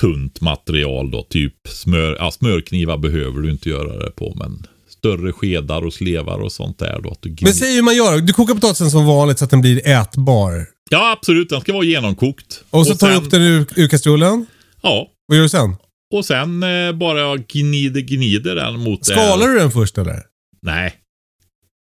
tunt 0.00 0.40
material 0.40 1.10
då. 1.10 1.22
Typ 1.22 1.54
smör, 1.68 2.16
ja, 2.18 2.30
smörknivar 2.30 2.98
behöver 2.98 3.40
du 3.40 3.50
inte 3.50 3.68
göra 3.68 4.04
det 4.04 4.10
på 4.10 4.34
men 4.38 4.66
större 4.88 5.32
skedar 5.32 5.84
och 5.86 5.92
slevar 5.92 6.38
och 6.38 6.52
sånt 6.52 6.78
där 6.78 7.00
då. 7.02 7.16
Du 7.20 7.36
Men 7.40 7.54
säg 7.54 7.74
hur 7.74 7.82
man 7.82 7.96
gör. 7.96 8.18
Du 8.20 8.32
kokar 8.32 8.54
potatisen 8.54 8.90
som 8.90 9.06
vanligt 9.06 9.38
så 9.38 9.44
att 9.44 9.50
den 9.50 9.60
blir 9.60 9.86
ätbar. 9.88 10.66
Ja 10.90 11.12
absolut, 11.12 11.48
den 11.48 11.60
ska 11.60 11.72
vara 11.72 11.84
genomkokt. 11.84 12.64
Och 12.70 12.86
så 12.86 12.94
tar 12.94 13.08
du 13.08 13.14
sen- 13.14 13.24
upp 13.24 13.30
den 13.30 13.42
ur, 13.42 13.66
ur 13.76 13.88
kastrullen. 13.88 14.46
Ja, 14.82 15.06
Vad 15.26 15.36
gör 15.36 15.42
du 15.42 15.48
sen? 15.48 15.76
och 16.14 16.24
sen 16.24 16.62
eh, 16.62 16.92
bara 16.92 17.36
gnider, 17.36 18.00
gnider 18.00 18.54
den 18.54 18.80
mot 18.80 19.06
Skalar 19.06 19.48
du 19.48 19.58
den 19.58 19.70
först 19.70 19.98
eller? 19.98 20.22
Nej. 20.62 20.94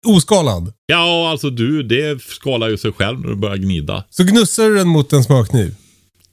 Oskalad. 0.08 0.74
Ja, 0.86 1.30
alltså 1.32 1.50
du, 1.50 1.84
det 1.84 2.22
skalar 2.22 2.70
ju 2.70 2.78
sig 2.78 2.92
själv 2.92 3.20
när 3.22 3.30
du 3.30 3.36
börjar 3.36 3.58
gnida. 3.58 4.04
Så 4.10 4.24
gnussar 4.24 4.64
du 4.70 4.76
den 4.76 4.88
mot 4.88 5.14
en 5.14 5.24
smörkniv? 5.24 5.76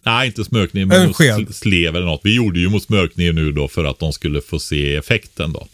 Nej, 0.08 0.26
inte 0.26 0.44
smörkniv, 0.44 0.82
En 0.82 0.88
men 0.88 1.12
sl- 1.12 1.52
slev 1.52 1.96
eller 1.96 2.06
något. 2.06 2.20
Vi 2.24 2.34
gjorde 2.34 2.60
ju 2.60 2.68
mot 2.68 2.82
smörkniv 2.82 3.34
nu 3.34 3.52
då 3.52 3.68
för 3.68 3.84
att 3.84 3.98
de 3.98 4.12
skulle 4.12 4.40
få 4.40 4.58
se 4.58 4.96
effekten 4.96 5.52
då. 5.52 5.66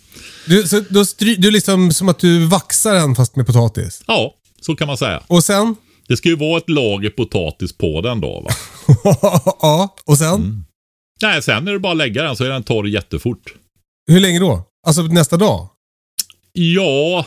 Du, 0.47 0.62
så, 0.68 0.85
då 0.89 1.05
stry, 1.05 1.37
du 1.37 1.51
liksom 1.51 1.93
som 1.93 2.09
att 2.09 2.18
du 2.18 2.47
vaxar 2.47 2.95
den 2.95 3.14
fast 3.14 3.37
med 3.37 3.47
potatis. 3.47 4.03
Ja, 4.07 4.35
så 4.61 4.76
kan 4.76 4.87
man 4.87 4.97
säga. 4.97 5.22
Och 5.26 5.45
sen? 5.45 5.76
Det 6.09 6.16
ska 6.16 6.28
ju 6.28 6.37
vara 6.37 6.59
ett 6.59 6.70
lager 6.70 7.11
potatis 7.11 7.72
på 7.72 8.01
den 8.01 8.20
då 8.20 8.41
va. 8.41 8.51
ja, 9.61 9.97
och 10.05 10.18
sen? 10.18 10.35
Mm. 10.35 10.64
Nej, 11.22 11.43
sen 11.43 11.68
är 11.68 11.72
det 11.72 11.78
bara 11.78 11.93
att 11.93 11.99
lägga 11.99 12.22
den 12.22 12.37
så 12.37 12.45
är 12.45 12.49
den 12.49 12.62
torr 12.62 12.89
jättefort. 12.89 13.55
Hur 14.07 14.20
länge 14.20 14.39
då? 14.39 14.62
Alltså 14.87 15.03
nästa 15.03 15.37
dag? 15.37 15.68
Ja, 16.53 17.26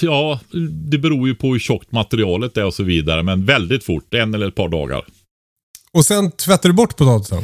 ja, 0.00 0.40
det 0.90 0.98
beror 0.98 1.28
ju 1.28 1.34
på 1.34 1.52
hur 1.52 1.58
tjockt 1.58 1.92
materialet 1.92 2.56
är 2.56 2.64
och 2.64 2.74
så 2.74 2.82
vidare. 2.82 3.22
Men 3.22 3.44
väldigt 3.44 3.84
fort, 3.84 4.14
en 4.14 4.34
eller 4.34 4.48
ett 4.48 4.54
par 4.54 4.68
dagar. 4.68 5.04
Och 5.96 6.04
sen 6.04 6.30
tvättar 6.30 6.68
du 6.68 6.72
bort 6.74 6.96
potatisen? 6.96 7.42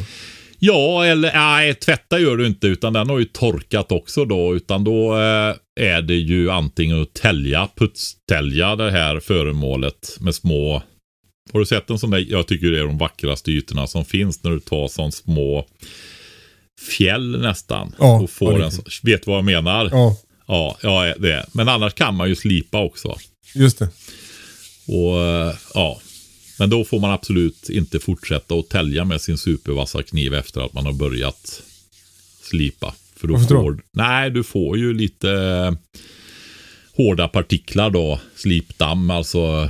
Ja, 0.59 1.05
eller 1.05 1.33
nej, 1.33 1.75
tvätta 1.75 2.19
gör 2.19 2.37
du 2.37 2.47
inte 2.47 2.67
utan 2.67 2.93
den 2.93 3.09
har 3.09 3.19
ju 3.19 3.25
torkat 3.25 3.91
också 3.91 4.25
då. 4.25 4.55
Utan 4.55 4.83
då 4.83 5.13
eh, 5.13 5.55
är 5.79 6.01
det 6.01 6.15
ju 6.15 6.51
antingen 6.51 7.01
att 7.01 7.13
tälja, 7.13 7.69
putstälja 7.75 8.75
det 8.75 8.91
här 8.91 9.19
föremålet 9.19 10.17
med 10.19 10.35
små... 10.35 10.83
Har 11.53 11.59
du 11.59 11.65
sett 11.65 11.89
en 11.89 11.99
sån 11.99 12.09
där? 12.09 12.25
Jag 12.29 12.47
tycker 12.47 12.71
det 12.71 12.79
är 12.79 12.83
de 12.83 12.97
vackraste 12.97 13.51
ytorna 13.51 13.87
som 13.87 14.05
finns 14.05 14.43
när 14.43 14.51
du 14.51 14.59
tar 14.59 14.87
sån 14.87 15.11
små 15.11 15.65
fjäll 16.89 17.41
nästan. 17.41 17.95
Ja, 17.99 18.19
och 18.19 18.29
får 18.29 18.59
ja, 18.59 18.65
en, 18.65 18.71
vet 19.03 19.25
du 19.25 19.31
vad 19.31 19.37
jag 19.37 19.45
menar? 19.45 19.89
Ja, 19.91 20.17
Ja, 20.47 20.77
ja, 20.81 21.13
det. 21.17 21.45
Men 21.51 21.69
annars 21.69 21.93
kan 21.93 22.15
man 22.15 22.29
ju 22.29 22.35
slipa 22.35 22.83
också. 22.83 23.17
just 23.55 23.79
det. 23.79 23.89
Och 24.87 25.19
eh, 25.19 25.53
ja, 25.73 25.99
men 26.59 26.69
då 26.69 26.85
får 26.85 26.99
man 26.99 27.11
absolut 27.11 27.69
inte 27.69 27.99
fortsätta 27.99 28.55
att 28.55 28.69
tälja 28.69 29.05
med 29.05 29.21
sin 29.21 29.37
supervassa 29.37 30.03
kniv 30.03 30.33
efter 30.33 30.61
att 30.61 30.73
man 30.73 30.85
har 30.85 30.93
börjat 30.93 31.61
slipa. 32.41 32.93
För 33.15 33.27
då 33.27 33.33
Varför 33.33 33.55
då? 33.55 33.61
får, 33.61 33.81
nej, 33.91 34.29
du 34.31 34.43
får 34.43 34.77
ju 34.77 34.93
lite 34.93 35.31
eh, 35.31 35.73
hårda 36.95 37.27
partiklar 37.27 37.89
då, 37.89 38.19
slipdamm, 38.35 39.09
alltså 39.11 39.69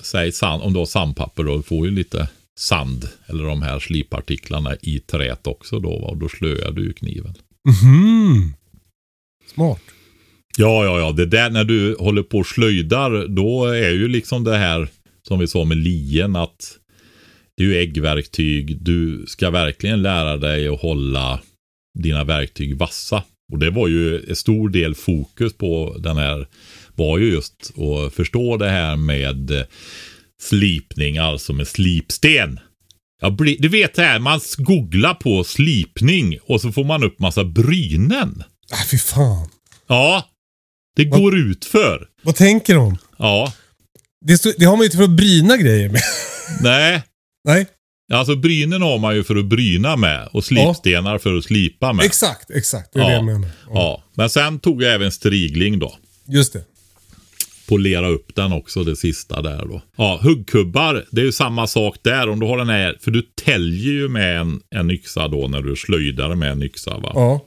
säg 0.00 0.32
sand, 0.32 0.62
om 0.62 0.72
du 0.72 0.78
har 0.78 0.86
sandpapper 0.86 1.42
då, 1.42 1.56
du 1.56 1.62
får 1.62 1.86
ju 1.86 1.92
lite 1.92 2.28
sand 2.58 3.08
eller 3.26 3.44
de 3.44 3.62
här 3.62 3.78
slippartiklarna 3.78 4.76
i 4.82 5.00
träet 5.00 5.46
också 5.46 5.78
då 5.78 5.90
och 5.92 6.16
då 6.16 6.28
slöar 6.28 6.70
du 6.72 6.82
ju 6.82 6.92
kniven. 6.92 7.34
Mhm. 7.68 8.54
Smart. 9.54 9.80
Ja, 10.56 10.84
ja, 10.84 10.98
ja. 11.00 11.12
Det 11.12 11.26
där 11.26 11.50
när 11.50 11.64
du 11.64 11.96
håller 11.98 12.22
på 12.22 12.38
och 12.38 12.46
slöjdar, 12.46 13.28
då 13.28 13.64
är 13.66 13.90
ju 13.90 14.08
liksom 14.08 14.44
det 14.44 14.56
här 14.56 14.88
som 15.28 15.38
vi 15.38 15.46
sa 15.48 15.64
med 15.64 15.76
lien 15.76 16.36
att 16.36 16.78
det 17.56 17.62
är 17.62 17.66
ju 17.66 17.76
äggverktyg. 17.78 18.78
Du 18.82 19.24
ska 19.26 19.50
verkligen 19.50 20.02
lära 20.02 20.36
dig 20.36 20.68
att 20.68 20.80
hålla 20.80 21.40
dina 21.98 22.24
verktyg 22.24 22.76
vassa. 22.76 23.22
Och 23.52 23.58
det 23.58 23.70
var 23.70 23.88
ju 23.88 24.24
en 24.28 24.36
stor 24.36 24.68
del 24.68 24.94
fokus 24.94 25.52
på 25.56 25.96
den 25.98 26.16
här 26.16 26.46
var 26.94 27.18
ju 27.18 27.32
just 27.32 27.72
att 27.78 28.14
förstå 28.14 28.56
det 28.56 28.70
här 28.70 28.96
med 28.96 29.66
slipning, 30.42 31.18
alltså 31.18 31.52
med 31.52 31.68
slipsten. 31.68 32.60
Blir, 33.38 33.56
du 33.58 33.68
vet 33.68 33.94
det 33.94 34.02
här, 34.02 34.18
man 34.18 34.40
googlar 34.58 35.14
på 35.14 35.44
slipning 35.44 36.38
och 36.42 36.60
så 36.60 36.72
får 36.72 36.84
man 36.84 37.04
upp 37.04 37.18
massa 37.18 37.44
brynen. 37.44 38.42
Äh, 38.72 38.88
fy 38.90 38.98
fan. 38.98 39.48
Ja, 39.86 40.28
det 40.96 41.04
Vad- 41.08 41.20
går 41.20 41.38
ut 41.38 41.64
för. 41.64 42.08
Vad 42.22 42.34
tänker 42.36 42.74
de? 42.74 42.98
Ja, 43.18 43.52
Det, 44.26 44.38
stå- 44.38 44.52
det 44.58 44.64
har 44.64 44.72
man 44.76 44.80
ju 44.80 44.84
inte 44.84 44.96
för 44.96 45.04
att 45.04 45.10
bryna 45.10 45.56
grejer 45.56 45.88
med. 45.88 46.00
nej. 46.62 47.02
Nej, 47.48 47.66
Alltså 48.12 48.36
brynen 48.36 48.82
har 48.82 48.98
man 48.98 49.14
ju 49.16 49.24
för 49.24 49.36
att 49.36 49.44
bryna 49.44 49.96
med 49.96 50.28
och 50.32 50.44
slipstenar 50.44 51.18
för 51.18 51.34
att 51.36 51.44
slipa 51.44 51.92
med. 51.92 52.04
exakt, 52.06 52.50
exakt. 52.50 52.92
Det 52.92 52.98
är 53.00 53.04
det 53.04 53.10
Ja. 53.10 53.16
jag 53.16 53.24
menar. 53.24 53.48
Ja. 53.66 53.70
Ja, 53.74 54.04
men 54.14 54.30
sen 54.30 54.58
tog 54.58 54.82
jag 54.82 54.94
även 54.94 55.12
strigling 55.12 55.78
då. 55.78 55.98
Just 56.28 56.52
det. 56.52 56.64
Polera 57.68 58.08
upp 58.08 58.34
den 58.34 58.52
också, 58.52 58.84
det 58.84 58.96
sista 58.96 59.42
där 59.42 59.64
då. 59.66 59.82
Ja, 59.96 60.20
huggkubbar, 60.22 61.04
det 61.10 61.20
är 61.20 61.24
ju 61.24 61.32
samma 61.32 61.66
sak 61.66 61.96
där. 62.02 62.28
Om 62.28 62.40
du 62.40 62.46
har 62.46 62.58
den 62.58 62.68
här, 62.68 62.98
för 63.00 63.10
du 63.10 63.22
täljer 63.44 63.92
ju 63.92 64.08
med 64.08 64.40
en, 64.40 64.60
en 64.70 64.90
yxa 64.90 65.28
då 65.28 65.48
när 65.48 65.62
du 65.62 65.76
slöjdar 65.76 66.34
med 66.34 66.50
en 66.52 66.62
yxa 66.62 66.98
va. 66.98 67.12
Ja. 67.14 67.44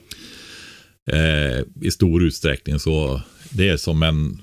eh, 1.16 1.64
i 1.82 1.92
stor 1.92 2.24
utsträckning 2.24 2.80
så 2.80 3.22
det 3.50 3.70
är 3.70 3.78
som 3.78 4.04
en 4.04 4.42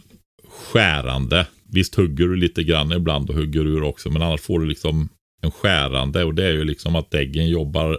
skärande. 0.73 1.47
Visst 1.75 1.95
hugger 1.95 2.29
du 2.29 2.37
lite 2.37 2.63
grann 2.63 2.93
ibland 2.93 3.31
och 3.31 3.37
hugger 3.37 3.67
ur 3.67 3.83
också 3.83 4.11
men 4.11 4.23
annars 4.23 4.41
får 4.41 4.61
du 4.61 4.67
liksom 4.67 5.09
en 5.43 5.51
skärande 5.51 6.25
och 6.25 6.35
det 6.35 6.47
är 6.47 6.53
ju 6.53 6.65
liksom 6.65 6.97
att 6.97 7.15
äggen 7.15 7.49
jobbar 7.49 7.99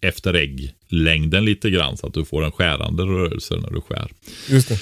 efter 0.00 0.34
ägglängden 0.34 1.44
lite 1.44 1.70
grann 1.70 1.96
så 1.96 2.06
att 2.06 2.14
du 2.14 2.24
får 2.24 2.44
en 2.44 2.52
skärande 2.52 3.02
rörelse 3.02 3.54
när 3.56 3.70
du 3.70 3.80
skär. 3.80 4.10
Just 4.48 4.68
det. 4.68 4.78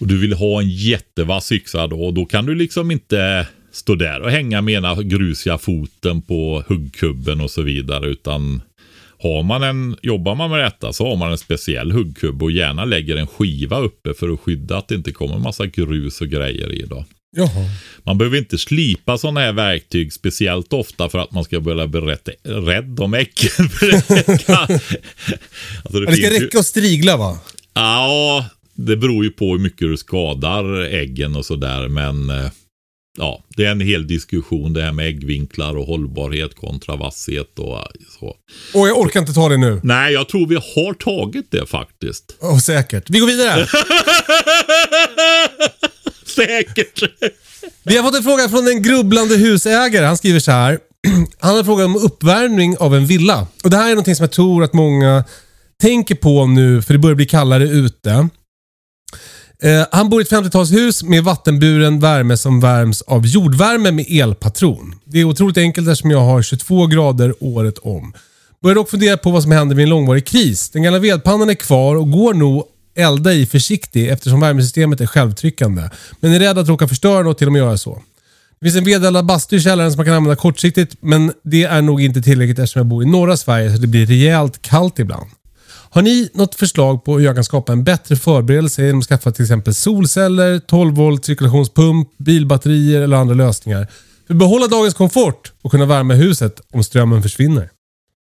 Och 0.00 0.06
du 0.06 0.18
vill 0.18 0.32
ha 0.32 0.60
en 0.60 0.68
jättevass 0.68 1.52
yxa 1.52 1.86
då 1.86 2.04
och 2.04 2.14
då 2.14 2.24
kan 2.24 2.46
du 2.46 2.54
liksom 2.54 2.90
inte 2.90 3.48
stå 3.72 3.94
där 3.94 4.20
och 4.20 4.30
hänga 4.30 4.62
med 4.62 4.74
ena 4.74 4.94
grusiga 4.94 5.58
foten 5.58 6.22
på 6.22 6.64
huggkubben 6.66 7.40
och 7.40 7.50
så 7.50 7.62
vidare 7.62 8.06
utan 8.06 8.62
har 9.24 9.42
man 9.42 9.62
en, 9.62 9.96
jobbar 10.02 10.34
man 10.34 10.50
med 10.50 10.60
detta 10.60 10.92
så 10.92 11.08
har 11.08 11.16
man 11.16 11.30
en 11.32 11.38
speciell 11.38 11.92
huggkubb 11.92 12.42
och 12.42 12.50
gärna 12.50 12.84
lägger 12.84 13.16
en 13.16 13.26
skiva 13.26 13.78
uppe 13.80 14.14
för 14.14 14.28
att 14.28 14.40
skydda 14.40 14.76
att 14.78 14.88
det 14.88 14.94
inte 14.94 15.12
kommer 15.12 15.38
massa 15.38 15.66
grus 15.66 16.20
och 16.20 16.28
grejer 16.28 16.72
i 16.72 16.82
då. 16.82 17.04
Jaha. 17.36 17.64
Man 18.04 18.18
behöver 18.18 18.38
inte 18.38 18.58
slipa 18.58 19.18
sådana 19.18 19.40
här 19.40 19.52
verktyg 19.52 20.12
speciellt 20.12 20.72
ofta 20.72 21.08
för 21.08 21.18
att 21.18 21.32
man 21.32 21.44
ska 21.44 21.60
börja 21.60 21.86
bli 21.86 22.00
rätt, 22.00 22.28
rädd 22.44 23.00
om. 23.00 23.12
För 23.12 23.86
det 24.26 24.44
kan- 24.46 24.56
alltså 24.66 25.98
Men 25.98 26.04
det 26.06 26.12
ska 26.16 26.34
ju- 26.34 26.44
räcka 26.44 26.58
att 26.58 26.66
strigla 26.66 27.16
va? 27.16 27.38
Ja, 27.74 28.44
det 28.74 28.96
beror 28.96 29.24
ju 29.24 29.30
på 29.30 29.52
hur 29.52 29.58
mycket 29.58 29.80
du 29.88 29.96
skadar 29.96 30.80
äggen 30.80 31.36
och 31.36 31.46
sådär. 31.46 31.88
Men 31.88 32.30
eh, 32.30 32.50
ja, 33.18 33.44
det 33.56 33.64
är 33.64 33.70
en 33.70 33.80
hel 33.80 34.06
diskussion 34.06 34.72
det 34.72 34.82
här 34.82 34.92
med 34.92 35.06
äggvinklar 35.06 35.76
och 35.76 35.86
hållbarhet 35.86 36.56
kontra 36.56 36.96
vasshet 36.96 37.58
och 37.58 37.78
så. 38.20 38.36
Åh, 38.74 38.88
jag 38.88 38.98
orkar 38.98 39.20
inte 39.20 39.32
ta 39.32 39.48
det 39.48 39.56
nu. 39.56 39.80
Nej, 39.82 40.12
jag 40.12 40.28
tror 40.28 40.46
vi 40.46 40.54
har 40.54 40.94
tagit 40.94 41.50
det 41.50 41.66
faktiskt. 41.66 42.36
Åh, 42.40 42.58
säkert. 42.58 43.10
Vi 43.10 43.18
går 43.18 43.26
vidare. 43.26 43.66
Säkert. 46.26 47.02
Vi 47.82 47.96
har 47.96 48.04
fått 48.04 48.16
en 48.16 48.22
fråga 48.22 48.48
från 48.48 48.68
en 48.68 48.82
grubblande 48.82 49.36
husägare. 49.36 50.06
Han 50.06 50.16
skriver 50.16 50.40
så 50.40 50.50
här. 50.50 50.78
Han 51.38 51.56
har 51.56 51.64
frågat 51.64 51.86
om 51.86 51.96
uppvärmning 51.96 52.76
av 52.78 52.94
en 52.94 53.06
villa. 53.06 53.46
Och 53.64 53.70
Det 53.70 53.76
här 53.76 53.86
är 53.86 53.90
någonting 53.90 54.16
som 54.16 54.24
jag 54.24 54.32
tror 54.32 54.64
att 54.64 54.72
många 54.72 55.24
tänker 55.80 56.14
på 56.14 56.46
nu, 56.46 56.82
för 56.82 56.92
det 56.92 56.98
börjar 56.98 57.14
bli 57.16 57.26
kallare 57.26 57.64
ute. 57.64 58.28
Eh, 59.62 59.86
han 59.92 60.08
bor 60.08 60.20
i 60.20 60.22
ett 60.22 60.30
50-talshus 60.30 61.04
med 61.04 61.24
vattenburen 61.24 62.00
värme 62.00 62.36
som 62.36 62.60
värms 62.60 63.02
av 63.02 63.26
jordvärme 63.26 63.92
med 63.92 64.06
elpatron. 64.08 64.94
Det 65.04 65.20
är 65.20 65.24
otroligt 65.24 65.58
enkelt 65.58 65.88
eftersom 65.88 66.10
jag 66.10 66.20
har 66.20 66.42
22 66.42 66.86
grader 66.86 67.34
året 67.40 67.78
om. 67.78 68.12
Börjar 68.62 68.74
dock 68.74 68.90
fundera 68.90 69.16
på 69.16 69.30
vad 69.30 69.42
som 69.42 69.52
händer 69.52 69.76
vid 69.76 69.82
en 69.82 69.90
långvarig 69.90 70.26
kris. 70.26 70.70
Den 70.70 70.82
gamla 70.82 70.98
vedpannan 70.98 71.50
är 71.50 71.54
kvar 71.54 71.96
och 71.96 72.10
går 72.10 72.34
nog 72.34 72.64
elda 72.96 73.32
i 73.32 73.46
försiktig 73.46 74.08
eftersom 74.08 74.40
värmesystemet 74.40 75.00
är 75.00 75.06
självtryckande. 75.06 75.90
Men 76.20 76.32
är 76.32 76.38
rädd 76.38 76.58
att 76.58 76.68
råka 76.68 76.88
förstöra 76.88 77.22
något 77.22 77.38
till 77.38 77.46
och 77.46 77.52
med 77.52 77.60
göra 77.60 77.78
så. 77.78 78.02
Det 78.60 78.66
finns 78.66 78.76
en 78.76 78.84
vedeldad 78.84 79.26
bastu 79.26 79.56
i 79.56 79.60
källaren 79.60 79.90
som 79.90 79.96
man 79.96 80.06
kan 80.06 80.14
använda 80.14 80.36
kortsiktigt, 80.36 80.96
men 81.00 81.32
det 81.42 81.64
är 81.64 81.82
nog 81.82 82.02
inte 82.02 82.22
tillräckligt 82.22 82.58
eftersom 82.58 82.80
jag 82.80 82.86
bor 82.86 83.02
i 83.02 83.06
norra 83.06 83.36
Sverige 83.36 83.72
så 83.72 83.78
det 83.78 83.86
blir 83.86 84.06
rejält 84.06 84.62
kallt 84.62 84.98
ibland. 84.98 85.30
Har 85.94 86.02
ni 86.02 86.30
något 86.34 86.54
förslag 86.54 87.04
på 87.04 87.18
hur 87.18 87.24
jag 87.24 87.34
kan 87.34 87.44
skapa 87.44 87.72
en 87.72 87.84
bättre 87.84 88.16
förberedelse 88.16 88.86
genom 88.86 88.98
att 88.98 89.06
skaffa 89.06 89.32
till 89.32 89.42
exempel 89.42 89.74
solceller, 89.74 90.58
12 90.58 90.94
volt 90.94 91.24
cirkulationspump, 91.24 92.08
bilbatterier 92.18 93.02
eller 93.02 93.16
andra 93.16 93.34
lösningar? 93.34 93.86
För 94.26 94.34
att 94.34 94.38
behålla 94.38 94.66
dagens 94.66 94.94
komfort 94.94 95.52
och 95.62 95.70
kunna 95.70 95.86
värma 95.86 96.14
huset 96.14 96.60
om 96.72 96.84
strömmen 96.84 97.22
försvinner. 97.22 97.70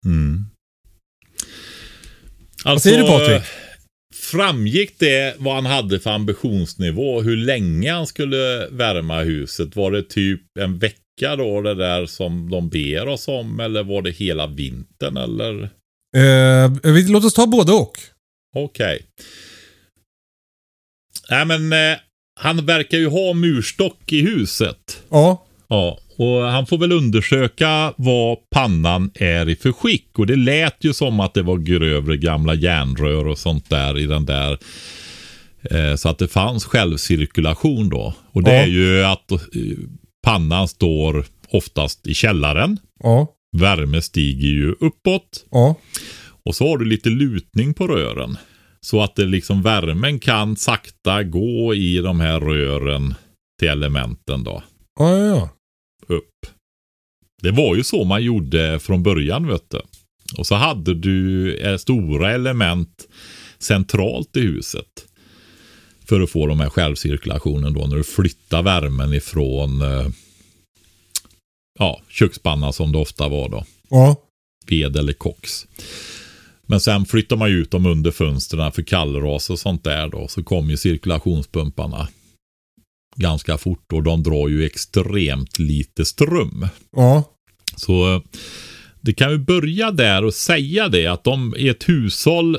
Mm. 0.04 0.44
Vad 2.64 2.82
säger 2.82 2.98
du, 2.98 3.06
Patrik? 3.06 3.30
Alltså, 3.30 3.50
Framgick 4.14 4.98
det 4.98 5.34
vad 5.38 5.54
han 5.54 5.66
hade 5.66 6.00
för 6.00 6.10
ambitionsnivå? 6.10 7.22
Hur 7.22 7.36
länge 7.36 7.92
han 7.92 8.06
skulle 8.06 8.68
värma 8.70 9.20
huset? 9.20 9.76
Var 9.76 9.90
det 9.90 10.02
typ 10.02 10.42
en 10.60 10.78
vecka 10.78 11.36
då 11.36 11.62
det 11.62 11.74
där 11.74 12.06
som 12.06 12.50
de 12.50 12.68
ber 12.68 13.08
oss 13.08 13.28
om? 13.28 13.60
Eller 13.60 13.82
var 13.82 14.02
det 14.02 14.10
hela 14.10 14.46
vintern? 14.46 15.16
Eller? 15.16 15.70
Eh, 16.16 16.92
vi- 16.92 17.08
låt 17.08 17.24
oss 17.24 17.34
ta 17.34 17.46
både 17.46 17.72
och. 17.72 17.92
Okej. 18.56 19.06
Nej 21.30 21.44
men 21.44 21.72
eh, 21.72 21.98
han 22.40 22.66
verkar 22.66 22.98
ju 22.98 23.08
ha 23.08 23.32
murstock 23.32 24.12
i 24.12 24.20
huset. 24.20 25.02
Ja, 25.10 25.46
Ja, 25.72 25.98
och 26.16 26.42
han 26.42 26.66
får 26.66 26.78
väl 26.78 26.92
undersöka 26.92 27.94
vad 27.96 28.38
pannan 28.50 29.10
är 29.14 29.48
i 29.48 29.56
för 29.56 29.72
skick. 29.72 30.18
Och 30.18 30.26
det 30.26 30.36
lät 30.36 30.76
ju 30.84 30.92
som 30.92 31.20
att 31.20 31.34
det 31.34 31.42
var 31.42 31.56
grövre 31.58 32.16
gamla 32.16 32.54
järnrör 32.54 33.26
och 33.26 33.38
sånt 33.38 33.70
där 33.70 33.98
i 33.98 34.06
den 34.06 34.26
där 34.26 34.58
Eh, 35.70 35.94
så 35.96 36.08
att 36.08 36.18
det 36.18 36.28
fanns 36.28 36.64
självcirkulation 36.64 37.88
då. 37.88 38.14
Och 38.32 38.42
det 38.42 38.54
Ja. 38.54 38.62
är 38.62 38.66
ju 38.66 39.04
att 39.04 39.30
eh, 39.30 39.38
pannan 40.24 40.68
står 40.68 41.24
oftast 41.48 42.06
i 42.06 42.14
källaren. 42.14 42.78
Ja. 43.02 43.34
Värme 43.56 44.02
stiger 44.02 44.48
ju 44.48 44.74
uppåt. 44.80 45.46
Ja. 45.50 45.76
Och 46.42 46.54
så 46.54 46.68
har 46.68 46.78
du 46.78 46.84
lite 46.84 47.08
lutning 47.08 47.74
på 47.74 47.86
rören. 47.86 48.36
Så 48.80 49.02
att 49.02 49.16
det 49.16 49.24
liksom 49.24 49.62
värmen 49.62 50.18
kan 50.18 50.56
sakta 50.56 51.22
gå 51.22 51.74
i 51.74 51.98
de 51.98 52.20
här 52.20 52.40
rören 52.40 53.14
till 53.58 53.68
elementen 53.68 54.44
då. 54.44 54.62
Ja, 54.98 55.18
ja, 55.18 55.26
ja. 55.26 55.50
Upp. 56.14 56.46
Det 57.42 57.50
var 57.50 57.76
ju 57.76 57.84
så 57.84 58.04
man 58.04 58.22
gjorde 58.22 58.78
från 58.80 59.02
början 59.02 59.46
vet 59.46 59.70
du. 59.70 59.80
Och 60.38 60.46
så 60.46 60.54
hade 60.54 60.94
du 60.94 61.54
eh, 61.56 61.76
stora 61.76 62.32
element 62.32 63.08
centralt 63.58 64.36
i 64.36 64.40
huset. 64.40 65.06
För 66.08 66.20
att 66.20 66.30
få 66.30 66.46
de 66.46 66.60
här 66.60 66.70
självcirkulationen 66.70 67.72
då 67.72 67.86
när 67.86 67.96
du 67.96 68.04
flyttar 68.04 68.62
värmen 68.62 69.14
ifrån 69.14 69.82
eh, 69.82 70.06
ja, 71.80 72.00
kökspanna 72.08 72.72
som 72.72 72.92
det 72.92 72.98
ofta 72.98 73.28
var 73.28 73.48
då 73.48 73.64
Ja. 73.90 74.16
ved 74.66 74.96
eller 74.96 75.12
kox. 75.12 75.66
Men 76.66 76.80
sen 76.80 77.06
flyttar 77.06 77.36
man 77.36 77.50
ju 77.50 77.56
ut 77.56 77.70
dem 77.70 77.86
under 77.86 78.10
fönstren 78.10 78.72
för 78.72 78.82
kallras 78.82 79.50
och 79.50 79.58
sånt 79.58 79.84
där 79.84 80.08
då. 80.08 80.28
Så 80.28 80.42
kommer 80.42 80.70
ju 80.70 80.76
cirkulationspumparna 80.76 82.08
ganska 83.16 83.58
fort 83.58 83.92
och 83.92 84.02
de 84.02 84.22
drar 84.22 84.48
ju 84.48 84.64
extremt 84.64 85.58
lite 85.58 86.04
ström. 86.04 86.68
Ja. 86.96 87.24
Så 87.76 88.14
eh, 88.14 88.22
det 89.00 89.12
kan 89.12 89.30
ju 89.30 89.38
börja 89.38 89.90
där 89.90 90.24
och 90.24 90.34
säga 90.34 90.88
det 90.88 91.06
att 91.06 91.24
de 91.24 91.54
i 91.58 91.68
ett 91.68 91.88
hushåll 91.88 92.58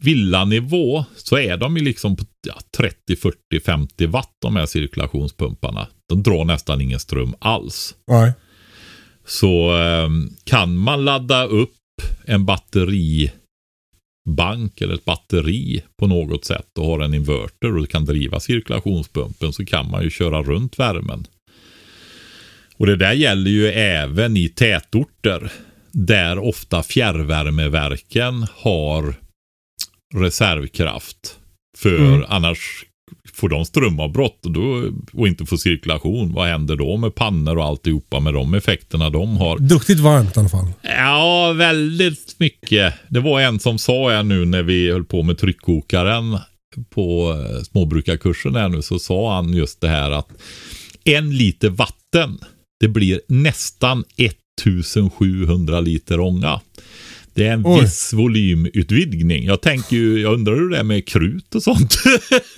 villanivå 0.00 1.04
så 1.16 1.38
är 1.38 1.56
de 1.56 1.76
ju 1.76 1.82
liksom 1.82 2.16
på 2.16 2.24
ja, 2.46 2.58
30, 2.76 3.16
40, 3.16 3.60
50 3.64 4.06
watt 4.06 4.36
de 4.42 4.56
här 4.56 4.66
cirkulationspumparna. 4.66 5.86
De 6.08 6.22
drar 6.22 6.44
nästan 6.44 6.80
ingen 6.80 7.00
ström 7.00 7.34
alls. 7.38 7.94
Nej. 8.06 8.32
Så 9.26 9.76
eh, 9.78 10.08
kan 10.44 10.76
man 10.76 11.04
ladda 11.04 11.44
upp 11.44 11.72
en 12.24 12.44
batteribank 12.44 13.30
eller 14.80 14.94
ett 14.94 15.04
batteri 15.04 15.82
på 15.98 16.06
något 16.06 16.44
sätt 16.44 16.78
och 16.78 16.86
har 16.86 17.00
en 17.00 17.14
inverter 17.14 17.76
och 17.76 17.88
kan 17.88 18.04
driva 18.04 18.40
cirkulationspumpen 18.40 19.52
så 19.52 19.64
kan 19.64 19.90
man 19.90 20.02
ju 20.02 20.10
köra 20.10 20.42
runt 20.42 20.78
värmen. 20.78 21.26
Och 22.76 22.86
det 22.86 22.96
där 22.96 23.12
gäller 23.12 23.50
ju 23.50 23.68
även 23.68 24.36
i 24.36 24.48
tätorter 24.48 25.52
där 25.92 26.38
ofta 26.38 26.82
fjärrvärmeverken 26.82 28.46
har 28.54 29.14
reservkraft. 30.16 31.36
För 31.78 31.98
Mm. 31.98 32.24
annars 32.28 32.84
får 33.34 33.48
de 33.48 33.64
strömavbrott 33.64 34.46
och, 34.46 34.50
då, 34.52 34.90
och 35.12 35.28
inte 35.28 35.46
får 35.46 35.56
cirkulation. 35.56 36.32
Vad 36.32 36.48
händer 36.48 36.76
då 36.76 36.96
med 36.96 37.14
pannor 37.14 37.58
och 37.58 37.64
alltihopa 37.64 38.20
med 38.20 38.34
de 38.34 38.54
effekterna 38.54 39.10
de 39.10 39.36
har? 39.36 39.58
Duktigt 39.58 40.00
varmt 40.00 40.36
i 40.36 40.40
alla 40.40 40.48
fall. 40.48 40.72
Ja, 40.82 41.52
väldigt 41.52 42.34
mycket. 42.38 42.94
Det 43.08 43.20
var 43.20 43.40
en 43.40 43.60
som 43.60 43.78
sa 43.78 44.10
här 44.10 44.22
nu 44.22 44.44
när 44.44 44.62
vi 44.62 44.90
höll 44.90 45.04
på 45.04 45.22
med 45.22 45.38
tryckkokaren 45.38 46.38
på 46.90 47.32
eh, 47.50 47.62
småbrukarkursen 47.62 48.54
här 48.54 48.68
nu 48.68 48.82
så 48.82 48.98
sa 48.98 49.34
han 49.34 49.52
just 49.52 49.80
det 49.80 49.88
här 49.88 50.10
att 50.10 50.28
en 51.04 51.36
liter 51.36 51.68
vatten 51.70 52.38
det 52.80 52.88
blir 52.88 53.20
nästan 53.28 54.04
1700 54.16 55.80
liter 55.80 56.20
ånga. 56.20 56.60
Det 57.36 57.46
är 57.46 57.52
en 57.52 57.62
Oj. 57.66 57.80
viss 57.80 58.12
volymutvidgning. 58.12 59.44
Jag 59.44 59.60
tänker 59.60 59.96
ju, 59.96 60.20
jag 60.20 60.34
undrar 60.34 60.54
hur 60.54 60.70
det 60.70 60.78
är 60.78 60.82
med 60.82 61.08
krut 61.08 61.54
och 61.54 61.62
sånt. 61.62 61.96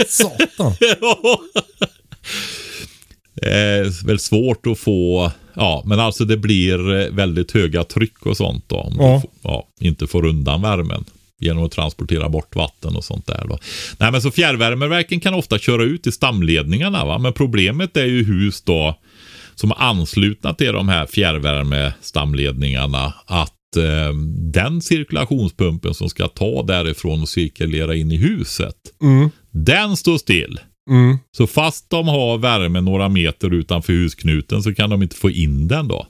Satan. 0.09 0.75
Ja. 1.01 1.41
Eh, 3.43 3.87
väl 4.07 4.19
svårt 4.19 4.67
att 4.67 4.79
få, 4.79 5.33
ja 5.55 5.83
men 5.87 6.01
alltså 6.01 6.25
det 6.25 6.37
blir 6.37 7.11
väldigt 7.11 7.53
höga 7.53 7.85
tryck 7.85 8.27
och 8.27 8.37
sånt 8.37 8.65
då. 8.69 8.77
Om 8.77 8.97
Ja. 8.99 9.23
du 9.25 9.29
ja, 9.43 9.67
inte 9.81 10.07
får 10.07 10.25
undan 10.27 10.63
värmen 10.63 11.05
genom 11.41 11.65
att 11.65 11.73
transportera 11.73 12.29
bort 12.29 12.57
vatten 12.57 12.97
och 12.97 13.05
sånt 13.05 13.27
där 13.27 13.45
då. 13.49 13.59
Nej 13.99 14.13
men 14.13 14.23
så 14.23 14.31
fjärrvärmeverken 14.31 15.21
kan 15.21 15.35
ofta 15.35 15.59
köra 15.59 15.83
ut 15.83 16.07
i 16.07 16.13
stamledningarna 16.13 17.05
va. 17.05 17.19
Men 17.19 17.33
problemet 17.33 17.97
är 17.97 18.05
ju 18.07 18.25
hus 18.25 18.63
då 18.63 18.99
som 19.55 19.71
är 19.71 19.77
anslutna 19.83 20.55
till 20.55 20.73
de 20.73 20.89
här 20.89 21.07
fjärrvärmestamledningarna 21.07 23.15
att 23.27 23.53
eh, 23.77 24.15
den 24.53 24.81
cirkulationspumpen 24.83 25.95
som 25.95 26.09
ska 26.09 26.29
ta 26.29 26.63
därifrån 26.63 27.23
och 27.23 27.29
cirkulera 27.29 27.95
in 27.97 28.13
i 28.13 28.17
huset 28.17 28.77
Mm. 29.03 29.31
den 29.51 29.97
står 29.97 30.19
still. 30.19 30.61
Mm. 30.91 31.19
Så 31.37 31.47
fast 31.47 31.91
de 31.91 32.09
har 32.09 32.39
värme 32.39 32.81
några 32.81 33.09
meter 33.09 33.55
utanför 33.55 33.93
husknuten 33.93 34.63
så 34.63 34.75
kan 34.75 34.91
de 34.91 35.03
inte 35.03 35.17
få 35.17 35.31
in 35.31 35.69
den 35.69 35.89
då. 35.89 36.07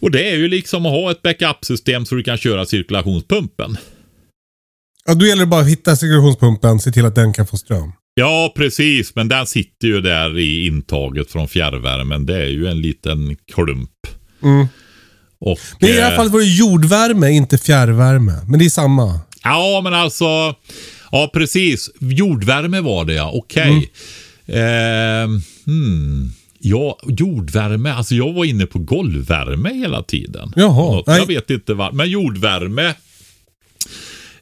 Och 0.00 0.10
det 0.10 0.30
är 0.30 0.36
ju 0.36 0.48
liksom 0.48 0.86
att 0.86 0.92
ha 0.92 1.10
ett 1.10 1.22
backup-system 1.22 2.06
så 2.06 2.14
du 2.14 2.22
kan 2.22 2.38
köra 2.38 2.66
cirkulationspumpen. 2.66 3.76
Ja, 5.06 5.14
då 5.14 5.26
gäller 5.26 5.42
det 5.42 5.46
bara 5.46 5.60
att 5.60 5.68
hitta 5.68 5.96
cirkulationspumpen, 5.96 6.80
se 6.80 6.92
till 6.92 7.04
att 7.04 7.14
den 7.14 7.32
kan 7.32 7.46
få 7.46 7.56
ström. 7.56 7.92
Ja, 8.14 8.52
precis. 8.56 9.14
Men 9.14 9.28
den 9.28 9.46
sitter 9.46 9.88
ju 9.88 10.00
där 10.00 10.38
i 10.38 10.66
intaget 10.66 11.30
från 11.30 11.48
fjärrvärmen. 11.48 12.26
Det 12.26 12.36
är 12.36 12.48
ju 12.48 12.66
en 12.66 12.80
liten 12.80 13.36
klump. 13.54 13.90
Mm. 14.42 14.66
Och, 15.40 15.58
Men 15.80 15.90
i 15.90 15.92
det 15.92 16.02
här 16.02 16.10
eh, 16.10 16.16
fallet 16.16 16.32
var 16.32 16.40
det 16.40 16.46
jordvärme, 16.46 17.30
inte 17.30 17.58
fjärrvärme. 17.58 18.32
Men 18.48 18.58
det 18.58 18.64
är 18.64 18.70
samma. 18.70 19.20
Ja, 19.44 19.80
men 19.84 19.94
alltså. 19.94 20.54
Ja, 21.12 21.30
precis. 21.32 21.90
Jordvärme 22.00 22.80
var 22.80 23.04
det 23.04 23.14
ja. 23.14 23.30
Okej. 23.34 23.92
Eh, 24.46 25.28
hmm. 25.66 26.32
Ja, 26.60 26.98
jordvärme. 27.06 27.92
Alltså 27.92 28.14
jag 28.14 28.32
var 28.32 28.44
inne 28.44 28.66
på 28.66 28.78
golvvärme 28.78 29.74
hela 29.74 30.02
tiden. 30.02 30.52
Jaha, 30.56 30.94
Något, 30.94 31.06
nej. 31.06 31.18
Jag 31.18 31.26
vet 31.26 31.50
inte 31.50 31.74
vad. 31.74 31.94
Men 31.94 32.10
jordvärme. 32.10 32.94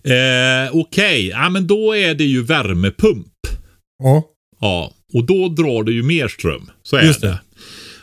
Eh, 0.04 0.70
Okej, 0.72 1.28
ja, 1.28 1.48
men 1.48 1.66
då 1.66 1.96
är 1.96 2.14
det 2.14 2.24
ju 2.24 2.42
värmepump. 2.42 3.26
Ja. 3.98 4.22
Ja, 4.60 4.92
och 5.12 5.24
då 5.24 5.48
drar 5.48 5.82
det 5.82 5.92
ju 5.92 6.02
mer 6.02 6.28
ström. 6.28 6.70
Så 6.82 6.96
är 6.96 7.02
Just 7.02 7.20
det. 7.20 7.28
det. 7.28 7.38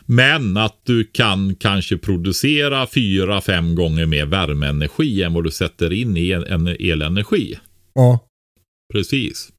Men 0.06 0.58
att 0.58 0.82
du 0.84 1.04
kan 1.04 1.56
kanske 1.56 1.98
producera 1.98 2.88
fyra, 2.88 3.42
fem 3.42 3.76
gånger 3.76 4.06
mer 4.06 4.26
värmeenergi 4.26 5.24
än 5.24 5.34
vad 5.34 5.44
du 5.44 5.52
sätter 5.52 5.94
in 5.94 6.18
i 6.18 6.32
en, 6.32 6.44
en 6.44 6.68
elenergi. 6.68 7.60
ja. 7.94 8.20
Precis. 8.94 9.50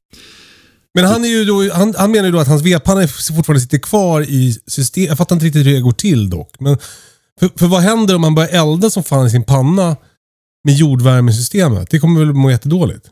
Men 0.93 1.05
han, 1.05 1.25
är 1.25 1.29
ju 1.29 1.45
då, 1.45 1.73
han, 1.73 1.93
han 1.97 2.11
menar 2.11 2.25
ju 2.25 2.31
då 2.31 2.39
att 2.39 2.47
hans 2.47 2.61
vedpanna 2.61 3.07
fortfarande 3.07 3.61
sitter 3.61 3.77
kvar 3.77 4.21
i 4.21 4.53
systemet. 4.67 5.09
Jag 5.09 5.17
fattar 5.17 5.35
inte 5.35 5.45
riktigt 5.45 5.65
hur 5.65 5.73
det 5.73 5.79
går 5.79 5.91
till 5.91 6.29
dock. 6.29 6.59
Men 6.59 6.77
för, 7.39 7.49
för 7.59 7.67
vad 7.67 7.81
händer 7.81 8.15
om 8.15 8.21
man 8.21 8.35
börjar 8.35 8.49
elda 8.49 8.89
som 8.89 9.03
fan 9.03 9.27
i 9.27 9.29
sin 9.29 9.43
panna 9.43 9.97
med 10.63 10.75
jordvärmesystemet? 10.75 11.89
Det 11.89 11.99
kommer 11.99 12.19
väl 12.19 12.33
må 12.33 12.51
jättedåligt? 12.51 13.11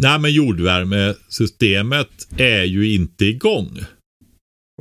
Nej, 0.00 0.18
men 0.18 0.32
jordvärmesystemet 0.32 2.08
är 2.36 2.64
ju 2.64 2.94
inte 2.94 3.24
igång. 3.24 3.80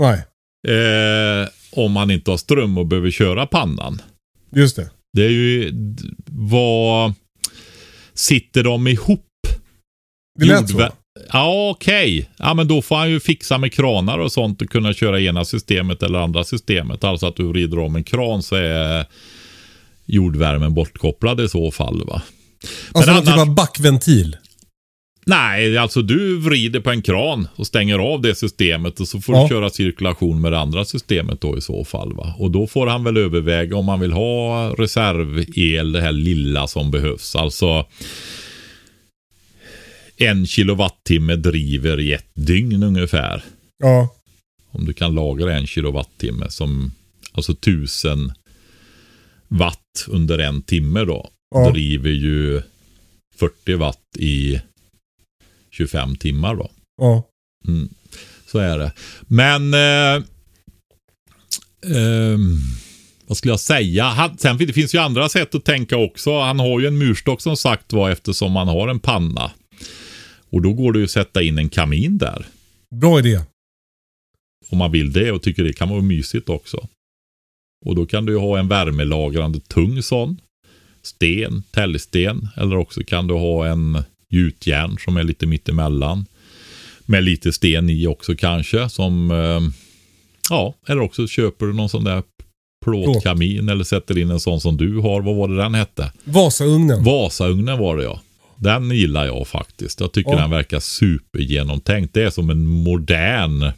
Nej, 0.02 0.26
Eh, 0.68 1.48
om 1.72 1.92
man 1.92 2.12
inte 2.12 2.32
har 2.32 2.38
ström 2.38 2.78
och 2.78 2.86
behöver 2.86 3.12
köra 3.12 3.46
pannan. 3.46 4.02
just 4.56 4.76
det. 4.76 4.90
Det 5.14 5.26
är 5.26 5.30
ju 5.30 5.72
vad... 6.32 7.14
Sitter 8.14 8.64
de 8.64 8.88
ihop? 8.88 9.26
Det 10.40 10.46
lät 10.46 10.70
så. 10.70 10.74
Jordvär- 10.78 10.92
Ja, 11.32 11.70
okej. 11.70 12.30
Ja, 12.38 12.54
men 12.54 12.68
då 12.68 12.82
får 12.82 12.96
han 12.96 13.10
ju 13.10 13.20
fixa 13.20 13.58
med 13.58 13.74
kranar 13.74 14.18
och 14.20 14.32
sånt 14.32 14.62
och 14.62 14.70
kunna 14.70 14.94
köra 14.94 15.22
ena 15.22 15.46
systemet 15.46 16.04
eller 16.04 16.20
andra 16.20 16.44
systemet. 16.44 17.04
Alltså 17.04 17.28
att 17.28 17.36
du 17.36 17.44
vrider 17.48 17.80
om 17.80 17.96
en 17.96 18.04
kran 18.04 18.44
så 18.44 18.56
är 18.56 19.06
jordvärmen 20.06 20.74
bortkopplad 20.74 21.42
i 21.42 21.50
så 21.50 21.72
fall. 21.72 22.06
va. 22.08 22.22
Alltså 22.92 23.12
Men 23.12 23.22
typ 23.22 23.30
annars- 23.30 23.42
av 23.48 23.56
backventil. 23.56 24.38
Nej, 25.28 25.78
alltså 25.78 26.02
du 26.02 26.40
vrider 26.40 26.80
på 26.80 26.92
en 26.92 27.02
kran 27.02 27.48
och 27.56 27.68
stänger 27.68 28.00
av 28.00 28.22
det 28.22 28.36
systemet 28.36 29.00
och 29.00 29.08
så 29.08 29.22
får 29.22 29.36
Ja. 29.36 29.44
du 29.44 29.50
köra 29.50 29.70
cirkulation 29.70 30.42
med 30.42 30.52
det 30.52 30.60
andra 30.60 30.86
systemet 30.86 31.42
då 31.42 31.58
i 31.58 31.62
så 31.62 31.86
fall. 31.86 32.14
Va? 32.14 32.36
Och 32.38 32.52
då 32.52 32.68
får 32.68 32.88
han 32.88 33.04
väl 33.04 33.18
överväga 33.18 33.78
om 33.78 33.86
man 33.86 34.00
vill 34.00 34.12
ha 34.12 34.70
reservel, 34.78 35.92
det 35.92 36.02
här 36.02 36.12
lilla 36.12 36.68
som 36.68 36.92
behövs. 36.92 37.36
Alltså 37.36 37.86
en 40.18 40.48
kilowattimme 40.48 41.36
driver 41.36 42.00
i 42.00 42.14
ett 42.14 42.30
dygn 42.34 42.84
ungefär. 42.84 43.44
Ja. 43.78 44.10
Om 44.72 44.86
du 44.86 44.94
kan 44.94 45.16
lagra 45.16 45.56
en 45.58 45.68
kilowattimme 45.68 46.50
som 46.50 46.92
alltså 47.32 47.56
tusen 47.56 48.32
watt 49.48 50.06
under 50.08 50.38
en 50.40 50.62
timme 50.62 51.00
då. 51.06 51.30
Ja. 51.56 51.70
Driver 51.72 52.10
ju 52.10 52.62
40 53.40 53.74
watt 53.76 54.02
i 54.18 54.62
25 55.76 56.16
timmar 56.16 56.56
då. 56.56 56.72
Ja. 57.02 57.30
Mm. 57.68 57.90
Så 58.46 58.60
är 58.60 58.78
det. 58.78 58.92
Men 59.22 59.74
eh, 59.74 60.24
ehm, 61.96 62.60
vad 63.28 63.38
skulle 63.38 63.52
jag 63.52 63.60
säga? 63.60 64.04
Han, 64.04 64.38
sen 64.38 64.58
det 64.58 64.74
finns 64.74 64.96
ju 64.96 65.00
andra 65.00 65.30
sätt 65.30 65.56
att 65.56 65.66
tänka 65.66 65.98
också. 65.98 66.40
Han 66.40 66.60
har 66.60 66.80
ju 66.80 66.88
en 66.88 66.98
murstock 66.98 67.42
som 67.42 67.58
sagt 67.58 67.94
var 67.94 68.10
eftersom 68.10 68.56
han 68.56 68.68
har 68.68 68.88
en 68.88 69.00
panna. 69.00 69.52
Och 70.50 70.62
då 70.62 70.74
går 70.74 70.94
det 70.94 71.00
ju 71.00 71.06
att 71.06 71.12
sätta 71.12 71.42
in 71.42 71.58
en 71.58 71.70
kamin 71.70 72.18
där. 72.18 72.46
Bra 72.96 73.20
idé. 73.20 73.42
Om 74.70 74.78
man 74.78 74.92
vill 74.92 75.14
det 75.14 75.32
och 75.32 75.42
tycker 75.42 75.64
det 75.64 75.74
kan 75.74 75.90
vara 75.90 76.02
mysigt 76.02 76.50
också. 76.50 76.88
Och 77.86 77.96
då 77.96 78.06
kan 78.06 78.26
du 78.26 78.34
ju 78.34 78.40
ha 78.40 78.60
en 78.60 78.68
värmelagrande 78.68 79.60
tung 79.60 80.04
sån. 80.04 80.42
Sten, 81.02 81.64
täljsten. 81.72 82.48
Eller 82.58 82.78
också 82.78 83.04
kan 83.04 83.28
du 83.28 83.34
ha 83.34 83.68
en 83.68 84.04
gjutjärn 84.30 84.98
som 85.06 85.18
är 85.18 85.24
lite 85.24 85.46
mittemellan. 85.46 86.26
Med 87.06 87.24
lite 87.24 87.54
sten 87.54 87.90
i 87.90 88.08
också 88.08 88.36
kanske. 88.36 88.90
Som, 88.90 89.32
eh, 89.32 89.62
ja, 90.50 90.74
eller 90.88 91.02
också 91.02 91.28
köper 91.28 91.66
du 91.66 91.74
någon 91.74 91.90
sån 91.90 92.04
där 92.04 92.24
plåtkamin 92.86 93.70
eller 93.70 93.84
sätter 93.84 94.18
in 94.18 94.32
en 94.32 94.40
sån 94.40 94.62
som 94.62 94.78
du 94.78 94.98
har. 95.00 95.22
Vad 95.22 95.36
var 95.36 95.48
det 95.48 95.56
den 95.56 95.74
hette? 95.76 96.12
Vasaugnen. 96.24 97.04
Vasaugnen 97.04 97.78
var 97.80 97.98
det 97.98 98.04
ja. 98.04 98.22
Den 98.58 98.92
gillar 98.92 99.26
jag 99.26 99.48
faktiskt. 99.48 100.00
Jag 100.00 100.12
tycker 100.12 100.32
Ja. 100.32 100.38
den 100.38 100.50
verkar 100.50 100.80
supergenomtänkt. 100.80 102.14
Det 102.14 102.24
är 102.24 102.30
som 102.30 102.50
en 102.50 102.68
modern 102.68 103.72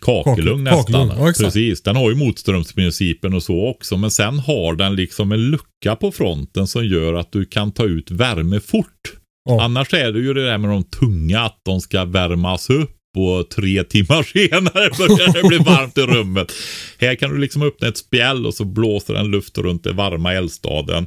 kakelugn 0.00 0.66
Kakel- 0.66 0.76
nästan. 0.76 1.08
kakelugn, 1.08 1.26
ja. 1.26 1.32
Precis. 1.44 1.82
Den 1.82 1.96
har 1.96 2.10
ju 2.10 2.16
motströmsprincipen 2.16 3.34
och 3.34 3.42
så 3.42 3.68
också. 3.68 3.96
Men 3.96 4.10
sen 4.10 4.38
har 4.38 4.74
den 4.74 4.96
liksom 4.96 5.32
en 5.32 5.50
lucka 5.50 5.96
på 5.96 6.12
fronten 6.12 6.66
som 6.66 6.86
gör 6.86 7.14
att 7.14 7.32
du 7.32 7.44
kan 7.44 7.72
ta 7.72 7.84
ut 7.84 8.10
värme 8.10 8.60
fort. 8.60 9.12
Ja. 9.44 9.62
Annars 9.62 9.94
är 9.94 10.12
det 10.12 10.18
ju 10.20 10.34
det 10.34 10.44
där 10.46 10.58
med 10.58 10.70
de 10.70 10.84
tunga, 10.84 11.40
att 11.40 11.60
de 11.64 11.80
ska 11.80 12.04
värmas 12.04 12.70
upp 12.70 12.96
och 13.16 13.50
tre 13.50 13.84
timmar 13.84 14.22
senare 14.32 14.90
börjar 14.98 15.32
det 15.42 15.48
bli 15.48 15.58
varmt 15.58 15.98
i 15.98 16.00
rummet. 16.00 16.52
Här 16.98 17.14
kan 17.14 17.30
du 17.30 17.38
liksom 17.38 17.62
öppna 17.62 17.88
ett 17.88 17.96
spjäll 17.98 18.46
och 18.46 18.54
så 18.54 18.64
blåser 18.64 19.14
den 19.14 19.26
luft 19.26 19.58
runt 19.58 19.84
det 19.84 19.92
varma 19.92 20.32
eldstaden. 20.34 21.06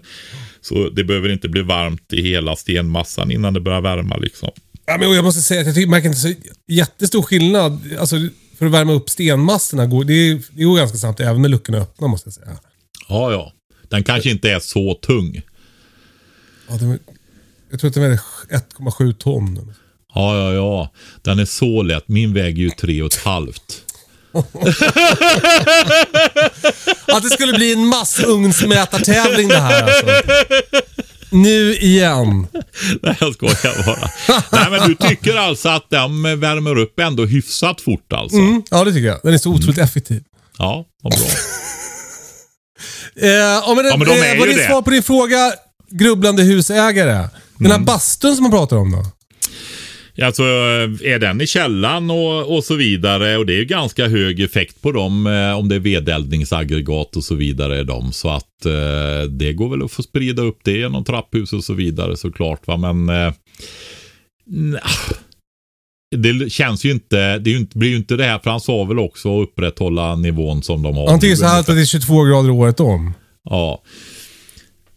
Så 0.61 0.89
det 0.89 1.03
behöver 1.03 1.29
inte 1.29 1.49
bli 1.49 1.61
varmt 1.61 2.13
i 2.13 2.21
hela 2.21 2.55
stenmassan 2.55 3.31
innan 3.31 3.53
det 3.53 3.59
börjar 3.59 3.81
värma 3.81 4.17
liksom. 4.17 4.49
Ja, 4.85 4.97
men 4.99 5.11
jag 5.11 5.23
måste 5.23 5.41
säga 5.41 5.61
att 5.61 5.67
jag 5.67 5.75
tycker, 5.75 5.89
märker 5.89 6.07
inte 6.07 6.19
så 6.19 6.33
jättestor 6.67 7.21
skillnad. 7.21 7.79
Alltså, 7.99 8.15
för 8.63 8.67
att 8.67 8.81
värma 8.81 8.93
upp 8.93 9.09
stenmassorna 9.09 9.85
går 9.85 10.03
det, 10.03 10.33
det 10.51 10.63
går 10.63 10.77
ganska 10.77 10.97
snabbt 10.97 11.19
även 11.19 11.41
med 11.41 11.51
luckorna 11.51 11.77
öppna 11.77 12.07
måste 12.07 12.27
jag 12.27 12.33
säga. 12.33 12.57
Ja, 13.09 13.31
ja. 13.31 13.53
Den 13.89 14.03
kanske 14.03 14.29
inte 14.29 14.51
är 14.51 14.59
så 14.59 14.93
tung. 14.93 15.41
Ja, 16.69 16.75
det, 16.75 16.99
jag 17.71 17.79
tror 17.79 17.87
att 17.87 17.93
den 17.93 18.03
väger 18.03 18.19
1,7 18.49 19.13
ton. 19.13 19.73
Ja, 20.15 20.37
ja, 20.37 20.53
ja. 20.53 20.91
Den 21.21 21.39
är 21.39 21.45
så 21.45 21.81
lätt. 21.81 22.07
Min 22.07 22.33
väger 22.33 22.63
ju 22.63 22.69
tre 22.69 23.01
och 23.01 23.13
ett 23.13 23.23
halvt. 23.23 23.81
Att 27.07 27.23
det 27.23 27.29
skulle 27.29 27.53
bli 27.53 27.73
en 27.73 27.85
massugnsmätartävling 27.87 29.47
det 29.47 29.57
här 29.57 29.83
alltså. 29.83 30.05
Nu 31.33 31.75
igen. 31.75 32.47
Nej, 33.03 33.17
jag 33.19 33.33
skojar 33.33 33.85
bara. 33.85 34.09
Nej, 34.51 34.71
men 34.79 34.89
du 34.89 34.95
tycker 34.95 35.35
alltså 35.35 35.69
att 35.69 35.89
den 35.89 36.39
värmer 36.39 36.77
upp 36.77 36.99
ändå 36.99 37.25
hyfsat 37.25 37.81
fort 37.81 38.13
alltså? 38.13 38.37
Mm, 38.37 38.63
ja, 38.71 38.83
det 38.83 38.93
tycker 38.93 39.07
jag. 39.07 39.19
Den 39.23 39.33
är 39.33 39.37
så 39.37 39.49
otroligt 39.51 39.77
effektiv. 39.77 40.23
Ja, 40.57 40.85
vad 41.03 41.13
bra. 41.13 41.21
Eh, 43.21 43.29
ja, 43.29 43.73
men, 43.75 43.85
Ja, 43.85 43.97
men 43.97 44.07
de 44.07 44.13
är 44.13 44.33
eh, 44.33 44.39
var 44.39 44.45
ju 44.47 44.53
det 44.53 44.59
det. 44.61 44.67
svar 44.67 44.81
på 44.81 44.89
din 44.89 45.03
fråga, 45.03 45.53
grubblande 45.91 46.43
husägare? 46.43 47.27
Den 47.57 47.71
här 47.71 47.79
bastun 47.79 48.35
som 48.35 48.43
man 48.43 48.51
pratar 48.51 48.77
om 48.77 48.91
då? 48.91 49.05
Alltså 50.21 50.43
är 50.43 51.19
den 51.19 51.41
i 51.41 51.47
källan 51.47 52.11
och, 52.11 52.55
och 52.55 52.63
så 52.63 52.75
vidare 52.75 53.37
och 53.37 53.45
det 53.45 53.59
är 53.59 53.63
ganska 53.63 54.07
hög 54.07 54.39
effekt 54.39 54.81
på 54.81 54.91
dem 54.91 55.27
eh, 55.27 55.59
om 55.59 55.69
det 55.69 55.75
är 55.75 55.79
vedeldningsaggregat 55.79 57.15
och 57.15 57.23
så 57.23 57.35
vidare 57.35 57.79
är 57.79 57.83
de. 57.83 58.11
Så 58.11 58.29
att 58.29 58.65
eh, 58.65 59.29
det 59.29 59.53
går 59.53 59.69
väl 59.69 59.83
att 59.83 59.91
få 59.91 60.03
sprida 60.03 60.41
upp 60.41 60.59
det 60.63 60.71
genom 60.71 61.03
trapphus 61.03 61.53
och 61.53 61.63
så 61.63 61.73
vidare 61.73 62.17
såklart 62.17 62.67
va 62.67 62.77
men 62.77 63.09
eh, 63.09 63.33
nja. 64.45 64.79
det 66.15 66.51
känns 66.51 66.85
ju 66.85 66.91
inte, 66.91 67.39
det 67.39 67.73
blir 67.73 67.89
ju 67.89 67.95
inte 67.95 68.15
det 68.15 68.25
här 68.25 68.39
för 68.39 68.49
han 68.49 68.61
sa 68.61 68.83
väl 68.83 68.99
också 68.99 69.41
att 69.41 69.49
upprätthålla 69.49 70.15
nivån 70.15 70.63
som 70.63 70.83
de 70.83 70.95
har 70.95 71.21
nu 71.21 71.35
så 71.35 71.45
här 71.45 71.59
att 71.59 71.65
det 71.65 71.81
är 71.81 71.85
22 71.85 72.23
grader 72.23 72.49
året 72.49 72.79
om. 72.79 73.13
Ja. 73.43 73.81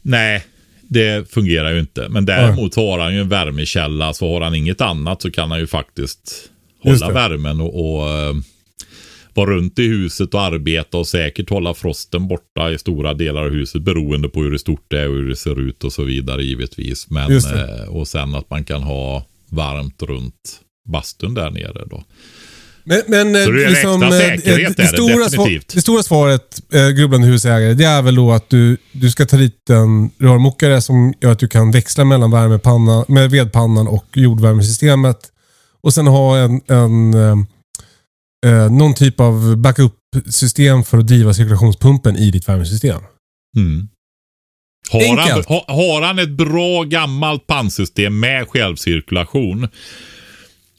Nej, 0.03 0.45
det 0.89 1.31
fungerar 1.31 1.73
ju 1.73 1.81
inte. 1.81 2.09
Men 2.09 2.27
däremot 2.27 2.77
har 2.77 2.99
han 2.99 3.15
ju 3.15 3.21
en 3.21 3.29
värmekälla. 3.29 4.13
Så 4.13 4.33
har 4.33 4.41
han 4.41 4.55
inget 4.55 4.81
annat 4.81 5.23
så 5.23 5.31
kan 5.31 5.51
han 5.51 5.61
ju 5.61 5.67
faktiskt 5.67 6.51
hålla 6.83 7.11
värmen 7.11 7.61
och, 7.61 8.01
och 8.01 8.09
eh, 8.09 8.35
vara 9.35 9.51
runt 9.51 9.79
i 9.79 9.87
huset 9.87 10.35
och 10.35 10.41
arbeta 10.41 10.99
och 10.99 11.07
säkert 11.07 11.51
hålla 11.51 11.75
frosten 11.75 12.29
borta 12.29 12.71
i 12.71 12.79
stora 12.79 13.15
delar 13.15 13.45
av 13.45 13.51
huset 13.51 13.83
beroende 13.83 14.29
på 14.29 14.43
hur 14.43 14.51
det 14.51 14.59
stort 14.59 14.85
det 14.89 15.01
är 15.01 15.09
och 15.09 15.15
hur 15.15 15.29
det 15.29 15.37
ser 15.37 15.61
ut 15.61 15.85
och 15.85 15.93
så 15.93 16.05
vidare 16.05 16.45
givetvis. 16.45 17.11
Men, 17.11 17.31
eh, 17.55 17.89
och 17.89 18.09
sen 18.09 18.35
att 18.35 18.51
man 18.51 18.65
kan 18.65 18.83
ha 18.83 19.27
varmt 19.49 20.03
runt 20.03 20.61
bastun 20.89 21.35
där 21.35 21.51
nere 21.51 21.85
då. 21.91 22.05
Men, 22.89 23.03
men 23.07 23.45
Så 23.45 23.51
det 23.51 23.65
är 23.65 23.71
liksom, 23.71 24.03
eh, 24.03 24.11
säkerhet 24.11 24.79
är 24.79 24.83
det, 24.83 24.89
stora 24.89 25.25
definitivt. 25.25 25.75
det 25.75 25.81
stora 25.81 26.03
svaret, 26.03 26.63
eh, 26.73 26.89
grubblande 26.89 27.27
husägare, 27.27 27.75
det 27.75 27.85
är 27.85 28.03
väl 28.03 28.15
då 28.15 28.33
att 28.33 28.51
du, 28.51 28.77
du 28.93 29.11
ska 29.11 29.27
ta 29.27 29.37
dit 29.37 29.71
en 29.71 30.11
rörmokare 30.19 30.81
som 30.81 31.15
gör 31.21 31.33
att 31.33 31.39
du 31.39 31.49
kan 31.49 31.71
växla 31.71 32.05
mellan 32.05 32.31
värmepanna, 32.31 33.05
med 33.09 33.31
vedpannan 33.31 33.89
och 33.89 34.07
jordvärmesystemet. 34.15 35.19
Och 35.83 35.95
sen 35.95 36.07
ha 36.07 36.39
en, 36.39 36.61
en 36.67 37.15
eh, 37.15 37.37
eh, 38.47 38.71
någon 38.71 38.95
typ 38.95 39.21
av 39.21 39.57
backup-system 39.57 40.85
för 40.85 40.99
att 40.99 41.07
driva 41.07 41.35
cirkulationspumpen 41.35 42.17
i 42.17 42.31
ditt 42.31 42.49
värmesystem. 42.49 43.01
Mm. 43.57 43.89
Har, 44.91 45.17
han, 45.17 45.43
har 45.77 46.03
han 46.03 46.19
ett 46.19 46.31
bra 46.31 46.83
gammalt 46.83 47.47
pannsystem 47.47 48.21
med 48.21 48.49
självcirkulation 48.49 49.69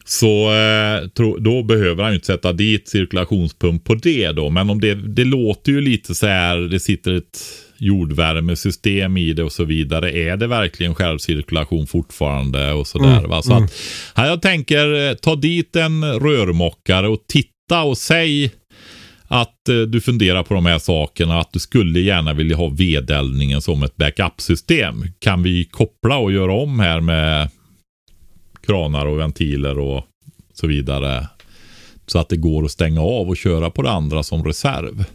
så 0.10 0.54
eh, 0.54 1.08
tro, 1.08 1.38
då 1.38 1.64
behöver 1.64 2.04
han 2.04 2.12
ju 2.12 2.16
inte 2.16 2.28
sätta 2.28 2.54
dit 2.54 2.90
cirkulationspump 2.90 3.84
på 3.84 3.96
det 3.96 4.32
då. 4.32 4.50
Men 4.50 4.70
om 4.70 4.82
det, 4.82 4.96
det 4.96 5.24
låter 5.24 5.72
ju 5.72 5.82
lite 5.82 6.16
så 6.16 6.28
här, 6.28 6.58
det 6.58 6.80
sitter 6.80 7.14
ett 7.14 7.40
jordvärmesystem 7.78 9.18
i 9.18 9.34
det 9.34 9.44
och 9.44 9.52
så 9.52 9.64
vidare. 9.64 10.12
Är 10.12 10.38
det 10.38 10.48
verkligen 10.48 10.96
självcirkulation 10.96 11.88
fortfarande 11.88 12.74
och 12.74 12.88
sådär 12.88 13.22
va? 13.22 13.42
Så 13.42 13.54
att, 13.54 13.74
här 14.16 14.28
jag 14.28 14.42
tänker 14.42 15.10
eh, 15.10 15.14
ta 15.14 15.36
dit 15.36 15.76
en 15.76 16.04
rörmokare 16.04 17.08
och 17.08 17.24
titta 17.28 17.84
och 17.84 17.98
säg 17.98 18.52
att 19.28 19.70
eh, 19.70 19.76
du 19.76 20.02
funderar 20.02 20.44
på 20.44 20.54
de 20.54 20.66
här 20.66 20.80
sakerna, 20.80 21.40
att 21.40 21.54
du 21.54 21.60
skulle 21.60 22.00
gärna 22.00 22.34
vilja 22.34 22.56
ha 22.56 22.68
vedeldningen 22.68 23.62
som 23.62 23.84
ett 23.84 23.96
backup-system. 23.96 25.06
Kan 25.20 25.44
vi 25.44 25.66
koppla 25.66 26.18
och 26.18 26.32
göra 26.32 26.54
om 26.54 26.80
här 26.80 27.02
med 27.02 27.50
kranar 28.68 29.06
och 29.06 29.20
ventiler 29.20 29.80
och 29.80 30.04
så 30.54 30.68
vidare. 30.68 31.28
Så 32.06 32.20
att 32.20 32.30
det 32.30 32.38
går 32.38 32.66
att 32.66 32.72
stänga 32.72 33.02
av 33.02 33.30
och 33.30 33.38
köra 33.38 33.70
på 33.70 33.82
det 33.82 33.92
andra 33.92 34.24
som 34.24 34.44
reserv. 34.44 35.06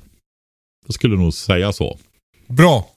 Jag 0.86 0.94
skulle 0.94 1.16
nog 1.16 1.34
säga 1.34 1.72
så. 1.72 1.98
Bra. 2.48 2.88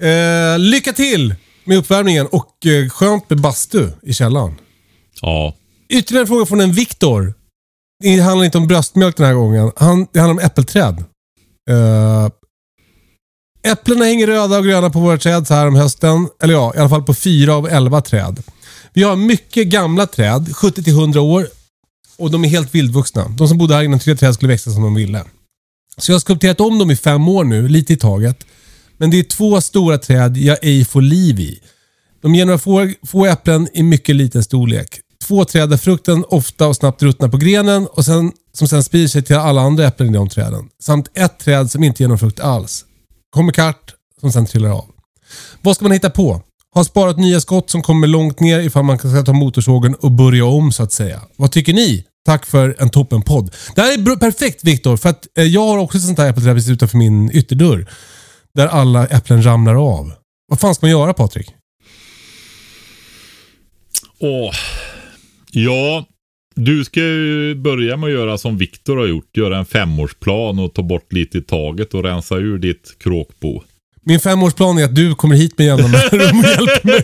Eh, 0.00 0.58
lycka 0.58 0.92
till 0.92 1.34
med 1.64 1.78
uppvärmningen 1.78 2.26
och 2.26 2.66
eh, 2.66 2.88
skönt 2.88 3.30
med 3.30 3.40
bastu 3.40 3.88
i 4.02 4.12
källaren. 4.12 4.54
Ja, 5.20 5.54
Ytterligare 5.88 6.22
en 6.22 6.26
fråga 6.26 6.46
från 6.46 6.60
en 6.60 6.72
Viktor. 6.72 7.34
Det 8.02 8.20
handlar 8.20 8.44
inte 8.44 8.58
om 8.58 8.66
bröstmjölk 8.66 9.16
den 9.16 9.26
här 9.26 9.34
gången. 9.34 9.72
Han, 9.76 10.06
det 10.12 10.20
handlar 10.20 10.42
om 10.42 10.46
äppelträd. 10.46 11.04
Uh, 11.70 12.28
äpplena 13.72 14.04
hänger 14.04 14.26
röda 14.26 14.58
och 14.58 14.64
gröna 14.64 14.90
på 14.90 15.00
våra 15.00 15.18
träd 15.18 15.46
så 15.46 15.54
här 15.54 15.66
om 15.66 15.74
hösten. 15.74 16.28
Eller 16.42 16.54
ja, 16.54 16.72
i 16.74 16.78
alla 16.78 16.88
fall 16.88 17.02
på 17.02 17.14
fyra 17.14 17.54
av 17.54 17.68
elva 17.68 18.00
träd. 18.00 18.42
Vi 18.96 19.02
har 19.02 19.16
mycket 19.16 19.66
gamla 19.66 20.06
träd, 20.06 20.48
70-100 20.48 21.18
år. 21.18 21.48
Och 22.18 22.30
de 22.30 22.44
är 22.44 22.48
helt 22.48 22.74
vildvuxna. 22.74 23.28
De 23.28 23.48
som 23.48 23.58
bodde 23.58 23.74
här 23.74 23.82
innan 23.82 23.98
tre 23.98 24.16
träd 24.16 24.34
skulle 24.34 24.52
växa 24.52 24.70
som 24.70 24.82
de 24.82 24.94
ville. 24.94 25.24
Så 25.96 26.12
jag 26.12 26.14
har 26.14 26.20
skulpterat 26.20 26.60
om 26.60 26.78
dem 26.78 26.90
i 26.90 26.96
fem 26.96 27.28
år 27.28 27.44
nu, 27.44 27.68
lite 27.68 27.92
i 27.92 27.96
taget. 27.96 28.46
Men 28.96 29.10
det 29.10 29.18
är 29.18 29.22
två 29.22 29.60
stora 29.60 29.98
träd 29.98 30.36
jag 30.36 30.58
ej 30.62 30.84
får 30.84 31.02
liv 31.02 31.40
i. 31.40 31.60
De 32.22 32.34
ger 32.34 32.44
några 32.44 32.58
få, 32.58 32.92
få 33.06 33.26
äpplen 33.26 33.68
i 33.72 33.82
mycket 33.82 34.16
liten 34.16 34.44
storlek. 34.44 35.00
Två 35.24 35.44
träd 35.44 35.70
där 35.70 35.76
frukten 35.76 36.24
ofta 36.28 36.66
och 36.66 36.76
snabbt 36.76 37.02
ruttnar 37.02 37.28
på 37.28 37.36
grenen 37.36 37.86
och 37.86 38.04
sen, 38.04 38.32
som 38.52 38.68
sen 38.68 38.84
sprider 38.84 39.08
sig 39.08 39.22
till 39.22 39.36
alla 39.36 39.60
andra 39.60 39.86
äpplen 39.86 40.08
i 40.10 40.12
de 40.12 40.28
träden. 40.28 40.68
Samt 40.82 41.10
ett 41.14 41.38
träd 41.38 41.70
som 41.70 41.84
inte 41.84 42.02
ger 42.02 42.08
någon 42.08 42.18
frukt 42.18 42.40
alls. 42.40 42.84
Kommer 43.30 43.52
kart 43.52 43.94
som 44.20 44.32
sen 44.32 44.46
trillar 44.46 44.70
av. 44.70 44.86
Vad 45.62 45.76
ska 45.76 45.84
man 45.84 45.92
hitta 45.92 46.10
på? 46.10 46.42
Har 46.76 46.84
sparat 46.84 47.18
nya 47.18 47.40
skott 47.40 47.70
som 47.70 47.82
kommer 47.82 48.06
långt 48.06 48.40
ner 48.40 48.60
ifall 48.60 48.84
man 48.84 48.98
ska 48.98 49.22
ta 49.22 49.32
motorsågen 49.32 49.94
och 49.94 50.10
börja 50.10 50.44
om 50.44 50.72
så 50.72 50.82
att 50.82 50.92
säga. 50.92 51.20
Vad 51.36 51.52
tycker 51.52 51.72
ni? 51.72 52.04
Tack 52.26 52.46
för 52.46 52.76
en 52.78 52.90
toppenpodd. 52.90 53.54
Det 53.74 53.80
här 53.80 53.92
är 53.92 54.16
perfekt 54.16 54.64
Viktor, 54.64 54.96
för 54.96 55.08
att 55.08 55.38
eh, 55.38 55.44
jag 55.44 55.66
har 55.66 55.78
också 55.78 55.98
ett 55.98 56.04
sånt 56.04 56.18
här 56.18 56.30
äppelträd 56.30 56.54
precis 56.54 56.70
utanför 56.70 56.98
min 56.98 57.30
ytterdörr. 57.32 57.86
Där 58.54 58.66
alla 58.66 59.06
äpplen 59.06 59.44
ramlar 59.46 59.74
av. 59.74 60.12
Vad 60.48 60.60
fan 60.60 60.74
ska 60.74 60.86
man 60.86 60.90
göra 60.90 61.14
Patrik? 61.14 61.46
Åh. 64.18 64.54
Ja, 65.50 66.04
du 66.54 66.84
ska 66.84 67.00
ju 67.00 67.54
börja 67.54 67.96
med 67.96 68.06
att 68.06 68.12
göra 68.12 68.38
som 68.38 68.58
Viktor 68.58 68.96
har 68.96 69.06
gjort. 69.06 69.36
Göra 69.36 69.58
en 69.58 69.66
femårsplan 69.66 70.58
och 70.58 70.74
ta 70.74 70.82
bort 70.82 71.12
lite 71.12 71.38
i 71.38 71.42
taget 71.42 71.94
och 71.94 72.02
rensa 72.02 72.36
ur 72.36 72.58
ditt 72.58 72.96
kråkbo. 72.98 73.62
Min 74.08 74.20
femårsplan 74.20 74.78
är 74.78 74.84
att 74.84 74.94
du 74.94 75.14
kommer 75.14 75.36
hit 75.36 75.58
med 75.58 75.66
jämna 75.66 75.88
mellanrum 75.88 76.38
och 76.38 76.44
hjälper 76.44 76.86
mig. 76.88 77.02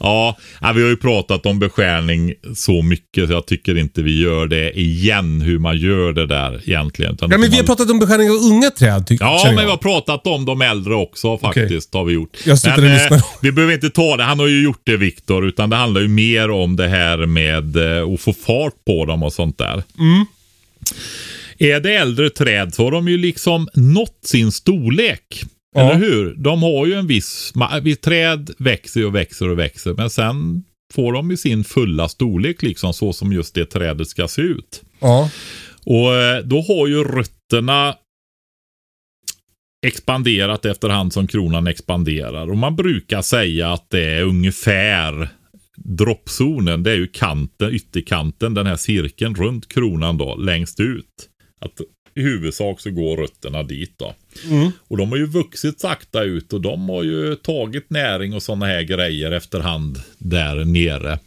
Ja, 0.00 0.36
vi 0.74 0.82
har 0.82 0.88
ju 0.88 0.96
pratat 0.96 1.46
om 1.46 1.58
beskärning 1.58 2.34
så 2.56 2.82
mycket 2.82 3.26
så 3.26 3.32
jag 3.32 3.46
tycker 3.46 3.78
inte 3.78 4.02
vi 4.02 4.20
gör 4.20 4.46
det 4.46 4.78
igen 4.78 5.40
hur 5.40 5.58
man 5.58 5.76
gör 5.78 6.12
det 6.12 6.26
där 6.26 6.60
egentligen. 6.64 7.14
Utan 7.14 7.30
Ja, 7.30 7.38
men 7.38 7.50
vi 7.50 7.56
har 7.56 7.62
man... 7.62 7.66
pratat 7.66 7.90
om 7.90 7.98
beskärning 7.98 8.30
av 8.30 8.36
unga 8.36 8.70
träd, 8.70 9.04
Ja, 9.20 9.42
men 9.44 9.64
vi 9.64 9.70
har 9.70 9.76
pratat 9.76 10.26
om 10.26 10.44
de 10.44 10.62
äldre 10.62 10.94
också 10.94 11.38
faktiskt. 11.38 11.94
Har 11.94 12.04
vi 12.04 12.14
gjort. 12.14 12.36
Jag 12.46 12.58
men, 12.64 12.94
lyssna. 12.94 13.22
vi 13.42 13.52
behöver 13.52 13.74
inte 13.74 13.90
ta 13.90 14.16
det. 14.16 14.22
Han 14.22 14.38
har 14.38 14.46
ju 14.46 14.62
gjort 14.62 14.82
det 14.84 14.96
Viktor. 14.96 15.48
Utan 15.48 15.70
det 15.70 15.76
handlar 15.76 16.00
ju 16.00 16.08
mer 16.08 16.50
om 16.50 16.76
det 16.76 16.88
här 16.88 17.26
med 17.26 17.76
eh, 17.76 18.12
att 18.14 18.20
få 18.20 18.32
fart 18.32 18.84
på 18.86 19.04
dem 19.04 19.22
och 19.22 19.32
sånt 19.32 19.58
där. 19.58 19.82
Mm. 19.98 20.26
Är 21.58 21.80
det 21.80 21.94
äldre 21.94 22.30
träd 22.30 22.74
så 22.74 22.84
har 22.84 22.90
de 22.90 23.08
ju 23.08 23.18
liksom 23.18 23.68
nått 23.74 24.18
sin 24.22 24.52
storlek. 24.52 25.42
Ja. 25.74 25.80
Eller 25.80 25.94
hur? 25.94 26.34
De 26.34 26.62
har 26.62 26.86
ju 26.86 26.94
en 26.94 27.06
viss... 27.06 27.52
Träd 28.00 28.50
växer 28.58 29.06
och 29.06 29.14
växer 29.14 29.48
och 29.48 29.58
växer. 29.58 29.94
Men 29.94 30.10
sen 30.10 30.64
får 30.94 31.12
de 31.12 31.30
ju 31.30 31.36
sin 31.36 31.64
fulla 31.64 32.08
storlek 32.08 32.62
liksom 32.62 32.94
så 32.94 33.12
som 33.12 33.32
just 33.32 33.54
det 33.54 33.66
trädet 33.66 34.08
ska 34.08 34.28
se 34.28 34.42
ut. 34.42 34.82
Ja. 35.00 35.30
Och 35.84 36.14
eh, 36.14 36.42
då 36.44 36.60
har 36.60 36.86
ju 36.86 37.04
rötterna 37.04 37.94
expanderat 39.86 40.64
efterhand 40.64 41.12
som 41.12 41.26
kronan 41.26 41.66
expanderar. 41.66 42.50
Och 42.50 42.56
man 42.56 42.76
brukar 42.76 43.22
säga 43.22 43.72
att 43.72 43.90
det 43.90 44.04
är 44.04 44.22
ungefär 44.22 45.28
droppzonen. 45.76 46.82
Det 46.82 46.90
är 46.90 46.96
ju 46.96 47.06
kanten, 47.06 47.74
ytterkanten, 47.74 48.54
den 48.54 48.66
här 48.66 48.76
cirkeln 48.76 49.34
runt 49.34 49.68
kronan 49.68 50.18
då, 50.18 50.36
längst 50.36 50.80
ut. 50.80 51.28
Att 51.60 51.80
i 52.14 52.22
huvudsak 52.22 52.80
så 52.80 52.90
går 52.90 53.16
rötterna 53.16 53.62
dit 53.62 53.94
då. 53.96 54.14
Och 54.88 54.96
de 54.96 55.10
har 55.10 55.16
ju 55.16 55.26
vuxit 55.26 55.80
sakta 55.80 56.22
ut 56.22 56.52
och 56.52 56.60
de 56.60 56.88
har 56.88 57.02
ju 57.02 57.34
tagit 57.34 57.90
näring 57.90 58.34
och 58.34 58.42
sådana 58.42 58.66
här 58.66 58.82
grejer 58.82 59.30
efterhand 59.32 59.98
där 60.18 60.64
nere. 60.64 61.18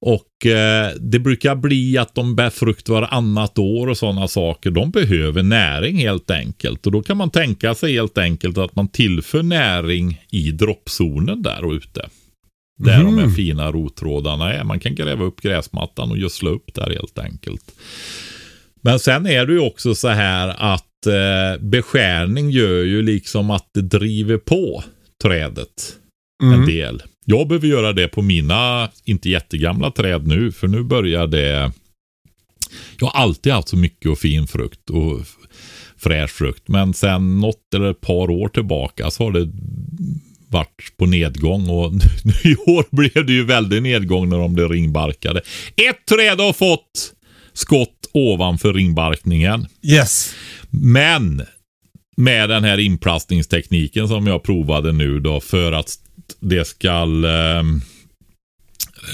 Och 0.00 0.46
eh, 0.46 0.94
det 1.00 1.18
brukar 1.18 1.54
bli 1.54 1.98
att 1.98 2.14
de 2.14 2.36
bär 2.36 2.50
frukt 2.50 2.88
varannat 2.88 3.58
år 3.58 3.86
och 3.86 3.98
sådana 3.98 4.28
saker. 4.28 4.70
De 4.70 4.90
behöver 4.90 5.42
näring 5.42 5.96
helt 5.96 6.30
enkelt. 6.30 6.86
Och 6.86 6.92
då 6.92 7.02
kan 7.02 7.16
man 7.16 7.30
tänka 7.30 7.74
sig 7.74 7.92
helt 7.92 8.18
enkelt 8.18 8.58
att 8.58 8.76
man 8.76 8.88
tillför 8.88 9.42
näring 9.42 10.20
i 10.30 10.50
droppzonen 10.50 11.42
där 11.42 11.76
ute. 11.76 12.08
Där 12.78 13.04
de 13.04 13.18
här 13.18 13.28
fina 13.28 13.72
rottrådarna 13.72 14.52
är. 14.52 14.64
Man 14.64 14.80
kan 14.80 14.94
gräva 14.94 15.24
upp 15.24 15.40
gräsmattan 15.40 16.10
och 16.10 16.18
gödsla 16.18 16.50
upp 16.50 16.74
där 16.74 16.90
helt 16.90 17.18
enkelt. 17.18 17.72
Men 18.86 18.98
sen 18.98 19.26
är 19.26 19.46
det 19.46 19.52
ju 19.52 19.58
också 19.58 19.94
så 19.94 20.08
här 20.08 20.48
att 20.58 21.06
eh, 21.06 21.62
beskärning 21.62 22.50
gör 22.50 22.82
ju 22.82 23.02
liksom 23.02 23.50
att 23.50 23.70
det 23.74 23.82
driver 23.82 24.38
på 24.38 24.84
trädet 25.22 25.96
en 26.42 26.66
del. 26.66 27.02
Jag 27.24 27.48
behöver 27.48 27.68
göra 27.68 27.92
det 27.92 28.08
på 28.08 28.22
mina, 28.22 28.90
inte 29.04 29.30
jättegamla 29.30 29.90
träd 29.90 30.26
nu, 30.26 30.52
för 30.52 30.68
nu 30.68 30.82
börjar 30.82 31.26
det... 31.26 31.72
Jag 33.00 33.06
har 33.06 33.20
alltid 33.20 33.52
haft 33.52 33.68
så 33.68 33.76
mycket 33.76 34.10
och 34.10 34.18
fin 34.18 34.46
frukt 34.46 34.90
och 34.90 35.20
fräsch 35.96 36.30
frukt, 36.30 36.68
men 36.68 36.94
sen 36.94 37.40
något 37.40 37.74
eller 37.74 37.90
ett 37.90 38.00
par 38.00 38.30
år 38.30 38.48
tillbaka 38.48 39.10
så 39.10 39.24
har 39.24 39.32
det 39.32 39.48
varit 40.48 40.96
på 40.96 41.06
nedgång 41.06 41.68
och 41.68 41.92
nu 42.24 42.50
i 42.50 42.56
år 42.56 42.84
blev 42.90 43.26
det 43.26 43.32
ju 43.32 43.44
väldigt 43.44 43.82
nedgång 43.82 44.28
när 44.28 44.38
de 44.38 44.54
blev 44.54 44.68
ringbarkade. 44.68 45.40
Ett 45.76 46.06
träd 46.06 46.40
har 46.40 46.52
fått 46.52 47.12
skott 47.56 48.10
ovanför 48.12 48.74
ringbarkningen. 48.74 49.66
Yes. 49.82 50.34
Men 50.70 51.42
med 52.16 52.48
den 52.48 52.64
här 52.64 52.78
inplastningstekniken 52.78 54.08
som 54.08 54.26
jag 54.26 54.42
provade 54.42 54.92
nu 54.92 55.20
då 55.20 55.40
för 55.40 55.72
att 55.72 55.98
det 56.40 56.64
ska 56.64 57.02
eh, 57.24 57.60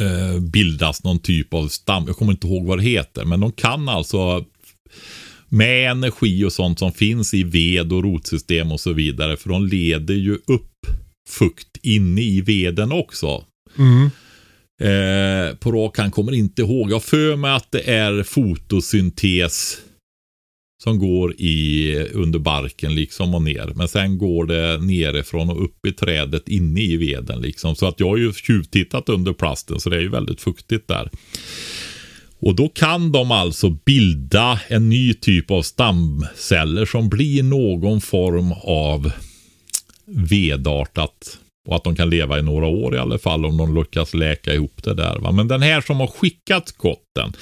eh, 0.01 0.41
bildas 0.41 1.05
någon 1.05 1.19
typ 1.19 1.55
av 1.55 1.69
stam. 1.69 2.05
Jag 2.07 2.17
kommer 2.17 2.33
inte 2.33 2.47
ihåg 2.47 2.67
vad 2.67 2.79
det 2.79 2.85
heter, 2.85 3.25
men 3.25 3.41
de 3.41 3.53
kan 3.53 3.89
alltså 3.89 4.45
med 5.49 5.91
energi 5.91 6.45
och 6.45 6.53
sånt 6.53 6.79
som 6.79 6.93
finns 6.93 7.35
i 7.35 7.43
ved 7.43 7.93
och 7.93 8.03
rotsystem 8.03 8.73
och 8.73 8.81
så 8.81 8.93
vidare. 8.93 9.37
För 9.37 9.49
de 9.49 9.67
leder 9.67 10.15
ju 10.15 10.35
upp 10.35 10.87
fukt 11.29 11.77
inne 11.83 12.21
i 12.21 12.41
veden 12.41 12.93
också. 12.93 13.45
Eh, 14.83 15.55
på 15.55 15.73
rak 15.73 15.99
hand 15.99 16.13
kommer 16.13 16.35
inte 16.35 16.63
ihåg. 16.63 16.91
Jag 16.91 16.95
har 16.95 17.01
för 17.01 17.37
mig 17.37 17.53
att 17.53 17.73
det 17.73 17.91
är 17.91 18.23
fotosyntes 18.23 19.79
som 20.83 20.99
går 20.99 21.35
i, 21.41 21.97
under 22.13 22.39
barken 22.39 22.95
liksom 22.95 23.35
och 23.35 23.43
ner. 23.43 23.73
Men 23.75 23.89
sen 23.89 24.19
går 24.19 24.47
det 24.47 24.79
nerifrån 24.79 25.51
och 25.51 25.65
upp 25.65 25.87
i 25.87 25.93
trädet 25.93 26.49
inne 26.49 26.81
i 26.81 26.97
veden 26.97 27.41
liksom. 27.41 27.77
Så 27.77 27.87
att 27.87 28.01
jag 28.01 28.09
har 28.09 28.17
ju 28.17 28.33
tjuvtittat 28.33 29.09
under 29.09 29.33
plasten 29.33 29.81
så 29.81 29.91
det 29.91 29.97
är 29.97 30.01
ju 30.01 30.09
väldigt 30.09 30.41
fuktigt 30.41 30.89
där. 30.89 31.11
Och 32.39 32.55
då 32.55 32.69
kan 32.69 33.13
de 33.13 33.31
alltså 33.31 33.71
bilda 33.71 34.61
en 34.69 34.89
ny 34.89 35.15
typ 35.15 35.51
av 35.51 35.63
stamceller 35.63 36.85
som 36.85 37.09
blir 37.09 37.43
någon 37.43 38.01
form 38.01 38.53
av 38.63 39.13
vedartat. 40.07 41.39
Och 41.69 41.77
att 41.77 41.85
de 41.85 41.97
kan 41.97 42.11
leva 42.11 42.39
i 42.39 42.43
några 42.43 42.67
år 42.67 42.95
i 42.95 42.99
alla 42.99 43.19
fall 43.19 43.45
om 43.45 43.57
de 43.57 43.75
lyckas 43.75 44.15
läka 44.15 44.55
ihop 44.55 44.83
det 44.83 44.95
där. 44.95 45.19
Va? 45.19 45.33
Men 45.33 45.49
den 45.49 45.63
här 45.63 45.81
som 45.81 46.01
har 46.01 46.07
skickat 46.07 46.69
skotten. 46.69 47.33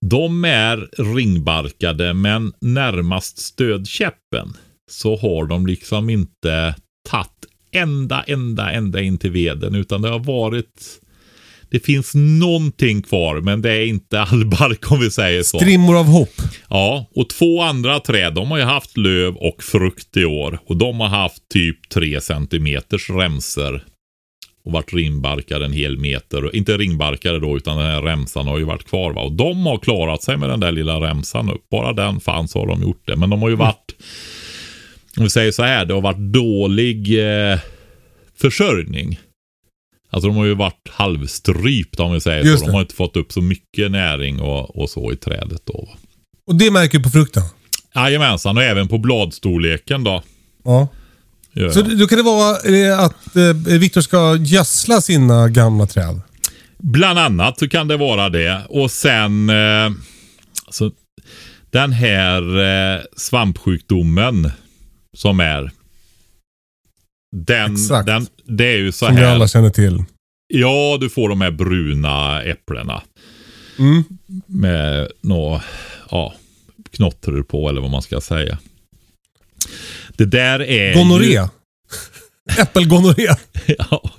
De 0.00 0.44
är 0.44 0.88
ringbarkade 1.14 2.14
men 2.14 2.52
närmast 2.60 3.38
stödkäppen 3.38 4.56
så 4.90 5.16
har 5.16 5.46
de 5.46 5.66
liksom 5.66 6.10
inte 6.10 6.74
tagit 7.10 7.46
ända, 7.70 8.22
ända, 8.22 8.70
ända 8.70 9.00
in 9.00 9.18
till 9.18 9.30
veden 9.30 9.74
utan 9.74 10.02
det 10.02 10.08
har 10.08 10.18
varit 10.18 11.00
det 11.70 11.80
finns 11.80 12.12
någonting 12.14 13.02
kvar 13.02 13.40
men 13.40 13.62
det 13.62 13.72
är 13.72 13.86
inte 13.86 14.20
all 14.30 14.46
bark 14.46 14.92
om 14.92 15.00
vi 15.00 15.10
säger 15.10 15.42
så. 15.42 15.58
Strimmor 15.58 15.98
av 15.98 16.06
hopp. 16.06 16.34
Ja, 16.68 17.06
och 17.14 17.28
två 17.28 17.62
andra 17.62 18.00
träd, 18.00 18.34
de 18.34 18.50
har 18.50 18.58
ju 18.58 18.64
haft 18.64 18.96
löv 18.96 19.36
och 19.36 19.62
frukt 19.62 20.16
i 20.16 20.24
år. 20.24 20.58
Och 20.66 20.76
de 20.76 21.00
har 21.00 21.08
haft 21.08 21.48
typ 21.48 21.88
3 21.88 22.20
centimeters 22.20 23.10
remser. 23.10 23.84
Och 24.64 24.72
varit 24.72 24.92
ringbarkade 24.92 25.64
en 25.64 25.72
hel 25.72 25.98
meter. 25.98 26.56
Inte 26.56 26.76
ringbarkade 26.76 27.40
då, 27.40 27.56
utan 27.56 27.76
den 27.76 27.86
här 27.86 28.02
remsan 28.02 28.46
har 28.46 28.58
ju 28.58 28.64
varit 28.64 28.88
kvar. 28.88 29.12
Va? 29.12 29.22
Och 29.22 29.32
de 29.32 29.66
har 29.66 29.78
klarat 29.78 30.22
sig 30.22 30.36
med 30.36 30.48
den 30.48 30.60
där 30.60 30.72
lilla 30.72 31.00
remsan 31.00 31.50
upp. 31.50 31.68
Bara 31.70 31.92
den 31.92 32.20
fanns 32.20 32.54
har 32.54 32.66
de 32.66 32.82
gjort 32.82 33.02
det. 33.06 33.16
Men 33.16 33.30
de 33.30 33.42
har 33.42 33.48
ju 33.48 33.54
varit, 33.54 33.94
om 35.16 35.22
vi 35.22 35.30
säger 35.30 35.52
så 35.52 35.62
här, 35.62 35.84
det 35.84 35.94
har 35.94 36.00
varit 36.00 36.32
dålig 36.32 37.18
eh, 37.18 37.58
försörjning. 38.40 39.18
Alltså 40.10 40.28
de 40.28 40.36
har 40.36 40.44
ju 40.44 40.54
varit 40.54 40.88
halvstrypta 40.90 42.02
om 42.02 42.12
vi 42.12 42.20
säger 42.20 42.44
Just 42.44 42.58
så. 42.58 42.64
det. 42.64 42.70
De 42.70 42.74
har 42.74 42.80
inte 42.80 42.94
fått 42.94 43.16
upp 43.16 43.32
så 43.32 43.40
mycket 43.40 43.90
näring 43.90 44.40
och, 44.40 44.76
och 44.82 44.90
så 44.90 45.12
i 45.12 45.16
trädet 45.16 45.62
då. 45.64 45.88
Och 46.46 46.54
det 46.54 46.70
märker 46.70 46.98
du 46.98 47.04
på 47.04 47.10
frukten. 47.10 47.42
Jajamensan, 47.94 48.56
och 48.56 48.62
även 48.62 48.88
på 48.88 48.98
bladstorleken 48.98 50.04
då. 50.04 50.22
Ja. 50.64 50.88
gör 51.52 51.70
Så 51.70 51.80
jag. 51.80 51.98
då 51.98 52.06
kan 52.06 52.18
det 52.18 52.24
vara 52.24 52.56
eh, 52.76 53.00
att 53.00 53.36
eh, 53.36 53.78
Viktor 53.78 54.00
ska 54.00 54.36
gödsla 54.36 55.00
sina 55.00 55.48
gamla 55.48 55.86
träd. 55.86 56.20
Bland 56.78 57.18
annat 57.18 57.58
så 57.58 57.68
kan 57.68 57.88
det 57.88 57.96
vara 57.96 58.28
det. 58.28 58.62
Och 58.68 58.90
sen 58.90 59.50
eh, 59.50 59.90
så 60.70 60.90
den 61.70 61.92
här 61.92 62.42
eh, 62.96 63.00
svampsjukdomen 63.16 64.50
som 65.16 65.40
är. 65.40 65.70
Den, 67.36 67.72
Exakt. 67.72 68.06
den, 68.06 68.26
det 68.44 68.64
är 68.66 68.76
ju 68.76 68.92
så 68.92 69.06
Som 69.06 69.14
vi 69.14 69.20
här. 69.22 69.34
alla 69.34 69.48
känner 69.48 69.70
till. 69.70 70.04
Ja, 70.48 70.98
du 71.00 71.10
får 71.10 71.28
de 71.28 71.40
här 71.40 71.50
bruna 71.50 72.42
äpplena. 72.42 73.02
Mm. 73.78 74.04
Med 74.46 75.08
några 75.20 75.62
ja, 76.10 76.34
knottror 76.90 77.42
på 77.42 77.68
eller 77.68 77.80
vad 77.80 77.90
man 77.90 78.02
ska 78.02 78.20
säga. 78.20 78.58
Det 80.16 80.24
där 80.24 80.60
är 80.62 80.88
ju... 80.88 80.94
Gonorré. 80.94 81.48
Äppelgonorré. 82.58 83.28
Ja, 83.90 84.10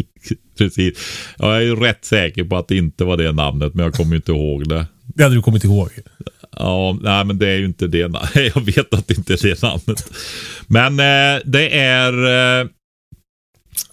precis. 0.57 0.99
Jag 1.37 1.55
är 1.55 1.61
ju 1.61 1.75
rätt 1.75 2.05
säker 2.05 2.43
på 2.43 2.57
att 2.57 2.67
det 2.67 2.77
inte 2.77 3.03
var 3.03 3.17
det 3.17 3.31
namnet, 3.31 3.73
men 3.73 3.85
jag 3.85 3.93
kommer 3.93 4.11
ju 4.11 4.15
inte 4.15 4.31
ihåg 4.31 4.69
det. 4.69 4.85
Det 5.15 5.23
hade 5.23 5.35
du 5.35 5.41
kommit 5.41 5.63
ihåg. 5.63 5.89
Ja, 6.51 6.97
nej 7.01 7.25
men 7.25 7.37
det 7.37 7.47
är 7.49 7.57
ju 7.57 7.65
inte 7.65 7.87
det. 7.87 8.07
na- 8.07 8.51
Jag 8.55 8.61
vet 8.65 8.93
att 8.93 9.07
det 9.07 9.17
inte 9.17 9.33
är 9.33 9.37
det 9.43 9.61
namnet. 9.61 10.11
Men 10.67 10.99
eh, 10.99 11.41
det 11.45 11.77
är 11.79 12.13
eh, 12.61 12.67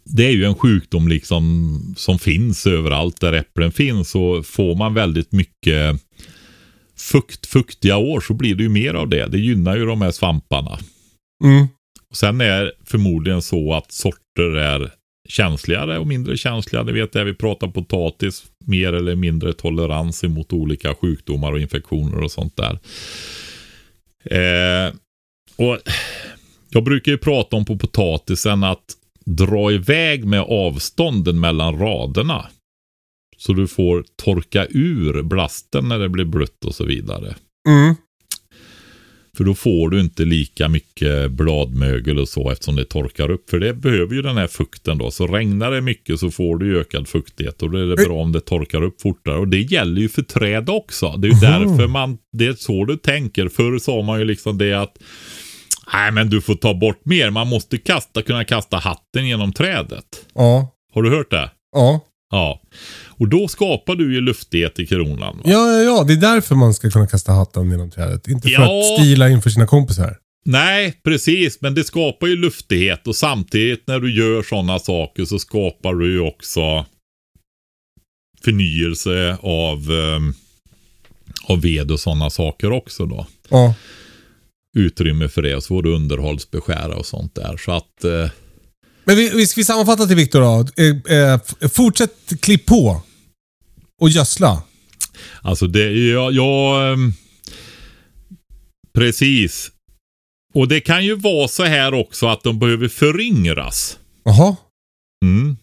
det 0.04 0.26
är 0.26 0.30
ju 0.30 0.44
en 0.44 0.54
sjukdom 0.54 1.08
liksom 1.08 1.94
som 1.96 2.18
finns 2.18 2.66
överallt 2.66 3.20
där 3.20 3.32
äpplen 3.32 3.72
finns 3.72 4.14
och 4.14 4.46
får 4.46 4.74
man 4.74 4.94
väldigt 4.94 5.32
mycket 5.32 6.00
fukt, 6.98 7.46
fuktiga 7.46 7.96
år 7.96 8.20
så 8.20 8.34
blir 8.34 8.54
det 8.54 8.62
ju 8.62 8.68
mer 8.68 8.94
av 8.94 9.08
det. 9.08 9.26
Det 9.26 9.38
gynnar 9.38 9.76
ju 9.76 9.86
de 9.86 10.02
här 10.02 10.10
svamparna. 10.10 10.78
Mm. 11.44 11.66
Och 12.10 12.16
Sen 12.16 12.40
är 12.40 12.72
förmodligen 12.84 13.42
så 13.42 13.74
att 13.74 13.92
sorter 13.92 14.56
är 14.56 14.90
känsligare 15.28 15.98
och 15.98 16.06
mindre 16.06 16.36
känsliga. 16.36 16.82
Ni 16.82 16.92
vet 16.92 17.12
det, 17.12 17.24
vi 17.24 17.34
pratar 17.34 17.68
potatis, 17.68 18.44
mer 18.66 18.92
eller 18.92 19.14
mindre 19.14 19.52
tolerans 19.52 20.24
emot 20.24 20.52
olika 20.52 20.94
sjukdomar 20.94 21.52
och 21.52 21.60
infektioner 21.60 22.20
och 22.20 22.30
sånt 22.30 22.56
där. 22.56 22.78
Eh, 24.24 24.94
och 25.56 25.78
Jag 26.70 26.84
brukar 26.84 27.12
ju 27.12 27.18
prata 27.18 27.56
om 27.56 27.64
på 27.64 27.76
potatisen 27.76 28.64
att 28.64 28.84
dra 29.26 29.72
iväg 29.72 30.24
med 30.24 30.40
avstånden 30.40 31.40
mellan 31.40 31.78
raderna. 31.78 32.46
Så 33.36 33.52
du 33.52 33.68
får 33.68 34.04
torka 34.22 34.66
ur 34.70 35.22
blasten 35.22 35.88
när 35.88 35.98
det 35.98 36.08
blir 36.08 36.24
blött 36.24 36.64
och 36.64 36.74
så 36.74 36.84
vidare. 36.84 37.34
Mm. 37.68 37.94
För 39.36 39.44
då 39.44 39.54
får 39.54 39.90
du 39.90 40.00
inte 40.00 40.24
lika 40.24 40.68
mycket 40.68 41.30
bladmögel 41.30 42.18
och 42.18 42.28
så 42.28 42.50
eftersom 42.50 42.76
det 42.76 42.84
torkar 42.84 43.30
upp. 43.30 43.50
För 43.50 43.58
det 43.58 43.74
behöver 43.74 44.14
ju 44.14 44.22
den 44.22 44.36
här 44.36 44.46
fukten 44.46 44.98
då. 44.98 45.10
Så 45.10 45.26
regnar 45.26 45.70
det 45.70 45.80
mycket 45.80 46.20
så 46.20 46.30
får 46.30 46.58
du 46.58 46.80
ökad 46.80 47.08
fuktighet. 47.08 47.62
Och 47.62 47.70
då 47.70 47.78
är 47.78 47.86
det 47.86 47.96
bra 47.96 48.22
om 48.22 48.32
det 48.32 48.40
torkar 48.40 48.82
upp 48.82 49.00
fortare. 49.00 49.38
Och 49.38 49.48
det 49.48 49.60
gäller 49.60 50.00
ju 50.00 50.08
för 50.08 50.22
träd 50.22 50.68
också. 50.70 51.16
Det 51.18 51.28
är 51.28 51.32
ju 51.32 51.40
därför 51.40 51.88
man, 51.88 52.18
det 52.32 52.46
är 52.46 52.52
så 52.52 52.84
du 52.84 52.96
tänker. 52.96 53.48
Förr 53.48 53.78
sa 53.78 54.02
man 54.02 54.18
ju 54.18 54.24
liksom 54.24 54.58
det 54.58 54.72
att 54.72 54.98
Nej 55.92 56.10
men 56.12 56.30
du 56.30 56.40
får 56.40 56.54
ta 56.54 56.74
bort 56.74 57.04
mer. 57.04 57.30
Man 57.30 57.48
måste 57.48 57.78
kasta, 57.78 58.22
kunna 58.22 58.44
kasta 58.44 58.76
hatten 58.76 59.26
genom 59.28 59.52
trädet. 59.52 60.04
Ja. 60.34 60.72
Har 60.94 61.02
du 61.02 61.10
hört 61.10 61.30
det? 61.30 61.50
Ja. 61.72 62.00
Ja. 62.30 62.60
Och 63.06 63.28
då 63.28 63.48
skapar 63.48 63.94
du 63.94 64.14
ju 64.14 64.20
luftighet 64.20 64.78
i 64.78 64.86
kronan. 64.86 65.36
Va? 65.36 65.42
Ja, 65.44 65.70
ja, 65.72 65.80
ja. 65.82 66.04
Det 66.04 66.12
är 66.12 66.16
därför 66.16 66.54
man 66.54 66.74
ska 66.74 66.90
kunna 66.90 67.06
kasta 67.06 67.32
hatten 67.32 67.70
genom 67.70 67.90
trädet. 67.90 68.28
Inte 68.28 68.48
för 68.48 68.52
Ja. 68.62 68.78
att 68.80 68.98
stila 68.98 69.28
inför 69.28 69.50
sina 69.50 69.66
kompisar. 69.66 70.16
Nej, 70.44 71.00
precis. 71.04 71.60
Men 71.60 71.74
det 71.74 71.84
skapar 71.84 72.26
ju 72.26 72.36
luftighet 72.36 73.06
och 73.06 73.16
samtidigt 73.16 73.82
när 73.86 74.00
du 74.00 74.14
gör 74.16 74.42
sådana 74.42 74.78
saker 74.78 75.24
så 75.24 75.38
skapar 75.38 75.94
du 75.94 76.12
ju 76.12 76.20
också 76.20 76.84
förnyelse 78.44 79.36
av, 79.40 79.78
eh, 79.92 80.20
av 81.52 81.60
ved 81.62 81.90
och 81.90 82.00
sådana 82.00 82.30
saker 82.30 82.72
också 82.72 83.06
då. 83.06 83.26
Ja. 83.48 83.74
Utrymme 84.76 85.28
för 85.28 85.42
det 85.42 85.56
och 85.56 85.62
så 85.62 85.68
får 85.68 85.82
du 85.82 85.94
underhållsbeskära 85.94 86.96
och 86.96 87.06
sånt 87.06 87.34
där. 87.34 87.56
Så 87.56 87.72
att 87.72 88.04
eh, 88.04 88.30
Men 89.04 89.16
vi, 89.16 89.30
vi 89.30 89.46
ska 89.46 89.60
vi 89.60 89.64
sammanfatta 89.64 90.06
till 90.06 90.16
Viktor 90.16 90.40
då. 90.40 90.66
Eh, 90.82 91.18
eh, 91.18 91.40
fortsätt 91.68 92.40
klipp 92.40 92.66
på. 92.66 93.02
Och 94.00 94.08
gödsla. 94.08 94.62
Alltså 95.42 95.66
det, 95.66 95.92
jag, 95.92 96.32
jag 96.32 96.92
ehm, 96.92 97.12
Precis. 98.96 99.70
Och 100.54 100.68
det 100.68 100.80
kan 100.80 101.04
ju 101.04 101.14
vara 101.14 101.48
så 101.48 101.64
här 101.64 101.94
också 101.94 102.26
att 102.26 102.42
de 102.42 102.58
behöver 102.58 102.88
föryngras. 102.88 103.98
Jaha. 104.24 104.56
Mm. 105.24 105.56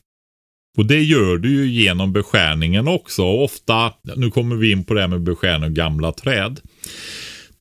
Och 0.78 0.86
det 0.86 1.01
gör 1.01 1.38
du 1.38 1.49
ju 1.49 1.84
genom 1.84 2.14
beskärningen 2.14 2.88
också. 2.88 3.24
Och 3.24 3.43
ofta, 3.43 3.93
nu 4.16 4.32
kommer 4.32 4.55
vi 4.55 4.72
in 4.72 4.84
på 4.84 4.93
det 4.93 5.01
här 5.01 5.07
med 5.07 5.22
beskärning 5.22 5.64
av 5.64 5.70
gamla 5.70 6.11
träd. 6.11 6.59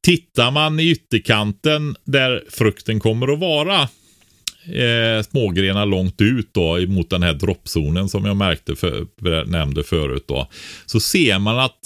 Tittar 0.06 0.50
man 0.50 0.80
i 0.80 0.90
ytterkanten 0.90 1.96
där 2.04 2.44
frukten 2.50 3.00
kommer 3.00 3.32
att 3.32 3.38
vara 3.38 3.80
eh, 4.66 5.22
smågrenar 5.30 5.86
långt 5.86 6.20
ut 6.20 6.48
då 6.52 6.86
mot 6.86 7.10
den 7.10 7.22
här 7.22 7.34
droppzonen 7.34 8.08
som 8.08 8.24
jag 8.24 8.36
märkte 8.36 8.76
för, 8.76 9.06
nämnde 9.44 9.84
förut 9.84 10.24
då. 10.28 10.48
Så 10.86 11.00
ser 11.00 11.38
man 11.38 11.58
att 11.58 11.78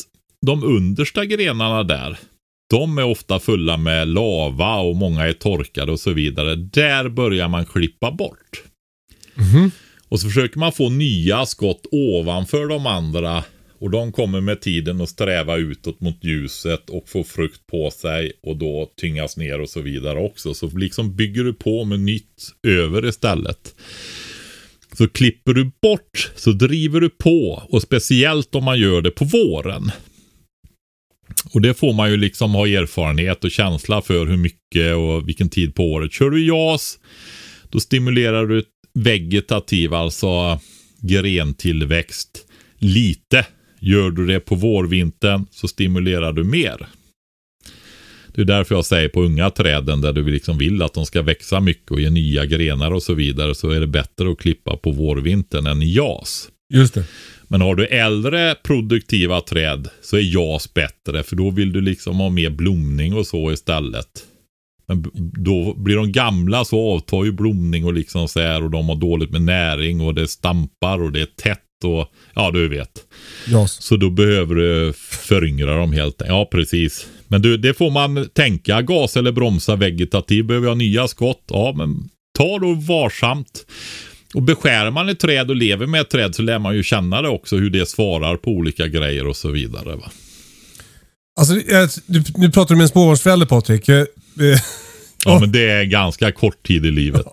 de 0.46 0.64
understa 0.64 1.24
grenarna 1.24 1.82
där, 1.82 2.18
de 2.70 2.98
är 2.98 3.04
ofta 3.04 3.40
fulla 3.40 3.76
med 3.76 4.08
lava 4.08 4.76
och 4.76 4.96
många 4.96 5.26
är 5.26 5.32
torkade 5.32 5.92
och 5.92 6.00
så 6.00 6.12
vidare. 6.12 6.54
Där 6.54 7.08
börjar 7.08 7.48
man 7.48 7.66
klippa 7.66 8.10
bort. 8.10 8.62
Och 10.08 10.20
så 10.20 10.28
försöker 10.28 10.58
man 10.58 10.72
få 10.72 10.90
nya 10.90 11.46
skott 11.46 11.86
ovanför 11.92 12.66
de 12.66 12.86
andra. 12.86 13.44
Och 13.78 13.90
de 13.90 14.12
kommer 14.12 14.40
med 14.40 14.60
tiden 14.60 15.00
att 15.00 15.08
sträva 15.08 15.56
utåt 15.56 16.00
mot 16.00 16.24
ljuset 16.24 16.90
och 16.90 17.08
få 17.08 17.24
frukt 17.24 17.66
på 17.66 17.90
sig 17.90 18.32
och 18.42 18.56
då 18.56 18.92
tyngas 19.00 19.36
ner 19.36 19.60
och 19.60 19.68
så 19.68 19.80
vidare 19.80 20.18
också. 20.18 20.54
Så 20.54 20.70
liksom 20.78 21.16
bygger 21.16 21.44
du 21.44 21.54
på 21.54 21.84
med 21.84 22.00
nytt 22.00 22.52
över 22.62 23.08
istället. 23.08 23.74
Så 24.92 25.08
klipper 25.08 25.52
du 25.52 25.70
bort 25.82 26.32
så 26.36 26.52
driver 26.52 27.00
du 27.00 27.08
på 27.08 27.62
och 27.68 27.82
speciellt 27.82 28.54
om 28.54 28.64
man 28.64 28.80
gör 28.80 29.00
det 29.00 29.10
på 29.10 29.24
våren. 29.24 29.90
Och 31.52 31.60
det 31.60 31.74
får 31.74 31.92
man 31.92 32.10
ju 32.10 32.16
liksom 32.16 32.50
ha 32.50 32.68
erfarenhet 32.68 33.44
och 33.44 33.50
känsla 33.50 34.02
för 34.02 34.26
hur 34.26 34.36
mycket 34.36 34.94
och 34.94 35.28
vilken 35.28 35.48
tid 35.48 35.74
på 35.74 35.92
året. 35.92 36.12
Kör 36.12 36.30
du 36.30 36.46
JAS 36.46 36.98
då 37.70 37.80
stimulerar 37.80 38.46
du 38.46 38.64
vegetativ, 38.94 39.94
alltså 39.94 40.60
grentillväxt, 41.00 42.46
lite. 42.78 43.46
Gör 43.80 44.10
du 44.10 44.26
det 44.26 44.40
på 44.40 44.54
vårvintern 44.54 45.46
så 45.50 45.68
stimulerar 45.68 46.32
du 46.32 46.44
mer. 46.44 46.86
Det 48.34 48.42
är 48.42 48.44
därför 48.44 48.74
jag 48.74 48.84
säger 48.84 49.08
på 49.08 49.22
unga 49.22 49.50
träden 49.50 50.00
där 50.00 50.12
du 50.12 50.30
liksom 50.30 50.58
vill 50.58 50.82
att 50.82 50.94
de 50.94 51.06
ska 51.06 51.22
växa 51.22 51.60
mycket 51.60 51.90
och 51.90 52.00
ge 52.00 52.10
nya 52.10 52.46
grenar 52.46 52.90
och 52.90 53.02
så 53.02 53.14
vidare 53.14 53.54
så 53.54 53.70
är 53.70 53.80
det 53.80 53.86
bättre 53.86 54.30
att 54.30 54.38
klippa 54.38 54.76
på 54.76 54.90
vårvintern 54.90 55.66
än 55.66 55.82
i 55.82 55.94
JAS. 55.94 56.48
Just 56.74 56.94
det. 56.94 57.04
Men 57.48 57.60
har 57.60 57.74
du 57.74 57.86
äldre 57.86 58.54
produktiva 58.54 59.40
träd 59.40 59.88
så 60.02 60.16
är 60.16 60.34
JAS 60.34 60.74
bättre 60.74 61.22
för 61.22 61.36
då 61.36 61.50
vill 61.50 61.72
du 61.72 61.80
liksom 61.80 62.16
ha 62.16 62.30
mer 62.30 62.50
blomning 62.50 63.14
och 63.14 63.26
så 63.26 63.52
istället. 63.52 64.26
Men 64.88 65.10
då 65.14 65.74
blir 65.74 65.96
de 65.96 66.12
gamla 66.12 66.64
så 66.64 66.94
avtar 66.94 67.24
ju 67.24 67.32
blomning 67.32 67.84
och 67.84 67.92
liksom 67.92 68.28
så 68.28 68.40
här 68.40 68.62
och 68.62 68.70
de 68.70 68.88
har 68.88 68.96
dåligt 68.96 69.30
med 69.30 69.42
näring 69.42 70.00
och 70.00 70.14
det 70.14 70.28
stampar 70.28 71.02
och 71.02 71.12
det 71.12 71.20
är 71.20 71.26
tätt 71.26 71.65
och 71.84 72.12
ja 72.34 72.50
du 72.50 72.68
vet. 72.68 73.04
JAS. 73.46 73.82
Så 73.82 73.96
då 73.96 74.10
behöver 74.10 74.54
du 74.54 74.92
föryngra 74.98 75.76
dem 75.76 75.92
helt 75.92 76.22
Ja 76.28 76.48
precis. 76.52 77.06
Men 77.28 77.42
du, 77.42 77.56
det 77.56 77.74
får 77.74 77.90
man 77.90 78.28
tänka. 78.32 78.82
Gas 78.82 79.16
eller 79.16 79.32
bromsa 79.32 79.76
vegetativ. 79.76 80.44
Behöver 80.44 80.68
jag 80.68 80.78
nya 80.78 81.08
skott? 81.08 81.44
Ja 81.48 81.74
men 81.76 82.08
ta 82.38 82.58
då 82.58 82.74
varsamt. 82.74 83.66
Och 84.34 84.42
beskär 84.42 84.90
man 84.90 85.08
ett 85.08 85.20
träd 85.20 85.50
och 85.50 85.56
lever 85.56 85.86
med 85.86 86.00
ett 86.00 86.10
träd 86.10 86.34
så 86.34 86.42
lär 86.42 86.58
man 86.58 86.76
ju 86.76 86.82
känna 86.82 87.22
det 87.22 87.28
också 87.28 87.56
hur 87.56 87.70
det 87.70 87.88
svarar 87.88 88.36
på 88.36 88.50
olika 88.50 88.86
grejer 88.88 89.26
och 89.26 89.36
så 89.36 89.50
vidare. 89.50 89.96
Va? 89.96 90.10
Alltså, 91.38 91.54
nu 92.36 92.50
pratar 92.50 92.68
du 92.68 92.76
med 92.76 92.82
en 92.82 92.88
småbarnsförälder 92.88 93.46
Patrik. 93.46 93.88
Ja, 95.26 95.38
men 95.40 95.52
det 95.52 95.70
är 95.70 95.84
ganska 95.84 96.32
kort 96.32 96.66
tid 96.66 96.86
i 96.86 96.90
livet. 96.90 97.26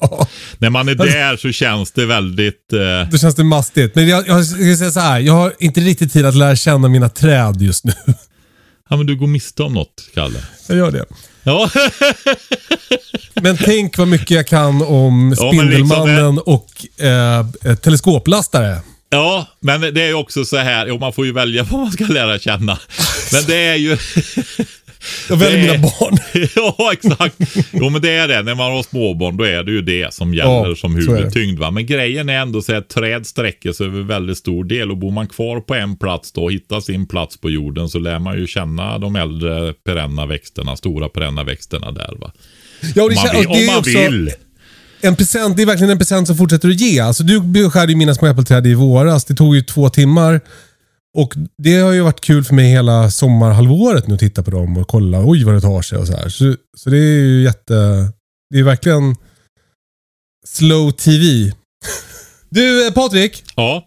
När 0.57 0.69
man 0.69 0.89
är 0.89 0.95
där 0.95 1.37
så 1.37 1.51
känns 1.51 1.91
det 1.91 2.05
väldigt... 2.05 2.73
Eh, 2.73 3.09
Då 3.11 3.17
känns 3.17 3.35
det 3.35 3.43
mastigt. 3.43 3.95
Men 3.95 4.07
jag, 4.07 4.27
jag 4.27 4.45
ska 4.45 4.57
säga 4.77 4.91
så 4.91 4.99
här. 4.99 5.19
Jag 5.19 5.33
har 5.33 5.53
inte 5.59 5.81
riktigt 5.81 6.13
tid 6.13 6.25
att 6.25 6.35
lära 6.35 6.55
känna 6.55 6.87
mina 6.87 7.09
träd 7.09 7.61
just 7.61 7.85
nu. 7.85 7.93
ja, 8.89 8.97
men 8.97 9.05
du 9.05 9.15
går 9.15 9.27
miste 9.27 9.63
om 9.63 9.73
något, 9.73 10.09
Kalle. 10.13 10.39
Jag 10.67 10.77
gör 10.77 10.91
det. 10.91 11.05
Ja, 11.43 11.69
Men 13.41 13.57
tänk 13.57 13.97
vad 13.97 14.07
mycket 14.07 14.31
jag 14.31 14.47
kan 14.47 14.81
om 14.81 15.35
Ja, 15.39 15.51
liksom, 15.51 15.67
Spindelmannen 15.67 16.39
och 16.39 16.69
eh, 16.99 17.39
eh, 17.65 17.75
teleskoplastare. 17.75 18.77
ja, 19.09 19.47
men 19.59 19.81
det 19.81 20.01
är 20.01 20.07
ju 20.07 20.13
också 20.13 20.45
så 20.45 20.57
här. 20.57 20.87
Jo, 20.87 20.97
man 20.99 21.13
får 21.13 21.25
ju 21.25 21.31
välja 21.31 21.63
vad 21.71 21.79
man 21.81 21.91
ska 21.91 22.03
lära 22.05 22.39
känna. 22.39 22.79
Men 23.33 23.43
det 23.47 23.55
är 23.55 23.75
ju... 23.75 23.97
Jag 25.29 25.35
väljer 25.37 25.57
Det 25.57 25.77
mina 25.77 25.87
barn. 25.99 26.17
ja, 26.55 26.89
exakt. 26.93 27.35
Jo, 27.71 27.89
men 27.89 28.01
det 28.01 28.09
är 28.11 28.27
det. 28.27 28.41
När 28.41 28.55
man 28.55 28.71
har 28.71 28.83
småbarn, 28.83 29.37
då 29.37 29.43
är 29.43 29.63
det 29.63 29.71
ju 29.71 29.81
det 29.81 30.13
som 30.13 30.33
gäller 30.33 30.69
Ja, 30.69 30.75
som 30.75 30.95
huvudtyngd. 30.95 31.59
Va? 31.59 31.71
Men 31.71 31.85
grejen 31.85 32.29
är 32.29 32.33
ändå 32.41 32.61
så 32.61 32.75
att 32.75 32.89
träd 32.89 33.25
sträcker 33.27 33.71
sig 33.73 33.85
över 33.85 34.01
väldigt 34.01 34.37
stor 34.37 34.63
del. 34.63 34.91
Och 34.91 34.97
bor 34.97 35.11
man 35.11 35.27
kvar 35.27 35.59
på 35.59 35.75
en 35.75 35.95
plats 35.97 36.31
då, 36.31 36.43
och 36.43 36.51
hittar 36.51 36.79
sin 36.79 37.07
plats 37.07 37.37
på 37.37 37.49
jorden, 37.49 37.89
så 37.89 37.99
lär 37.99 38.19
man 38.19 38.37
ju 38.39 38.47
känna 38.47 38.97
de 38.97 39.15
äldre 39.15 39.73
perenna 39.73 40.25
växterna, 40.25 40.75
stora 40.75 41.09
perenna 41.09 41.43
växterna 41.43 41.91
där. 41.91 42.13
Va? 42.19 42.31
Ja, 42.95 43.03
och 43.03 43.09
Om 43.09 43.15
det, 43.15 43.15
man 43.15 43.25
kän- 43.25 43.37
vill. 43.39 43.47
Om 43.47 43.55
är 43.55 43.67
man 43.67 43.77
också 43.77 43.89
vill. 44.11 44.29
En 45.01 45.15
present, 45.15 45.55
det 45.57 45.61
är 45.61 45.65
verkligen 45.65 45.91
en 45.91 45.97
present 45.97 46.27
som 46.27 46.37
fortsätter 46.37 46.69
att 46.69 46.79
ge. 46.79 46.99
Alltså, 46.99 47.23
du 47.23 47.41
beskärde 47.41 47.91
ju 47.91 47.97
mina 47.97 48.15
små 48.15 48.27
äppelträd 48.27 48.67
i 48.67 48.73
våras. 48.73 49.25
Det 49.25 49.33
tog 49.35 49.55
ju 49.55 49.61
två 49.61 49.89
timmar. 49.89 50.41
Och 51.17 51.33
det 51.57 51.75
har 51.75 51.91
ju 51.91 52.01
varit 52.01 52.21
kul 52.21 52.43
för 52.43 52.55
mig 52.55 52.69
hela 52.69 53.11
sommarhalvåret 53.11 54.07
nu 54.07 54.13
att 54.13 54.19
titta 54.19 54.43
på 54.43 54.51
dem 54.51 54.77
och 54.77 54.87
kolla. 54.87 55.21
Oj 55.25 55.43
vad 55.43 55.53
det 55.55 55.61
tar 55.61 55.81
sig 55.81 55.97
och 55.97 56.07
så 56.07 56.17
här. 56.17 56.29
Så, 56.29 56.55
så 56.77 56.89
det 56.89 56.97
är 56.97 57.19
ju 57.19 57.43
jätte... 57.43 57.73
Det 58.49 58.59
är 58.59 58.63
verkligen 58.63 59.15
slow 60.45 60.91
TV. 60.91 61.51
Du 62.49 62.87
eh, 62.87 62.93
Patrik. 62.93 63.43
Ja. 63.55 63.85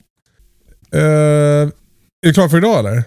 eh, 0.92 1.00
är 1.00 1.70
du 2.22 2.32
klar 2.34 2.48
för 2.48 2.58
idag 2.58 2.78
eller? 2.78 3.04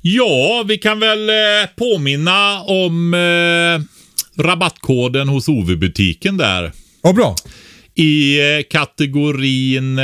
Ja, 0.00 0.64
vi 0.68 0.78
kan 0.78 1.00
väl 1.00 1.28
eh, 1.28 1.34
påminna 1.76 2.62
om 2.62 3.14
eh, 3.14 3.80
rabattkoden 4.42 5.28
hos 5.28 5.48
OV-butiken 5.48 6.36
där. 6.36 6.72
Ja, 7.02 7.12
bra. 7.12 7.36
I 7.94 8.40
eh, 8.40 8.62
kategorin 8.70 10.00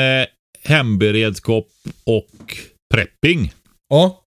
hemberedskap 0.64 1.66
och 2.04 2.56
prepping 2.94 3.52
Ja. 3.88 4.24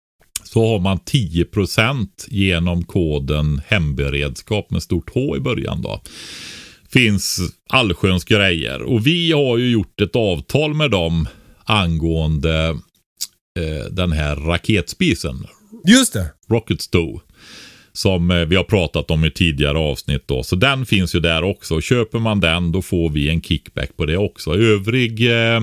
så 0.44 0.68
har 0.68 0.78
man 0.78 0.98
10% 0.98 2.08
genom 2.28 2.84
koden 2.84 3.60
hemberedskap 3.66 4.70
med 4.70 4.82
stort 4.82 5.10
H 5.14 5.36
i 5.36 5.40
början 5.40 5.82
då. 5.82 6.02
Finns 6.92 7.38
allsköns 7.68 8.24
grejer 8.24 8.82
och 8.82 9.06
vi 9.06 9.32
har 9.32 9.58
ju 9.58 9.70
gjort 9.70 10.00
ett 10.00 10.16
avtal 10.16 10.74
med 10.74 10.90
dem 10.90 11.28
angående 11.64 12.68
eh, 13.58 13.84
den 13.90 14.12
här 14.12 14.36
raketspisen, 14.36 15.46
Just 15.86 16.12
det. 16.12 16.32
Rocket 16.48 16.80
Stove. 16.80 17.18
Som 17.92 18.30
eh, 18.30 18.36
vi 18.44 18.56
har 18.56 18.64
pratat 18.64 19.10
om 19.10 19.24
i 19.24 19.30
tidigare 19.30 19.78
avsnitt 19.78 20.22
då. 20.28 20.42
Så 20.42 20.56
den 20.56 20.86
finns 20.86 21.14
ju 21.14 21.20
där 21.20 21.42
också. 21.44 21.80
Köper 21.80 22.18
man 22.18 22.40
den 22.40 22.72
då 22.72 22.82
får 22.82 23.10
vi 23.10 23.28
en 23.28 23.42
kickback 23.42 23.96
på 23.96 24.06
det 24.06 24.16
också. 24.16 24.54
Övrig 24.54 25.30
eh, 25.30 25.60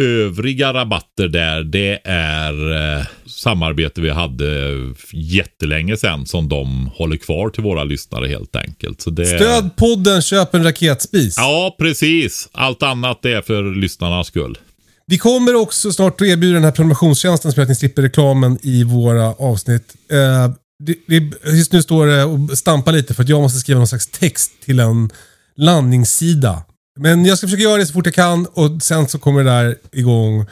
Övriga 0.00 0.72
rabatter 0.72 1.28
där 1.28 1.62
det 1.62 2.00
är 2.04 2.72
eh, 2.98 3.06
samarbete 3.26 4.00
vi 4.00 4.10
hade 4.10 4.72
jättelänge 5.12 5.96
sedan 5.96 6.26
som 6.26 6.48
de 6.48 6.90
håller 6.94 7.16
kvar 7.16 7.50
till 7.50 7.62
våra 7.62 7.84
lyssnare 7.84 8.28
helt 8.28 8.56
enkelt. 8.56 9.00
Så 9.00 9.10
det... 9.10 9.26
Stöd 9.26 9.76
podden, 9.76 10.22
köp 10.22 10.54
en 10.54 10.64
raketspis. 10.64 11.34
Ja, 11.36 11.76
precis. 11.78 12.48
Allt 12.52 12.82
annat 12.82 13.24
är 13.24 13.42
för 13.42 13.80
lyssnarnas 13.80 14.26
skull. 14.26 14.58
Vi 15.06 15.18
kommer 15.18 15.54
också 15.54 15.92
snart 15.92 16.20
att 16.20 16.26
erbjuda 16.26 16.54
den 16.54 16.64
här 16.64 16.72
prenumerationstjänsten 16.72 17.52
som 17.52 17.60
gör 17.60 17.62
att 17.62 17.68
ni 17.68 17.74
slipper 17.74 18.02
reklamen 18.02 18.58
i 18.62 18.84
våra 18.84 19.34
avsnitt. 19.34 19.94
Eh, 20.10 20.52
det, 20.84 20.94
det, 21.06 21.50
just 21.52 21.72
nu 21.72 21.82
står 21.82 22.06
det 22.06 22.24
och 22.24 22.58
stampar 22.58 22.92
lite 22.92 23.14
för 23.14 23.22
att 23.22 23.28
jag 23.28 23.42
måste 23.42 23.58
skriva 23.58 23.78
någon 23.78 23.88
slags 23.88 24.06
text 24.06 24.52
till 24.64 24.80
en 24.80 25.10
landningssida. 25.56 26.62
Men 27.00 27.24
jag 27.24 27.38
ska 27.38 27.46
försöka 27.46 27.62
göra 27.62 27.76
det 27.76 27.86
så 27.86 27.92
fort 27.92 28.06
jag 28.06 28.14
kan 28.14 28.46
och 28.46 28.82
sen 28.82 29.08
så 29.08 29.18
kommer 29.18 29.44
det 29.44 29.50
där 29.50 29.76
igång. 29.92 30.46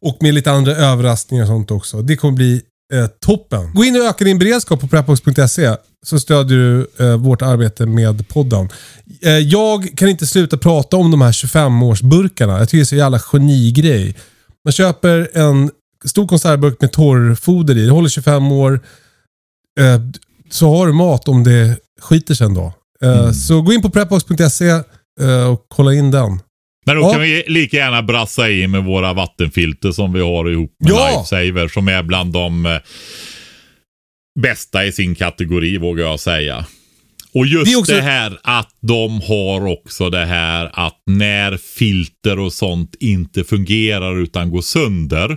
Och 0.00 0.16
med 0.20 0.34
lite 0.34 0.50
andra 0.50 0.72
överraskningar 0.76 1.44
och 1.44 1.48
sånt 1.48 1.70
också. 1.70 2.02
Det 2.02 2.16
kommer 2.16 2.36
bli 2.36 2.62
eh, 2.92 3.06
toppen. 3.06 3.72
Gå 3.74 3.84
in 3.84 3.96
och 3.96 4.02
öka 4.02 4.24
din 4.24 4.38
beredskap 4.38 4.80
på 4.80 4.88
prepbox.se 4.88 5.76
så 6.06 6.20
stödjer 6.20 6.58
du 6.58 6.90
eh, 7.06 7.16
vårt 7.16 7.42
arbete 7.42 7.86
med 7.86 8.28
podden. 8.28 8.68
Eh, 9.22 9.30
jag 9.30 9.92
kan 9.96 10.08
inte 10.08 10.26
sluta 10.26 10.56
prata 10.58 10.96
om 10.96 11.10
de 11.10 11.20
här 11.20 11.32
25-årsburkarna. 11.32 12.58
Jag 12.58 12.68
tycker 12.68 12.78
det 12.78 12.82
är 12.82 12.84
så 12.84 12.96
jävla 12.96 13.18
genigrej. 13.18 14.16
Man 14.64 14.72
köper 14.72 15.30
en 15.38 15.70
stor 16.04 16.26
konservburk 16.26 16.80
med 16.80 16.92
torrfoder 16.92 17.78
i. 17.78 17.84
Det 17.84 17.90
håller 17.92 18.08
25 18.08 18.52
år. 18.52 18.80
Eh, 19.80 20.00
så 20.50 20.76
har 20.76 20.86
du 20.86 20.92
mat 20.92 21.28
om 21.28 21.44
det 21.44 21.76
skiter 22.00 22.34
sig 22.34 22.44
en 22.46 22.54
dag. 22.54 22.72
Eh, 23.02 23.18
Mm. 23.18 23.34
Så 23.34 23.62
gå 23.62 23.72
in 23.72 23.82
på 23.82 23.90
prepbox.se 23.90 24.80
och 25.50 25.66
kolla 25.68 25.94
in 25.94 26.10
den. 26.10 26.40
Men 26.86 26.96
då 26.96 27.02
Ja. 27.02 27.12
kan 27.12 27.20
vi 27.20 27.44
lika 27.46 27.76
gärna 27.76 28.02
brassa 28.02 28.50
i 28.50 28.66
med 28.68 28.84
våra 28.84 29.12
vattenfilter 29.12 29.90
som 29.92 30.12
vi 30.12 30.20
har 30.20 30.50
ihop 30.50 30.76
med 30.80 30.90
Ja. 30.92 31.08
Lifesaver 31.10 31.68
som 31.68 31.88
är 31.88 32.02
bland 32.02 32.32
de 32.32 32.66
eh, 32.66 32.78
bästa 34.40 34.84
i 34.84 34.92
sin 34.92 35.14
kategori 35.14 35.78
vågar 35.78 36.04
jag 36.04 36.20
säga. 36.20 36.66
Och 37.34 37.46
just 37.46 37.64
Det 37.64 37.70
det, 37.72 37.76
också- 37.76 37.94
här 38.00 38.38
att 38.42 38.70
de 38.80 39.20
har 39.20 39.66
också 39.66 40.10
det 40.10 40.24
här 40.24 40.70
att 40.72 41.02
när 41.06 41.56
filter 41.56 42.38
och 42.38 42.52
sånt 42.52 42.94
inte 43.00 43.44
fungerar 43.44 44.22
utan 44.22 44.50
går 44.50 44.62
sönder 44.62 45.36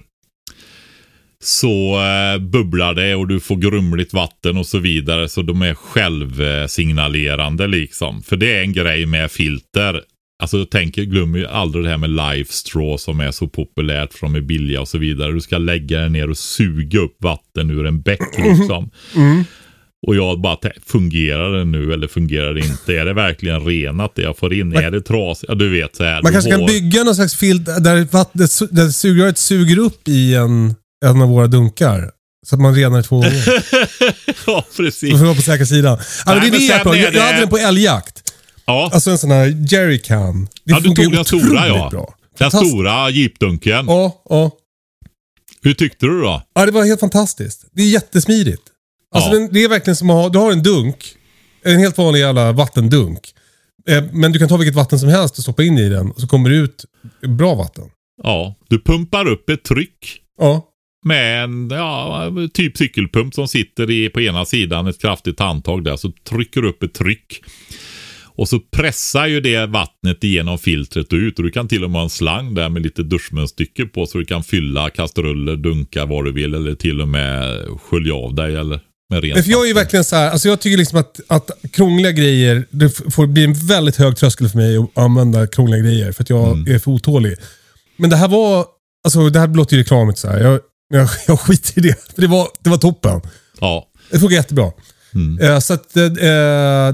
så 1.45 1.99
eh, 2.01 2.41
bubblar 2.41 2.93
det 2.93 3.15
och 3.15 3.27
du 3.27 3.39
får 3.39 3.55
grumligt 3.55 4.13
vatten 4.13 4.57
och 4.57 4.65
så 4.67 4.79
vidare. 4.79 5.29
Så 5.29 5.41
de 5.41 5.61
är 5.61 5.73
självsignalerande 5.73 7.67
liksom. 7.67 8.23
För 8.23 8.35
det 8.37 8.53
är 8.57 8.61
en 8.61 8.73
grej 8.73 9.05
med 9.05 9.31
filter. 9.31 10.01
Alltså 10.43 10.57
jag 10.57 10.69
tänker, 10.69 11.03
glöm 11.03 11.35
ju 11.35 11.47
aldrig 11.47 11.83
det 11.85 11.89
här 11.89 11.97
med 11.97 12.09
Life 12.09 12.53
Straw 12.53 12.97
som 12.97 13.19
är 13.19 13.31
så 13.31 13.47
populärt 13.47 14.13
för 14.13 14.27
de 14.27 14.35
är 14.35 14.41
billiga 14.41 14.81
och 14.81 14.87
så 14.87 14.97
vidare. 14.97 15.31
Du 15.31 15.41
ska 15.41 15.57
lägga 15.57 15.99
den 15.99 16.13
ner 16.13 16.29
och 16.29 16.37
suga 16.37 16.99
upp 16.99 17.17
vatten 17.19 17.69
ur 17.71 17.85
en 17.85 18.01
bäck 18.01 18.37
liksom. 18.37 18.89
Och 20.07 20.15
jag 20.15 20.41
bara 20.41 20.55
tänk, 20.55 20.73
fungerar 20.85 21.57
det 21.57 21.65
nu 21.65 21.93
eller 21.93 22.07
fungerar 22.07 22.53
det 22.53 22.59
inte? 22.59 22.93
Är 22.97 23.05
det 23.05 23.13
verkligen 23.13 23.65
renat 23.65 24.15
det 24.15 24.21
jag 24.21 24.37
får 24.37 24.53
in? 24.53 24.75
är 24.75 24.91
det 24.91 25.01
trasigt? 25.01 25.45
Ja 25.49 25.55
du 25.55 25.69
vet 25.69 25.95
så 25.95 26.03
här. 26.03 26.21
Man 26.23 26.31
kanske 26.31 26.51
kan 26.51 26.59
har- 26.61 26.67
bygga 26.67 27.03
någon 27.03 27.15
slags 27.15 27.35
filt 27.35 27.65
där, 27.65 28.11
vattnet, 28.11 28.51
där 28.71 28.89
sugröret 28.89 29.37
suger 29.37 29.77
upp 29.79 30.07
i 30.07 30.35
en, 30.35 30.75
en 31.05 31.21
av 31.21 31.29
våra 31.29 31.47
dunkar. 31.47 32.11
Så 32.47 32.55
att 32.55 32.61
man 32.61 32.75
renar 32.75 33.01
två 33.01 33.15
gånger. 33.15 33.63
ja 34.47 34.65
precis. 34.77 35.11
Så 35.11 35.17
får 35.17 35.25
vara 35.25 35.35
på 35.35 35.41
säkra 35.41 35.65
sidan. 35.65 35.97
Ja, 36.25 36.33
men 36.33 36.35
det 36.35 36.49
Nej, 36.49 36.49
är 36.49 36.59
det 36.59 36.65
jag, 36.65 36.83
pratar- 36.83 36.97
jag, 36.99 37.13
jag 37.15 37.21
hade 37.21 37.39
den 37.39 37.49
på 37.49 37.57
älgjakt. 37.57 38.33
Ja. 38.65 38.89
Alltså 38.93 39.11
en 39.11 39.17
sån 39.17 39.31
här 39.31 39.65
jerrycan. 39.73 40.43
Det 40.45 40.49
Ja, 40.63 40.79
du 40.79 40.89
tog 40.93 41.11
den 41.11 41.25
stora 41.25 41.67
ja. 41.67 41.87
Bra. 41.91 42.15
Den 42.37 42.51
stora 42.51 43.09
jeepdunken. 43.09 43.85
Ja, 43.87 44.21
ja. 44.29 44.51
Hur 45.61 45.73
tyckte 45.73 46.05
du 46.05 46.21
då? 46.21 46.41
Ja, 46.55 46.65
det 46.65 46.71
var 46.71 46.85
helt 46.85 46.99
fantastiskt. 46.99 47.65
Det 47.73 47.81
är 47.81 47.87
jättesmidigt. 47.89 48.61
Alltså 49.15 49.29
Ja. 49.29 49.39
den, 49.39 49.49
det 49.53 49.63
är 49.63 49.69
verkligen 49.69 49.95
som 49.95 50.09
att 50.09 50.15
ha, 50.15 50.29
du 50.29 50.39
har 50.39 50.51
en 50.51 50.63
dunk. 50.63 51.05
En 51.63 51.79
helt 51.79 51.97
vanlig 51.97 52.19
jävla 52.19 52.51
vattendunk. 52.51 53.33
Eh, 53.89 54.03
Men 54.11 54.31
du 54.31 54.39
kan 54.39 54.47
ta 54.47 54.57
vilket 54.57 54.75
vatten 54.75 54.99
som 54.99 55.09
helst 55.09 55.37
och 55.37 55.43
stoppa 55.43 55.63
in 55.63 55.77
i 55.77 55.89
den 55.89 56.11
och 56.11 56.21
så 56.21 56.27
kommer 56.27 56.49
det 56.49 56.55
ut 56.55 56.85
bra 57.27 57.55
vatten. 57.55 57.83
Ja, 58.23 58.55
du 58.69 58.81
pumpar 58.81 59.27
upp 59.27 59.49
ett 59.49 59.63
tryck 59.63 60.19
Ja. 60.39 60.65
Med 61.05 61.43
en 61.43 61.69
ja, 61.71 62.31
typ 62.53 62.77
cykelpump 62.77 63.33
som 63.33 63.47
sitter 63.47 63.91
i, 63.91 64.09
på 64.09 64.21
ena 64.21 64.45
sidan, 64.45 64.87
ett 64.87 65.01
kraftigt 65.01 65.39
handtag 65.39 65.83
där, 65.83 65.95
så 65.97 66.11
trycker 66.29 66.61
du 66.61 66.69
upp 66.69 66.83
ett 66.83 66.93
tryck. 66.93 67.41
Och 68.37 68.49
så 68.49 68.59
pressar 68.59 69.25
ju 69.27 69.41
det 69.41 69.65
vattnet 69.65 70.23
igenom 70.23 70.57
filtret 70.57 71.13
och 71.13 71.17
ut. 71.17 71.37
Och 71.39 71.43
du 71.45 71.51
kan 71.51 71.67
till 71.67 71.83
och 71.83 71.89
med 71.91 71.99
ha 71.99 72.03
en 72.03 72.09
slang 72.09 72.53
där 72.55 72.69
med 72.69 72.81
lite 72.81 73.03
duschmunstycke 73.03 73.85
på 73.85 74.05
så 74.05 74.17
du 74.17 74.25
kan 74.25 74.43
fylla 74.43 74.89
kastruller, 74.89 75.55
dunkar, 75.55 76.05
vad 76.05 76.25
du 76.25 76.31
vill. 76.31 76.53
Eller 76.53 76.75
till 76.75 77.01
och 77.01 77.07
med 77.07 77.61
skölja 77.81 78.13
av 78.13 78.35
dig 78.35 78.55
eller 78.55 78.79
med 79.09 79.23
rent 79.23 79.35
Men 79.35 79.43
för 79.43 79.51
jag 79.51 79.63
är 79.63 79.67
ju 79.67 79.73
verkligen 79.73 80.03
så 80.05 80.15
här, 80.15 80.29
alltså 80.29 80.47
jag 80.47 80.61
tycker 80.61 80.77
liksom 80.77 80.99
att, 80.99 81.19
att 81.27 81.51
krångliga 81.71 82.11
grejer, 82.11 82.65
det 82.69 82.89
får 83.13 83.27
bli 83.27 83.43
en 83.43 83.53
väldigt 83.53 83.95
hög 83.95 84.17
tröskel 84.17 84.49
för 84.49 84.57
mig 84.57 84.77
att 84.77 84.97
använda 84.97 85.47
krångliga 85.47 85.81
grejer. 85.81 86.11
För 86.11 86.23
att 86.23 86.29
jag 86.29 86.51
Mm. 86.51 86.75
är 86.75 86.79
för 86.79 86.91
otålig. 86.91 87.35
Men 87.97 88.09
det 88.09 88.15
här 88.15 88.27
var, 88.27 88.65
alltså 89.05 89.29
det 89.29 89.39
här 89.39 89.47
låter 89.47 89.75
ju 89.75 89.81
reklamigt 89.81 90.19
så 90.19 90.27
här. 90.27 90.39
Jag, 90.39 90.59
jag, 90.89 91.09
jag 91.27 91.39
skiter 91.39 91.77
i 91.79 91.81
det. 91.81 92.13
För 92.15 92.21
det 92.21 92.27
var, 92.27 92.47
det 92.59 92.69
var 92.69 92.77
toppen. 92.77 93.21
Ja, 93.59 93.87
Det 94.11 94.19
funkar 94.19 94.35
jättebra. 94.35 94.71
Eh, 95.41 95.59
så 95.59 95.73
att, 95.73 95.97
eh, 95.97 96.03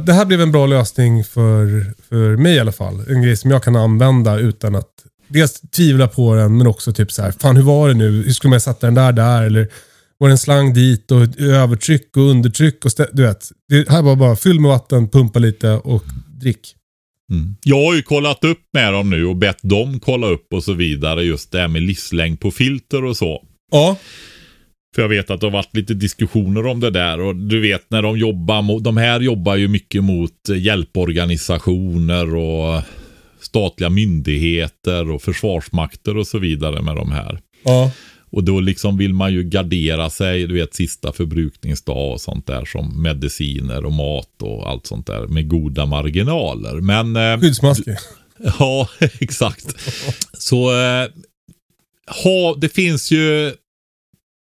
det 0.05 0.13
här 0.13 0.25
blev 0.25 0.41
en 0.41 0.51
bra 0.51 0.65
lösning 0.65 1.23
för, 1.23 1.93
för 2.09 2.37
mig 2.37 2.55
i 2.55 2.59
alla 2.59 2.71
fall. 2.71 2.99
En 3.09 3.21
grej 3.21 3.37
som 3.37 3.51
jag 3.51 3.63
kan 3.63 3.75
använda 3.75 4.39
utan 4.39 4.75
att 4.75 4.89
dels 5.27 5.61
tvivla 5.61 6.07
på 6.07 6.35
den, 6.35 6.57
men 6.57 6.67
också 6.67 6.93
typ 6.93 7.11
så 7.11 7.21
här, 7.21 7.31
fan 7.39 7.55
hur 7.55 7.63
var 7.63 7.87
det 7.87 7.93
nu? 7.93 8.23
Hur 8.23 8.31
skulle 8.33 8.49
man 8.49 8.61
sätta 8.61 8.87
den 8.87 8.93
där 8.95 9.11
där? 9.11 9.43
Eller 9.43 9.67
var 10.17 10.27
det 10.27 10.33
en 10.33 10.37
slang 10.37 10.73
dit 10.73 11.11
och 11.11 11.39
övertryck 11.39 12.17
och 12.17 12.23
undertryck? 12.23 12.85
Och 12.85 12.91
du 13.13 13.23
vet, 13.23 13.51
det 13.69 13.89
här 13.89 14.01
var 14.01 14.15
bara 14.15 14.35
fyll 14.35 14.59
med 14.59 14.69
vatten, 14.69 15.09
pumpa 15.09 15.39
lite 15.39 15.69
och 15.71 16.03
drick. 16.41 16.75
Jag 17.63 17.85
har 17.85 17.95
ju 17.95 18.01
kollat 18.01 18.43
upp 18.43 18.59
med 18.73 18.93
dem 18.93 19.09
nu 19.09 19.25
och 19.25 19.35
bett 19.35 19.59
dem 19.61 19.99
kolla 19.99 20.27
upp 20.27 20.53
och 20.53 20.63
så 20.63 20.73
vidare. 20.73 21.23
Just 21.23 21.51
det 21.51 21.59
här 21.59 21.67
med 21.67 21.81
livslängd 21.81 22.39
på 22.39 22.51
filter 22.51 23.03
och 23.05 23.17
så. 23.17 23.43
Ja, 23.71 23.97
För 24.95 25.01
jag 25.01 25.09
vet 25.09 25.29
att 25.29 25.39
det 25.39 25.45
har 25.47 25.51
varit 25.51 25.75
lite 25.75 25.93
diskussioner 25.93 26.65
om 26.65 26.79
det 26.79 26.89
där 26.89 27.19
och 27.19 27.35
du 27.35 27.61
vet 27.61 27.85
när 27.89 28.01
de 28.01 28.17
jobbar 28.17 28.61
mot, 28.61 28.83
de 28.83 28.97
här 28.97 29.19
jobbar 29.19 29.55
ju 29.55 29.67
mycket 29.67 30.03
mot 30.03 30.49
eh, 30.49 30.57
hjälporganisationer 30.61 32.35
och 32.35 32.81
statliga 33.41 33.89
myndigheter 33.89 35.11
och 35.11 35.21
försvarsmakter 35.21 36.17
och 36.17 36.27
så 36.27 36.39
vidare 36.39 36.81
med 36.81 36.95
de 36.95 37.11
här. 37.11 37.39
ja. 37.63 37.91
Och 38.33 38.43
då 38.43 38.59
liksom 38.59 38.97
vill 38.97 39.13
man 39.13 39.33
ju 39.33 39.43
gardera 39.43 40.09
sig, 40.09 40.47
du 40.47 40.53
vet 40.53 40.73
sista 40.73 41.11
förbrukningsdag 41.11 42.11
och 42.13 42.21
sånt 42.21 42.47
där 42.47 42.65
som 42.65 43.01
mediciner 43.01 43.85
och 43.85 43.91
mat 43.91 44.41
och 44.41 44.69
allt 44.69 44.87
sånt 44.87 45.07
där 45.07 45.27
med 45.27 45.47
goda 45.47 45.85
marginaler. 45.85 46.81
Men 46.81 47.15
eh, 47.15 47.39
skyddsmasker. 47.39 47.97
Ja, 48.59 48.87
exakt. 49.19 49.65
Så 50.33 50.71
eh, 50.71 51.07
ha, 52.23 52.55
det 52.55 52.69
finns 52.69 53.11
ju... 53.11 53.53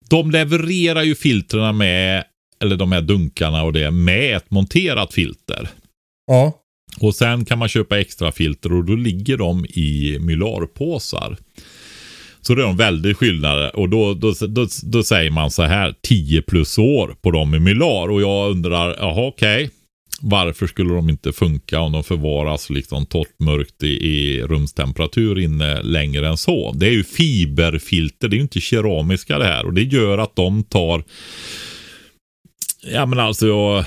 De 0.10 0.32
levererar 0.32 1.04
ju 1.04 1.16
filtrerna 1.16 1.72
med, 1.72 2.24
eller 2.64 2.76
de 2.76 2.92
här 2.92 3.02
dunkarna 3.02 3.64
och 3.64 3.74
det, 3.74 3.92
med 3.92 4.38
ett 4.38 4.52
monterat 4.52 5.14
filter. 5.14 5.70
Ja. 6.28 6.54
Och 7.00 7.16
sen 7.16 7.46
kan 7.46 7.60
man 7.60 7.70
köpa 7.70 8.00
extra 8.00 8.32
filter 8.32 8.74
och 8.74 8.86
då 8.86 8.96
ligger 8.96 9.38
de 9.38 9.66
i 9.66 10.18
mylarpåsar. 10.22 11.38
Så 12.42 12.56
det 12.56 12.64
är 12.64 12.68
en 12.70 12.78
väldig 12.78 13.18
skillnad. 13.18 13.70
Och 13.70 13.90
då, 13.90 14.14
då, 14.14 14.34
då, 14.48 14.68
då 14.84 15.04
säger 15.04 15.32
man 15.32 15.52
så 15.52 15.64
här 15.64 15.96
10 16.02 16.42
plus 16.42 16.78
år 16.78 17.16
på 17.22 17.32
dem 17.32 17.56
i 17.56 17.60
mylar. 17.60 18.10
Och 18.10 18.22
jag 18.22 18.52
undrar, 18.52 18.96
jaha 19.00 19.28
okej. 19.28 19.70
Varför 20.22 20.68
skulle 20.68 20.94
de 20.94 21.10
inte 21.10 21.34
funka 21.34 21.80
om 21.80 21.92
de 21.92 22.04
förvaras 22.04 22.70
liksom 22.70 23.06
torrt 23.06 23.40
mörkt 23.40 23.84
i, 23.84 23.88
i 23.88 24.42
rumstemperatur 24.42 25.40
inne 25.40 25.82
längre 25.82 26.28
än 26.28 26.38
så? 26.38 26.72
Det 26.72 26.88
är 26.88 26.92
ju 26.92 27.04
fiberfilter, 27.04 28.28
det 28.28 28.36
är 28.36 28.38
ju 28.38 28.42
inte 28.42 28.62
keramiska 28.62 29.38
det 29.38 29.46
här. 29.46 29.66
Och 29.66 29.74
det 29.74 29.84
gör 29.84 30.18
att 30.18 30.36
de 30.36 30.64
tar... 30.64 31.04
Ja 32.84 33.06
men 33.06 33.20
alltså 33.20 33.48
jag... 33.48 33.86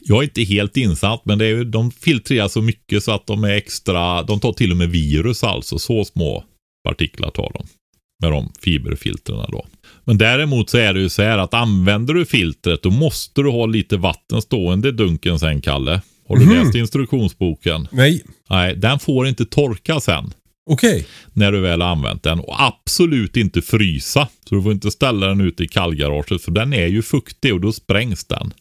Jag 0.00 0.18
är 0.18 0.22
inte 0.22 0.42
helt 0.42 0.76
insatt 0.76 1.24
men 1.24 1.38
det 1.38 1.44
är 1.44 1.48
ju, 1.48 1.64
de 1.64 1.90
filtrerar 1.90 2.48
så 2.48 2.62
mycket 2.62 3.02
så 3.02 3.12
att 3.12 3.26
de 3.26 3.44
är 3.44 3.50
extra, 3.50 4.22
de 4.22 4.40
tar 4.40 4.52
till 4.52 4.70
och 4.70 4.76
med 4.76 4.90
virus 4.90 5.44
alltså, 5.44 5.78
så 5.78 6.04
små 6.04 6.44
partiklar 6.88 7.30
tar 7.30 7.50
de. 7.54 7.66
Med 8.22 8.32
de 8.32 8.52
fiberfiltren 8.60 9.44
då. 9.48 9.66
Men 10.08 10.18
däremot 10.18 10.70
så 10.70 10.78
är 10.78 10.94
det 10.94 11.00
ju 11.00 11.08
så 11.08 11.22
här 11.22 11.38
att 11.38 11.54
använder 11.54 12.14
du 12.14 12.24
filtret 12.24 12.82
då 12.82 12.90
måste 12.90 13.42
du 13.42 13.50
ha 13.50 13.66
lite 13.66 13.96
vatten 13.96 14.42
stående 14.42 14.88
i 14.88 14.92
dunken 14.92 15.38
sen 15.38 15.60
Kalle. 15.60 16.00
Har 16.28 16.36
du 16.36 16.54
läst 16.54 16.74
instruktionsboken? 16.74 17.88
Nej. 17.90 18.24
Nej, 18.50 18.76
den 18.76 18.98
får 18.98 19.28
inte 19.28 19.44
torka 19.44 20.00
sen. 20.00 20.32
Okej. 20.70 21.06
när 21.32 21.52
du 21.52 21.60
väl 21.60 21.80
har 21.80 21.88
använt 21.88 22.22
den. 22.22 22.40
Och 22.40 22.62
absolut 22.62 23.36
inte 23.36 23.62
frysa. 23.62 24.28
Så 24.48 24.54
du 24.54 24.62
får 24.62 24.72
inte 24.72 24.90
ställa 24.90 25.26
den 25.26 25.40
ute 25.40 25.64
i 25.64 25.68
kallgaraget 25.68 26.42
för 26.42 26.50
den 26.50 26.72
är 26.72 26.86
ju 26.86 27.02
fuktig 27.02 27.54
och 27.54 27.60
då 27.60 27.72
sprängs 27.72 28.24
den. 28.24 28.52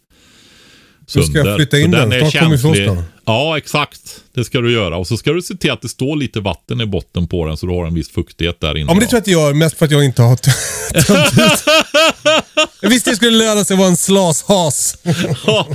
Då 0.99 1.05
ska 1.07 1.19
jag 1.19 1.33
sönder. 1.33 1.55
flytta 1.55 1.77
Så 1.77 1.83
in 1.83 1.91
den. 1.91 2.11
är 2.11 2.19
Snart 2.19 2.33
känslig. 2.33 2.89
Ja, 3.29 3.57
exakt. 3.57 3.99
Det 4.33 4.45
ska 4.45 4.59
du 4.61 4.71
göra. 4.71 4.97
Och 4.97 5.07
så 5.07 5.17
ska 5.17 5.31
du 5.31 5.41
se 5.41 5.55
till 5.57 5.71
att 5.71 5.81
det 5.81 5.89
står 5.89 6.15
lite 6.15 6.39
vatten 6.39 6.81
i 6.81 6.85
botten 6.85 7.27
på 7.27 7.45
den 7.45 7.57
så 7.57 7.65
du 7.65 7.71
har 7.73 7.85
en 7.87 7.93
viss 7.93 8.09
fuktighet 8.11 8.59
där 8.61 8.77
inne. 8.77 8.91
Ja, 8.91 8.93
men 8.93 8.99
det 8.99 9.05
tror 9.07 9.15
jag 9.15 9.19
att 9.19 9.25
det 9.25 9.31
gör. 9.31 9.53
Mest 9.53 9.77
för 9.77 9.85
att 9.85 9.91
jag 9.91 10.03
inte 10.05 10.21
har 10.21 10.35
tömt 11.05 11.51
ut. 11.51 11.63
Jag 12.81 12.89
visste 12.89 13.09
det 13.09 13.15
skulle 13.15 13.37
löna 13.37 13.65
sig 13.65 13.73
att 13.73 13.79
vara 13.79 13.89
en 13.89 13.97
slashas. 13.97 14.97
Ja, 15.45 15.67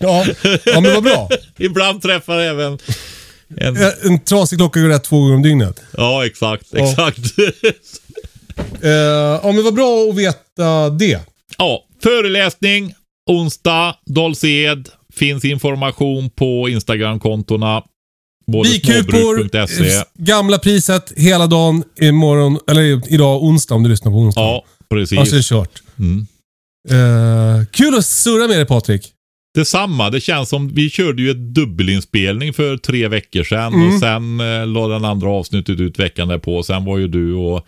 Ja, 0.00 0.24
ja 0.64 0.80
men 0.80 0.94
vad 0.94 1.02
bra. 1.02 1.28
ibland 1.58 2.02
träffar 2.02 2.38
även 2.38 2.78
en... 3.60 3.76
En 4.02 4.20
trasig 4.20 4.58
klocka 4.58 4.80
går 4.80 4.88
rätt 4.88 5.04
två 5.04 5.20
gånger 5.20 5.34
om 5.34 5.42
dygnet. 5.42 5.80
Ja, 5.96 6.26
exakt. 6.26 6.74
Exakt. 6.74 7.18
Eh, 8.82 8.90
ja, 9.42 9.52
men 9.52 9.64
vad 9.64 9.74
bra 9.74 10.08
att 10.10 10.16
veta 10.16 10.90
det. 10.90 11.20
ja, 11.58 11.84
föreläsning 12.02 12.94
onsdag, 13.26 13.94
Dolsed. 14.06 14.88
Finns 15.18 15.44
information 15.44 16.30
på 16.30 16.68
Instagram-kontona. 16.68 17.82
Bikupor, 18.64 19.40
eh, 19.40 20.02
gamla 20.18 20.58
priset 20.58 21.12
hela 21.16 21.46
dagen 21.46 21.84
imorgon, 22.00 22.58
eller 22.70 23.12
idag 23.14 23.42
onsdag 23.42 23.74
om 23.74 23.82
du 23.82 23.88
lyssnar 23.88 24.12
på 24.12 24.18
onsdag. 24.18 24.40
Ja, 24.40 24.64
precis. 24.90 25.18
Annars 25.18 25.32
är 25.32 25.36
det 25.36 25.42
kört. 25.42 25.82
Mm. 25.98 26.26
Eh, 26.90 27.66
kul 27.70 27.94
att 27.98 28.06
surra 28.06 28.48
med 28.48 28.56
dig 28.58 28.66
Patrik. 28.66 29.12
Detsamma. 29.54 30.10
Det 30.10 30.20
känns 30.20 30.48
som 30.48 30.68
vi 30.68 30.90
körde 30.90 31.22
ju 31.22 31.30
ett 31.30 31.54
dubbelinspelning 31.54 32.52
för 32.52 32.76
tre 32.76 33.08
veckor 33.08 33.42
sedan 33.42 33.74
Mm. 33.74 33.88
och 33.94 34.00
sen 34.00 34.40
eh, 34.40 34.66
la 34.66 34.88
den 34.88 35.04
andra 35.04 35.28
avsnittet 35.30 35.80
ut 35.80 35.98
veckan 35.98 36.28
därpå. 36.28 36.62
Sen 36.62 36.84
var 36.84 36.98
ju 36.98 37.08
du 37.08 37.34
och 37.34 37.66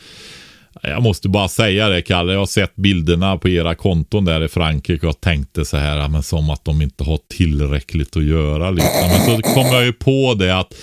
jag 0.83 1.03
måste 1.03 1.29
bara 1.29 1.49
säga 1.49 1.89
det 1.89 2.03
Kalle, 2.03 2.33
jag 2.33 2.41
har 2.41 2.47
sett 2.47 2.77
bilderna 2.77 3.37
på 3.37 3.49
era 3.49 3.75
konton 3.75 4.25
där 4.25 4.45
i 4.45 4.49
Frankrike 4.49 5.07
och 5.07 5.21
tänkte 5.21 5.65
så 5.65 5.77
här, 5.77 6.09
men 6.09 6.23
som 6.23 6.51
att 6.51 6.65
de 6.65 6.83
inte 6.83 7.05
har 7.05 7.19
tillräckligt 7.37 8.17
att 8.17 8.25
göra. 8.25 8.71
Liksom. 8.71 9.09
Men 9.11 9.27
så 9.27 9.43
kom 9.43 9.67
jag 9.67 9.85
ju 9.85 9.93
på 9.93 10.35
det 10.35 10.59
att 10.59 10.75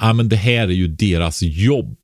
ja, 0.00 0.12
men 0.12 0.28
det 0.28 0.36
här 0.36 0.62
är 0.62 0.68
ju 0.68 0.88
deras 0.88 1.42
jobb. 1.42 1.96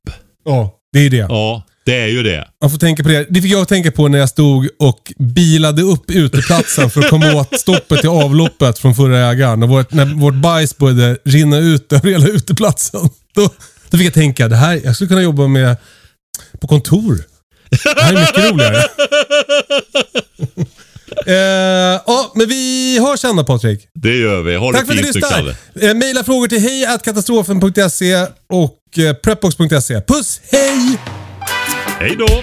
Ja, 0.45 0.75
det 0.93 0.99
är 0.99 1.11
det. 1.11 1.17
Ja, 1.17 1.63
det 1.87 2.01
är 2.01 2.07
ju 2.07 2.23
det. 2.23 2.49
Man 2.63 2.71
får 2.71 2.79
tänka 2.79 3.03
på 3.03 3.09
det. 3.09 3.27
Det 3.31 3.43
fick 3.43 3.53
jag 3.53 3.69
tänka 3.69 3.91
på 3.91 4.09
när 4.09 4.19
jag 4.19 4.29
stod 4.29 4.69
och 4.79 5.13
bilade 5.19 5.83
upp 5.83 6.11
uteplatsen 6.11 6.91
för 6.91 7.01
att 7.01 7.11
komma 7.11 7.35
åt 7.35 7.61
stoppet 7.61 8.05
i 8.05 8.09
avloppet 8.09 8.79
från 8.79 8.95
förra 8.95 9.19
ägaren. 9.19 9.63
Och 9.63 9.69
vårt, 9.69 9.93
när 9.93 10.05
vårt 10.05 10.35
bajs 10.35 10.77
började 10.77 11.19
rinna 11.25 11.59
ut 11.59 11.93
över 11.93 12.11
hela 12.11 12.27
uteplatsen. 12.27 13.01
Då, 13.35 13.49
då 13.91 13.99
fick 13.99 14.07
jag 14.07 14.15
tänka, 14.15 14.49
det 14.49 14.57
här, 14.57 14.81
jag 14.85 14.95
skulle 14.95 15.09
kunna 15.09 15.23
jobba 15.23 15.47
med 15.47 15.77
på 16.61 16.67
kontor. 16.67 17.25
Det 17.71 18.03
här 18.03 18.13
är 18.13 18.21
mycket 18.21 18.51
roligare. 18.51 18.79
eh, 21.27 22.03
ja, 22.07 22.33
men 22.35 22.49
vi 22.49 22.99
hörs 22.99 23.21
sen 23.21 23.37
då 23.37 23.45
Patrik. 23.45 23.89
Det 23.95 24.17
gör 24.17 24.43
vi. 24.43 24.57
Ha 24.57 24.73
Tack 24.73 24.87
för 24.87 24.93
att 24.93 24.99
du 24.99 25.05
lyssnar. 25.05 25.57
Eh, 25.81 25.95
maila 25.95 26.25
frågor 26.25 26.49
till 26.49 26.61
hej.katastrofen.se 26.61 28.27
och 28.49 28.99
eh, 28.99 29.15
prepbox.se. 29.15 30.01
Puss, 30.01 30.41
hej! 30.53 30.99
Hej 32.01 32.17
då! 32.19 32.43